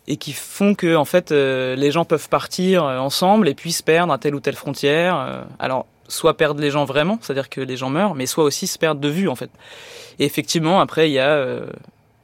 [0.06, 3.72] et qui font que en fait euh, les gens peuvent partir euh, ensemble et puis
[3.72, 5.16] se perdre à telle ou telle frontière.
[5.16, 8.66] Euh, alors soit perdre les gens vraiment, c'est-à-dire que les gens meurent, mais soit aussi
[8.66, 9.50] se perdre de vue en fait.
[10.18, 11.66] Et effectivement, après il y a euh,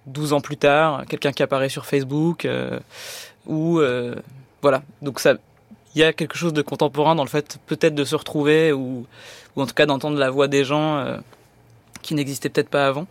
[0.07, 2.47] 12 ans plus tard quelqu'un qui apparaît sur Facebook
[3.47, 3.81] ou
[4.63, 4.83] voilà.
[5.03, 5.35] Donc ça,
[5.95, 9.07] il y a quelque chose de contemporain dans le fait peut-être de se retrouver ou
[9.55, 11.05] ou en tout cas d'entendre la voix des gens.
[12.03, 13.07] qui n'existaient peut-être pas avant.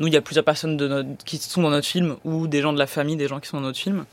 [0.00, 2.78] Nous, il y a plusieurs personnes qui sont dans notre film ou des gens de
[2.78, 4.06] la famille, des gens qui sont dans notre film.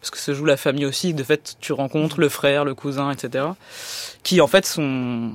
[0.00, 1.14] Parce que se joue la famille aussi.
[1.14, 3.46] De fait, tu rencontres le frère, le cousin, etc.
[4.22, 5.32] Qui, en fait, sont.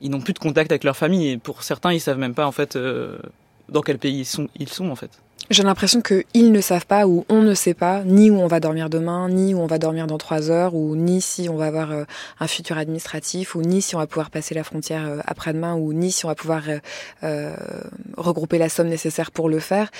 [0.00, 1.30] Ils n'ont plus de contact avec leur famille.
[1.30, 3.18] Et pour certains, ils savent même pas, en fait, euh,
[3.68, 5.10] dans quel pays ils sont, ils sont en fait.
[5.50, 8.60] J'ai l'impression qu'ils ne savent pas ou on ne sait pas ni où on va
[8.60, 11.66] dormir demain, ni où on va dormir dans trois heures, ou ni si on va
[11.66, 12.04] avoir euh,
[12.40, 15.92] un futur administratif, ou ni si on va pouvoir passer la frontière euh, après-demain, ou
[15.92, 16.62] ni si on va pouvoir
[17.22, 17.56] euh,
[18.16, 19.90] regrouper la somme nécessaire pour le faire.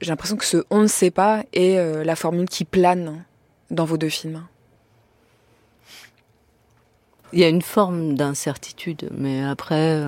[0.00, 3.24] J'ai l'impression que ce on ne sait pas est la formule qui plane
[3.70, 4.44] dans vos deux films.
[7.32, 10.04] Il y a une forme d'incertitude, mais après.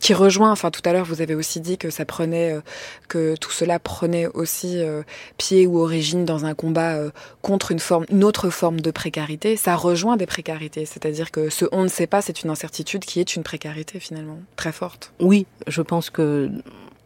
[0.00, 2.60] Qui rejoint, enfin tout à l'heure vous avez aussi dit que ça prenait, euh,
[3.08, 5.02] que tout cela prenait aussi euh,
[5.36, 7.10] pied ou origine dans un combat euh,
[7.42, 9.56] contre une forme, une autre forme de précarité.
[9.56, 13.20] Ça rejoint des précarités, c'est-à-dire que ce on ne sait pas, c'est une incertitude qui
[13.20, 15.12] est une précarité finalement très forte.
[15.20, 16.50] Oui, je pense que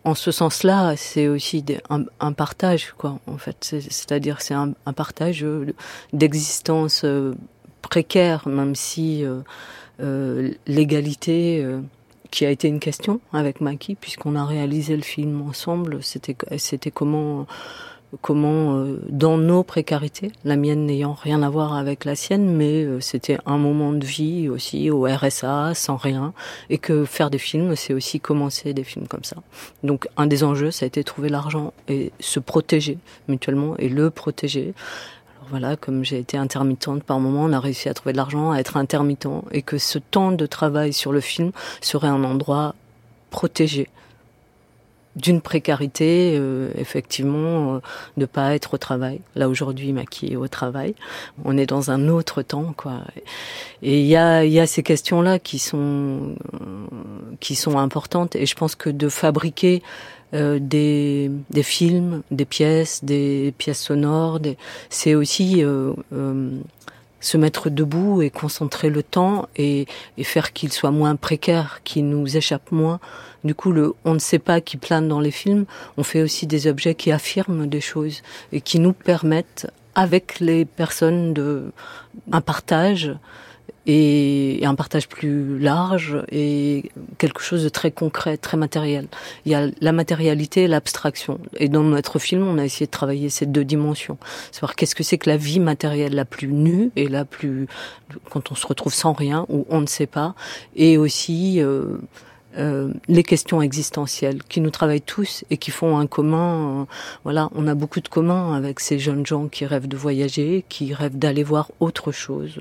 [0.05, 3.19] en ce sens-là, c'est aussi un, partage, quoi.
[3.27, 5.45] En fait, C'est- c'est-à-dire c'est un, partage
[6.15, 7.05] d'existence
[7.83, 9.27] précaire, même si
[10.67, 11.67] l'égalité,
[12.31, 16.91] qui a été une question avec Maki, puisqu'on a réalisé le film ensemble, c'était c'était
[16.91, 17.47] comment
[18.21, 22.85] comment euh, dans nos précarités, la mienne n'ayant rien à voir avec la sienne, mais
[22.85, 26.33] euh, c'était un moment de vie aussi au RSA, sans rien,
[26.71, 29.37] et que faire des films, c'est aussi commencer des films comme ça.
[29.85, 32.99] Donc un des enjeux, ça a été trouver l'argent et se protéger
[33.29, 34.75] mutuellement et le protéger.
[35.51, 38.59] Voilà, comme j'ai été intermittente par moment, on a réussi à trouver de l'argent, à
[38.59, 41.51] être intermittent, et que ce temps de travail sur le film
[41.81, 42.77] serait un endroit
[43.31, 43.89] protégé
[45.17, 47.79] d'une précarité, euh, effectivement, euh,
[48.17, 49.21] de pas être au travail.
[49.35, 50.95] Là aujourd'hui, Maki est au travail.
[51.45, 53.01] On est dans un autre temps, quoi.
[53.83, 56.87] Et il y a, y a ces questions-là qui sont euh,
[57.41, 58.37] qui sont importantes.
[58.37, 59.83] Et je pense que de fabriquer
[60.35, 64.57] euh, des, des films, des pièces, des pièces sonores, des-
[64.89, 66.51] c'est aussi euh, euh,
[67.21, 69.87] se mettre debout et concentrer le temps et,
[70.17, 72.99] et faire qu'il soit moins précaire, qu'il nous échappe moins.
[73.45, 75.65] Du coup, le on ne sait pas qui plane dans les films,
[75.97, 80.65] on fait aussi des objets qui affirment des choses et qui nous permettent, avec les
[80.65, 81.73] personnes, de
[82.33, 83.13] un partage
[83.87, 89.09] et, un partage plus large et quelque chose de très concret, très matériel.
[89.45, 91.41] Il y a la matérialité et l'abstraction.
[91.57, 94.19] Et dans notre film, on a essayé de travailler ces deux dimensions.
[94.53, 97.67] Savoir qu'est-ce que c'est que la vie matérielle la plus nue et la plus
[98.31, 100.35] quand on se retrouve sans rien ou on ne sait pas,
[100.75, 101.97] et aussi euh,
[102.59, 106.81] euh, les questions existentielles qui nous travaillent tous et qui font un commun.
[106.81, 106.85] euh,
[107.23, 110.93] voilà, on a beaucoup de communs avec ces jeunes gens qui rêvent de voyager, qui
[110.93, 112.59] rêvent d'aller voir autre chose.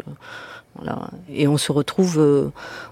[0.75, 1.09] Voilà.
[1.29, 2.49] Et on se retrouve, euh,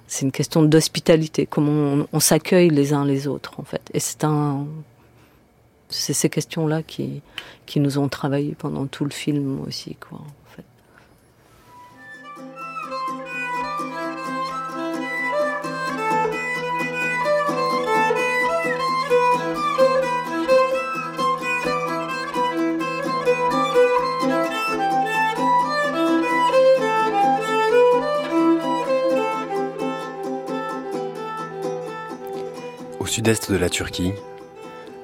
[0.07, 3.81] c'est une question d'hospitalité, comment on, s'accueille les uns les autres en fait.
[3.93, 4.65] Et c'est un,
[5.89, 7.21] c'est ces questions-là qui
[7.65, 10.21] qui nous ont travaillé pendant tout le film aussi, quoi.
[33.07, 34.11] Au sud-est de la Turquie,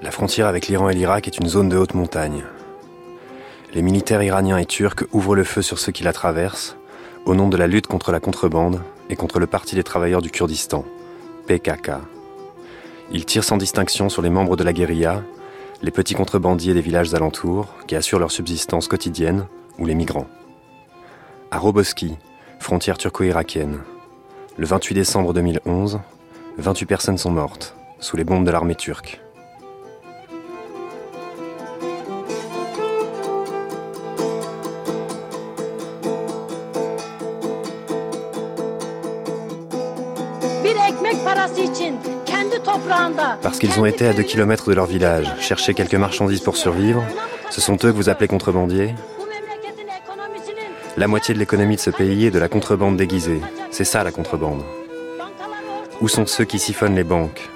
[0.02, 2.44] la frontière avec l'Iran et l'Irak est une zone de haute montagne.
[3.74, 6.76] Les militaires iraniens et turcs ouvrent le feu sur ceux qui la traversent
[7.26, 10.32] au nom de la lutte contre la contrebande et contre le Parti des travailleurs du
[10.32, 10.84] Kurdistan,
[11.48, 11.92] PKK.
[13.10, 15.24] Ils tirent sans distinction sur les membres de la guérilla,
[15.82, 19.48] les petits contrebandiers des villages alentours qui assurent leur subsistance quotidienne
[19.80, 20.28] ou les migrants.
[21.52, 22.18] À Roboski,
[22.60, 23.80] frontière turco-irakienne,
[24.58, 26.02] le 28 décembre 2011,
[26.58, 29.20] 28 personnes sont mortes sous les bombes de l'armée turque.
[43.42, 47.04] Parce qu'ils ont été à 2 km de leur village, chercher quelques marchandises pour survivre,
[47.50, 48.94] ce sont eux que vous appelez contrebandiers
[50.98, 53.42] La moitié de l'économie de ce pays est de la contrebande déguisée.
[53.72, 54.64] C'est ça la contrebande.
[56.02, 57.50] Où sont ceux qui siphonnent les banques,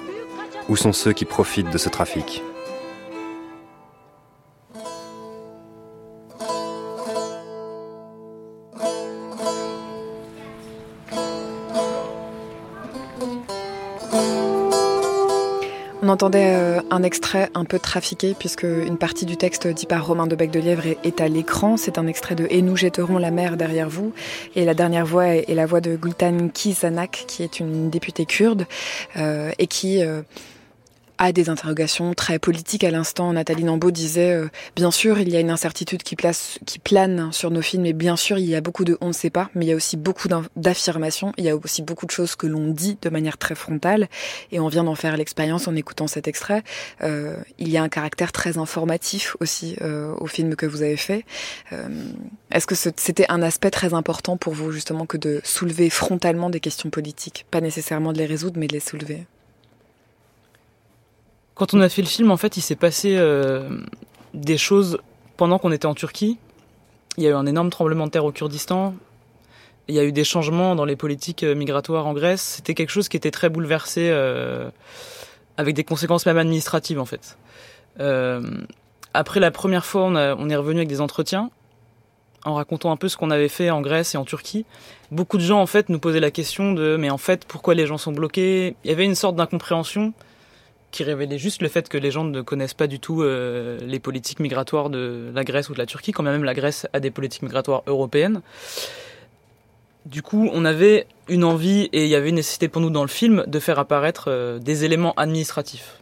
[0.68, 2.42] où sont ceux qui profitent de ce trafic
[16.08, 20.06] On entendait euh, un extrait un peu trafiqué, puisque une partie du texte dit par
[20.06, 21.76] Romain de Bec de Lièvre est, à l'écran.
[21.76, 24.14] C'est un extrait de Et nous jetterons la mer derrière vous.
[24.56, 28.64] Et la dernière voix est, la voix de Gultan Kisanak, qui est une députée kurde,
[29.18, 30.22] euh, et qui euh,
[31.18, 33.32] a des interrogations très politiques à l'instant.
[33.32, 37.32] Nathalie Nambeau disait, euh, bien sûr, il y a une incertitude qui, place, qui plane
[37.32, 39.50] sur nos films, et bien sûr, il y a beaucoup de on ne sait pas,
[39.54, 42.46] mais il y a aussi beaucoup d'affirmations, il y a aussi beaucoup de choses que
[42.46, 44.08] l'on dit de manière très frontale,
[44.52, 46.62] et on vient d'en faire l'expérience en écoutant cet extrait.
[47.02, 50.96] Euh, il y a un caractère très informatif aussi euh, au film que vous avez
[50.96, 51.24] fait.
[51.72, 51.88] Euh,
[52.50, 56.60] Est-ce que c'était un aspect très important pour vous, justement, que de soulever frontalement des
[56.60, 57.46] questions politiques?
[57.50, 59.26] Pas nécessairement de les résoudre, mais de les soulever.
[61.58, 63.68] Quand on a fait le film, en fait, il s'est passé euh,
[64.32, 64.98] des choses
[65.36, 66.38] pendant qu'on était en Turquie.
[67.16, 68.94] Il y a eu un énorme tremblement de terre au Kurdistan.
[69.88, 72.42] Il y a eu des changements dans les politiques euh, migratoires en Grèce.
[72.42, 74.70] C'était quelque chose qui était très bouleversé, euh,
[75.56, 77.36] avec des conséquences même administratives, en fait.
[79.12, 81.50] Après la première fois, on, on est revenu avec des entretiens
[82.44, 84.64] en racontant un peu ce qu'on avait fait en Grèce et en Turquie.
[85.10, 87.88] Beaucoup de gens, en fait, nous posaient la question de mais en fait, pourquoi les
[87.88, 88.76] gens sont bloqués?
[88.84, 90.12] Il y avait une sorte d'incompréhension
[90.90, 94.00] qui révélait juste le fait que les gens ne connaissent pas du tout euh, les
[94.00, 97.10] politiques migratoires de la Grèce ou de la Turquie, quand même la Grèce a des
[97.10, 98.40] politiques migratoires européennes.
[100.06, 103.02] Du coup, on avait une envie et il y avait une nécessité pour nous dans
[103.02, 106.00] le film de faire apparaître euh, des éléments administratifs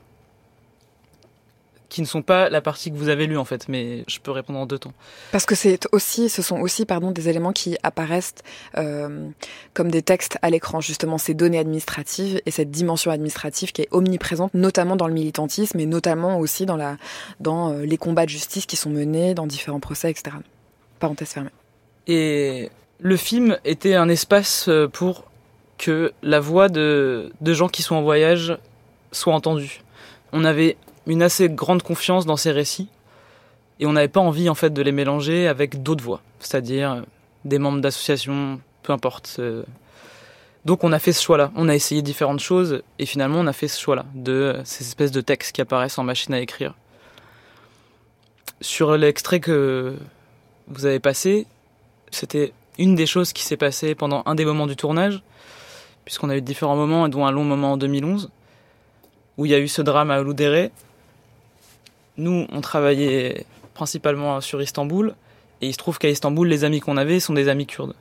[1.97, 4.31] qui ne sont pas la partie que vous avez lue en fait, mais je peux
[4.31, 4.93] répondre en deux temps.
[5.33, 8.35] Parce que c'est aussi, ce sont aussi pardon, des éléments qui apparaissent
[8.77, 9.31] euh,
[9.73, 13.89] comme des textes à l'écran, justement ces données administratives et cette dimension administrative qui est
[13.93, 16.99] omniprésente, notamment dans le militantisme et notamment aussi dans, la,
[17.41, 20.37] dans euh, les combats de justice qui sont menés dans différents procès, etc.
[20.99, 21.49] Parenthèse fermée.
[22.09, 22.69] Et
[23.01, 25.25] le film était un espace euh, pour
[25.79, 28.59] que la voix de, de gens qui sont en voyage
[29.13, 29.81] soit entendue.
[30.35, 30.77] On avait
[31.07, 32.89] une assez grande confiance dans ces récits
[33.79, 37.01] et on n'avait pas envie en fait de les mélanger avec d'autres voix, c'est-à-dire euh,
[37.45, 39.37] des membres d'associations, peu importe.
[39.39, 39.63] euh.
[40.65, 41.53] Donc on a fait ce choix-là.
[41.55, 44.85] On a essayé différentes choses et finalement on a fait ce choix-là de euh, ces
[44.85, 46.75] espèces de textes qui apparaissent en machine à écrire.
[48.61, 49.97] Sur l'extrait que
[50.69, 51.47] vous avez passé,
[52.11, 55.23] c'était une des choses qui s'est passée pendant un des moments du tournage,
[56.05, 58.31] puisqu'on a eu différents moments, dont un long moment en 2011,
[59.37, 60.71] où il y a eu ce drame à Uludere.
[62.17, 65.15] Nous, on travaillait principalement sur Istanbul,
[65.61, 67.95] et il se trouve qu'à Istanbul, les amis qu'on avait sont des amis kurdes.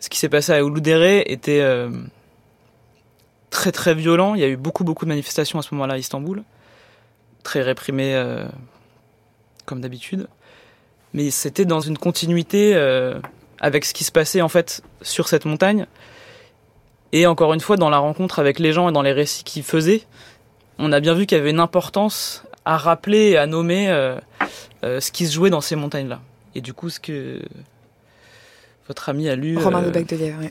[0.00, 1.90] Ce qui s'est passé à Uludere était euh,
[3.50, 4.34] très très violent.
[4.34, 6.42] Il y a eu beaucoup beaucoup de manifestations à ce moment-là à Istanbul,
[7.42, 8.46] très réprimées euh,
[9.64, 10.28] comme d'habitude
[11.14, 13.18] mais c'était dans une continuité euh,
[13.60, 15.86] avec ce qui se passait en fait sur cette montagne.
[17.12, 19.62] Et encore une fois, dans la rencontre avec les gens et dans les récits qu'ils
[19.62, 20.02] faisaient,
[20.78, 24.16] on a bien vu qu'il y avait une importance à rappeler et à nommer euh,
[24.84, 26.20] euh, ce qui se jouait dans ces montagnes-là.
[26.54, 27.40] Et du coup, ce que
[28.88, 29.56] votre ami a lu.
[29.58, 30.48] Romain euh, de Bec de Lièvre, oui.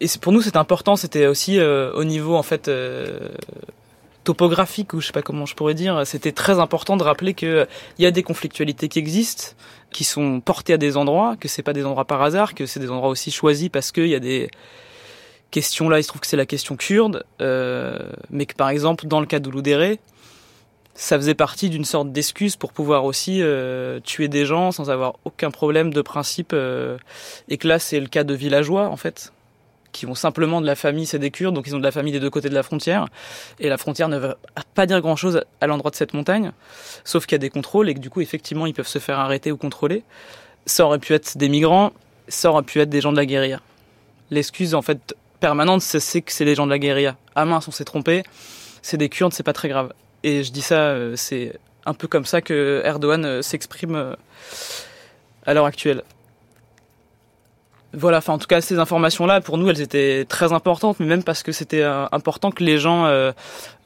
[0.00, 0.96] et c'est- pour nous, c'était important.
[0.96, 2.70] C'était aussi au niveau en fait
[4.24, 6.02] topographique ou je sais pas comment je pourrais dire.
[6.04, 7.66] C'était très important de rappeler que
[7.98, 9.54] il y a des conflictualités qui existent,
[9.92, 12.80] qui sont portées à des endroits, que c'est pas des endroits par hasard, que c'est
[12.80, 14.50] des endroits aussi choisis parce qu'il y a des
[15.52, 16.00] questions là.
[16.00, 17.98] Il se trouve que c'est la question kurde, euh,
[18.30, 20.00] mais que par exemple dans le cas d'Ouloudéré,
[20.98, 25.14] ça faisait partie d'une sorte d'excuse pour pouvoir aussi euh, tuer des gens sans avoir
[25.24, 26.52] aucun problème de principe.
[26.54, 26.96] euh,
[27.48, 29.32] et que là, c'est le cas de villageois, en fait,
[29.92, 32.12] qui ont simplement de la famille, c'est des Kurdes, donc ils ont de la famille
[32.12, 33.06] des deux côtés de la frontière.
[33.60, 34.34] Et la frontière ne veut
[34.74, 36.52] pas dire grand-chose à l'endroit de cette montagne,
[37.04, 39.18] sauf qu'il y a des contrôles et que du coup, effectivement, ils peuvent se faire
[39.18, 40.02] arrêter ou contrôler.
[40.66, 41.92] Ça aurait pu être des migrants,
[42.28, 43.60] ça aurait pu être des gens de la guérilla.
[44.30, 47.16] L'excuse, en fait, permanente, c'est- que c'est les gens de la guérilla.
[47.34, 48.22] Ah mince, on s'est trompé,
[48.82, 49.92] c'est des Kurdes, c'est pas très grave.
[50.26, 54.16] Et je dis ça, euh, c'est un peu comme ça que Erdogan euh, s'exprime euh,
[55.46, 56.02] à l'heure actuelle.
[57.92, 61.22] Voilà, enfin en tout cas ces informations-là, pour nous, elles étaient très importantes, mais même
[61.22, 63.08] parce que c'était important que les gens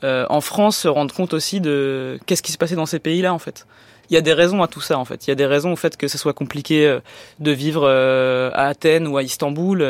[0.03, 3.39] en France se rendent compte aussi de qu'est-ce qui se passait dans ces pays-là en
[3.39, 3.67] fait.
[4.09, 5.27] Il y a des raisons à tout ça en fait.
[5.27, 6.99] Il y a des raisons au fait que ce soit compliqué
[7.39, 9.83] de vivre à Athènes ou à Istanbul,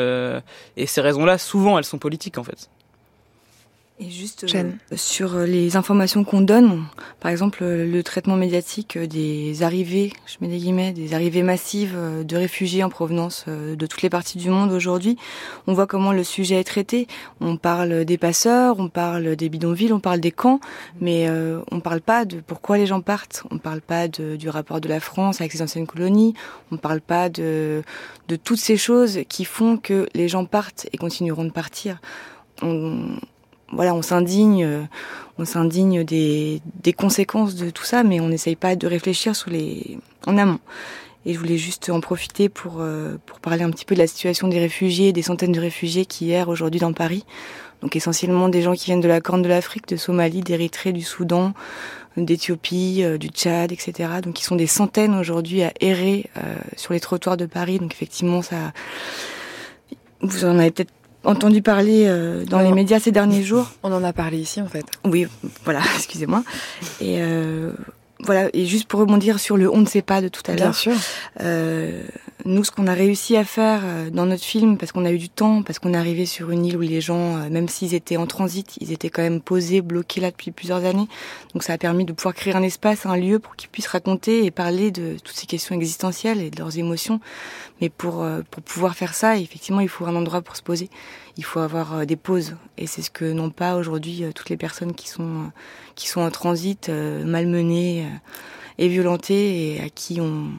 [0.77, 2.69] et ces raisons-là, souvent, elles sont politiques en fait.
[4.03, 6.85] Et juste euh, sur euh, les informations qu'on donne,
[7.19, 11.95] par exemple euh, le traitement médiatique des arrivées, je mets des guillemets, des arrivées massives
[12.25, 15.17] de réfugiés en provenance de toutes les parties du monde aujourd'hui,
[15.67, 17.07] on voit comment le sujet est traité.
[17.41, 20.59] On parle des passeurs, on parle des bidonvilles, on parle des camps,
[20.99, 23.43] mais euh, on parle pas de pourquoi les gens partent.
[23.51, 26.33] On parle pas de, du rapport de la France avec ses anciennes colonies.
[26.71, 27.83] On parle pas de
[28.29, 31.99] de toutes ces choses qui font que les gens partent et continueront de partir.
[32.63, 33.17] On,
[33.71, 34.83] voilà, on s'indigne, euh,
[35.37, 39.49] on s'indigne des, des conséquences de tout ça, mais on n'essaye pas de réfléchir sur
[39.49, 40.59] les en amont.
[41.25, 44.07] Et je voulais juste en profiter pour euh, pour parler un petit peu de la
[44.07, 47.25] situation des réfugiés, des centaines de réfugiés qui errent aujourd'hui dans Paris.
[47.81, 51.01] Donc essentiellement des gens qui viennent de la Corne de l'Afrique, de Somalie, d'Érythrée, du
[51.01, 51.53] Soudan,
[52.17, 54.09] d'Éthiopie, euh, du Tchad, etc.
[54.23, 57.79] Donc ils sont des centaines aujourd'hui à errer euh, sur les trottoirs de Paris.
[57.79, 58.73] Donc effectivement, ça,
[60.21, 60.93] vous en avez peut-être
[61.23, 63.71] entendu parler euh, dans les médias ces derniers jours.
[63.83, 64.85] On en a parlé ici en fait.
[65.05, 65.27] Oui,
[65.63, 66.43] voilà, excusez-moi.
[66.99, 67.71] Et euh,
[68.23, 70.65] voilà, et juste pour rebondir sur le on ne sait pas de tout à Bien
[70.65, 70.75] l'heure.
[70.75, 70.93] sûr.
[71.41, 72.03] Euh,
[72.45, 75.29] nous, ce qu'on a réussi à faire dans notre film, parce qu'on a eu du
[75.29, 78.25] temps, parce qu'on est arrivé sur une île où les gens, même s'ils étaient en
[78.25, 81.07] transit, ils étaient quand même posés, bloqués là depuis plusieurs années.
[81.53, 84.43] Donc ça a permis de pouvoir créer un espace, un lieu pour qu'ils puissent raconter
[84.43, 87.19] et parler de toutes ces questions existentielles et de leurs émotions.
[87.81, 90.89] Mais pour, euh, pour pouvoir faire ça, effectivement, il faut un endroit pour se poser.
[91.37, 92.55] Il faut avoir euh, des pauses.
[92.77, 95.51] Et c'est ce que n'ont pas aujourd'hui euh, toutes les personnes qui sont,
[95.95, 98.07] qui en transit, malmenées
[98.77, 100.51] et violentées et à qui on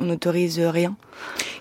[0.00, 0.96] n'autorise rien.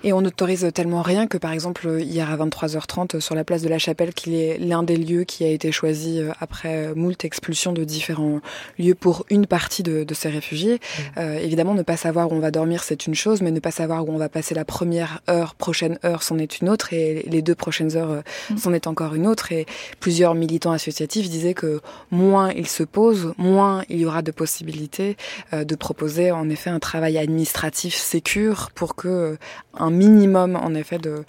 [0.03, 3.69] Et on n'autorise tellement rien que, par exemple, hier à 23h30, sur la place de
[3.69, 7.73] la Chapelle, qui est l'un des lieux qui a été choisi euh, après moult expulsions
[7.73, 8.41] de différents
[8.77, 10.79] lieux pour une partie de, de ces réfugiés.
[11.17, 13.71] Euh, évidemment, ne pas savoir où on va dormir, c'est une chose, mais ne pas
[13.71, 17.23] savoir où on va passer la première heure, prochaine heure, c'en est une autre, et
[17.27, 18.21] les deux prochaines heures, euh,
[18.57, 19.51] c'en est encore une autre.
[19.51, 19.65] Et
[19.99, 25.17] plusieurs militants associatifs disaient que moins ils se posent, moins il y aura de possibilités
[25.53, 29.37] euh, de proposer, en effet, un travail administratif sécure pour que euh,
[29.73, 31.23] un minimum, en effet, de,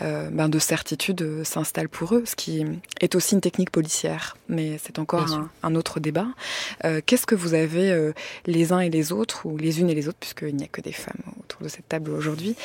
[0.00, 2.64] euh, ben, de certitude euh, s'installe pour eux, ce qui
[3.00, 6.26] est aussi une technique policière, mais c'est encore un, un autre débat.
[6.84, 8.12] Euh, Qu'est-ce que vous avez euh,
[8.46, 10.80] les uns et les autres, ou les unes et les autres, puisqu'il n'y a que
[10.80, 12.56] des femmes autour de cette table aujourd'hui,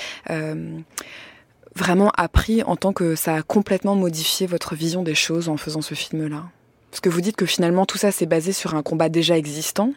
[1.75, 5.81] vraiment appris en tant que ça a complètement modifié votre vision des choses en faisant
[5.81, 6.45] ce film-là?
[6.97, 9.93] Parce que vous dites que finalement tout ça c'est basé sur un combat déjà existant,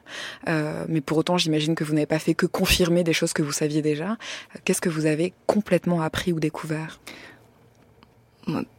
[0.48, 3.40] euh, mais pour autant j'imagine que vous n'avez pas fait que confirmer des choses que
[3.42, 4.10] vous saviez déjà.
[4.10, 7.00] Euh, Qu'est-ce que vous avez complètement appris ou découvert?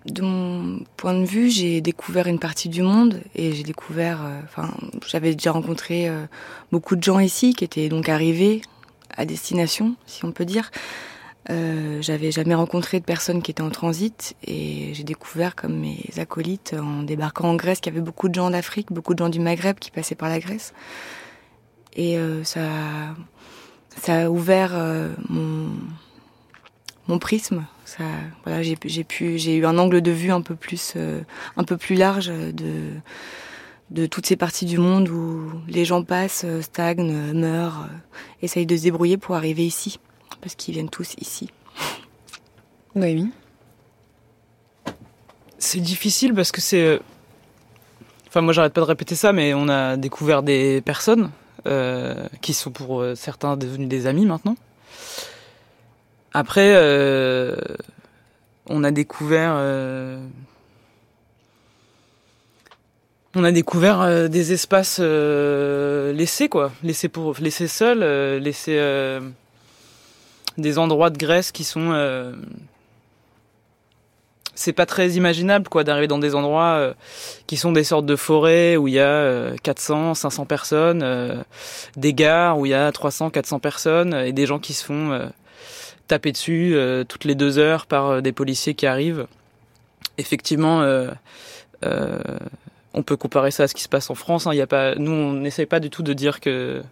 [0.06, 4.40] De mon point de vue, j'ai découvert une partie du monde et j'ai découvert, euh,
[4.44, 4.70] enfin,
[5.08, 6.08] j'avais déjà rencontré
[6.72, 8.62] beaucoup de gens ici qui étaient donc arrivés
[9.18, 10.70] à destination, si on peut dire.
[11.50, 16.06] Euh, j'avais jamais rencontré de personnes qui étaient en transit et j'ai découvert comme mes
[16.18, 19.30] acolytes en débarquant en Grèce qu'il y avait beaucoup de gens d'Afrique, beaucoup de gens
[19.30, 20.74] du Maghreb qui passaient par la Grèce.
[21.94, 23.16] Et euh, ça,
[24.08, 27.66] a ouvert euh, mon, prisme.
[28.56, 30.96] J'ai eu un angle de vue un peu plus,
[31.90, 32.32] large
[33.90, 37.90] de toutes ces parties du monde où les gens passent, stagnent, meurent,
[38.42, 40.00] essayent de se débrouiller pour arriver ici,
[40.42, 41.50] parce qu'ils viennent tous ici.
[42.96, 43.30] Oui.
[45.58, 46.84] C'est difficile parce que c'est.
[46.86, 47.00] euh,
[48.28, 51.32] Enfin, moi, j'arrête pas de répéter ça, mais on a découvert des personnes
[51.68, 54.56] euh, qui sont pour euh, certains devenus des amis maintenant.
[56.34, 57.58] Après, euh,
[58.68, 59.52] on a découvert.
[59.58, 60.26] euh,
[63.36, 66.72] on a découvert euh, des espaces euh, laissés, quoi.
[66.84, 68.78] Laissés pour laissés seuls, euh, laissés.
[70.62, 71.92] Euh, des endroits de Grèce qui sont.
[71.92, 72.34] euh,
[74.54, 76.94] c'est pas très imaginable quoi d'arriver dans des endroits euh,
[77.48, 81.42] qui sont des sortes de forêts où il y a euh, 400 500 personnes euh,
[81.96, 84.86] des gares où il y a 300 400 personnes euh, et des gens qui se
[84.86, 85.28] font euh,
[86.08, 89.26] taper dessus euh, toutes les deux heures par euh, des policiers qui arrivent
[90.18, 91.10] effectivement euh,
[91.86, 92.20] euh,
[92.94, 94.54] on peut comparer ça à ce qui se passe en France hein.
[94.54, 96.84] y a pas nous on n'essaye pas du tout de dire que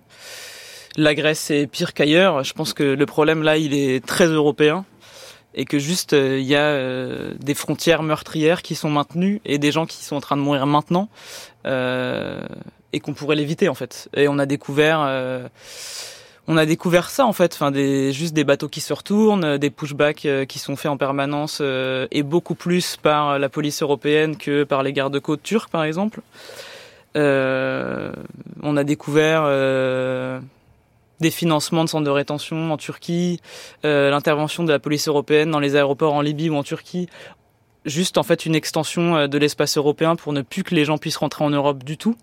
[0.97, 4.85] la Grèce est pire qu'ailleurs je pense que le problème là il est très européen
[5.55, 9.57] et que juste euh, il y a euh, des frontières meurtrières qui sont maintenues et
[9.57, 11.09] des gens qui sont en train de mourir maintenant
[11.65, 12.41] euh,
[12.93, 14.09] et qu'on pourrait l'éviter en fait.
[14.15, 14.99] Et on a découvert
[16.47, 19.69] on a découvert ça en fait, enfin des juste des bateaux qui se retournent, des
[19.69, 24.81] pushbacks qui sont faits en permanence et beaucoup plus par la police européenne que par
[24.81, 26.21] les gardes-côtes turcs par exemple.
[27.13, 29.43] On a découvert
[31.19, 33.39] des financements de centres de rétention en Turquie,
[33.85, 37.07] euh, l'intervention de la police européenne dans les aéroports en Libye ou en Turquie.
[37.85, 40.97] juste en fait une extension euh, de l'espace européen pour ne plus que les gens
[40.97, 42.15] puissent rentrer en Europe du tout.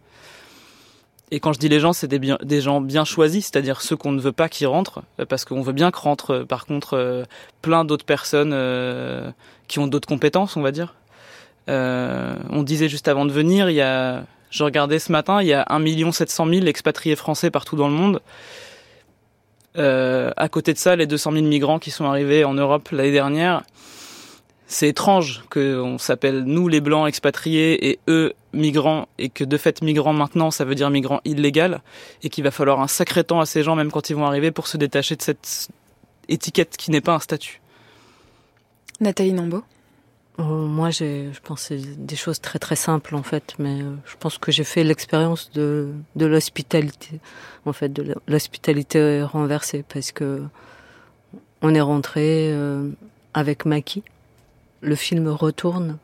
[1.32, 4.12] Et quand je dis les gens, c'est des, des gens bien choisis, c'est-à-dire ceux qu'on
[4.12, 7.26] ne veut pas qui rentrent, euh, parce qu'on veut bien que rentrent, euh, par contre,
[7.62, 9.30] plein d'autres personnes euh,
[9.66, 10.94] qui ont d'autres compétences, on va dire.
[11.68, 15.48] Euh, on disait juste avant de venir, il y a, je regardais ce matin, il
[15.48, 18.20] y a 1 700 000 expatriés français partout dans le monde.
[19.78, 23.12] Euh, à côté de ça, les 200 000 migrants qui sont arrivés en Europe l'année
[23.12, 23.62] dernière,
[24.66, 29.80] c'est étrange qu'on s'appelle nous les blancs expatriés et eux migrants et que de fait
[29.82, 31.82] migrants maintenant ça veut dire migrants illégal
[32.22, 34.50] et qu'il va falloir un sacré temps à ces gens même quand ils vont arriver
[34.50, 35.68] pour se détacher de cette
[36.28, 37.60] étiquette qui n'est pas un statut.
[38.98, 39.75] Nathalie Nambo Euh,
[40.38, 44.38] moi, j'ai, je pense, des choses très très simples en fait, mais euh, je pense
[44.38, 47.20] que j'ai fait l'expérience de de l'hospitalité,
[47.64, 50.42] en fait, de l'hospitalité renversée, parce que
[51.62, 52.90] on est rentré euh,
[53.34, 54.02] avec Maki.
[54.82, 55.98] Le film retourne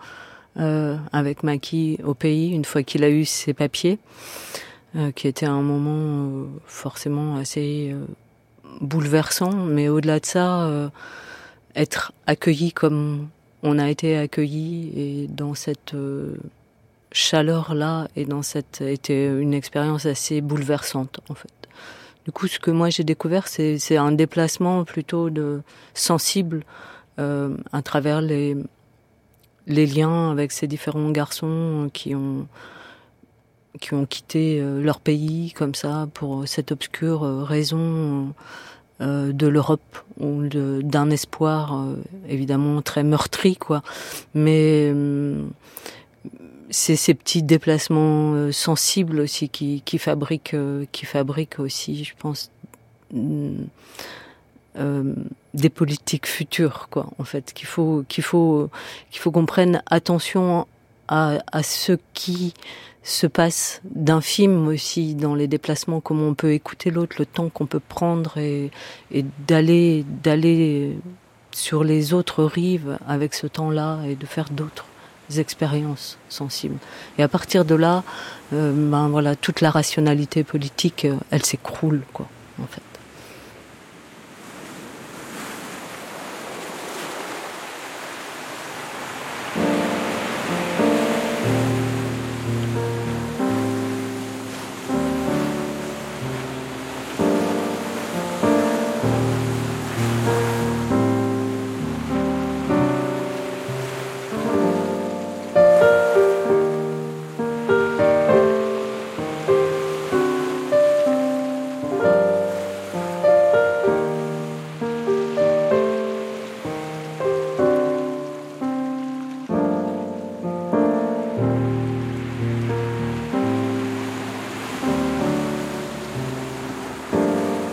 [0.59, 3.99] euh, avec Maki au pays une fois qu'il a eu ses papiers,
[4.97, 8.07] euh, qui était un moment euh, forcément assez euh,
[8.81, 10.89] bouleversant, mais au-delà de ça, euh,
[11.77, 13.29] être accueilli comme
[13.63, 16.37] on a été accueilli et dans cette euh,
[17.13, 21.53] chaleur là et dans cette était une expérience assez bouleversante en fait.
[22.25, 25.63] Du coup, ce que moi j'ai découvert, c'est un déplacement plutôt de
[25.93, 26.65] sensible
[27.19, 28.57] euh, à travers les
[29.67, 32.47] les liens avec ces différents garçons qui ont
[33.81, 38.35] qui ont quitté euh, leur pays comme ça pour cette obscure euh, raison
[39.03, 41.97] de l'Europe ou d'un espoir euh,
[42.29, 43.83] évidemment très meurtri quoi.
[44.35, 45.51] Mais hum,
[46.70, 52.15] c'est ces petits déplacements euh, sensibles aussi qui, qui fabriquent euh, qui fabriquent aussi je
[52.19, 52.51] pense
[53.12, 53.66] hum,
[54.79, 55.15] euh,
[55.55, 57.53] des politiques futures quoi en fait.
[57.53, 58.70] Qu'il faut qu'il faut
[59.11, 60.66] qu'il faut qu'on prenne attention
[61.09, 62.55] à, à ce qui
[63.03, 67.66] se passe d'infime aussi dans les déplacements, comment on peut écouter l'autre, le temps qu'on
[67.66, 68.70] peut prendre et,
[69.11, 70.97] et d'aller d'aller
[71.51, 74.87] sur les autres rives avec ce temps-là et de faire d'autres
[75.37, 76.79] expériences sensibles.
[77.19, 78.03] Et à partir de là,
[78.53, 82.27] euh, ben voilà, toute la rationalité politique, euh, elle s'écroule quoi,
[82.62, 82.83] en fait.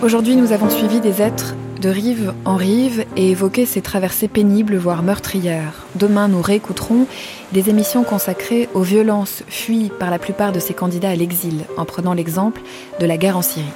[0.10, 1.54] Aujourd'hui, nous avons suivi des êtres
[1.84, 5.86] de rive en rive et évoqué ces traversées pénibles, voire meurtrières.
[5.94, 7.06] Demain, nous réécouterons
[7.52, 11.86] des émissions consacrées aux violences fuies par la plupart de ces candidats à l'exil, en
[11.86, 12.62] prenant l'exemple
[13.00, 13.68] de la guerre en Syrie.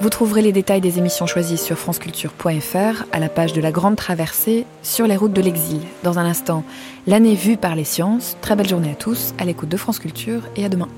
[0.00, 3.94] Vous trouverez les détails des émissions choisies sur franceculture.fr à la page de la Grande
[3.94, 5.82] Traversée sur les routes de l'exil.
[6.02, 6.64] Dans un instant,
[7.06, 8.36] l'année vue par les sciences.
[8.40, 10.88] Très belle journée à tous, à l'écoute de France Culture et à demain.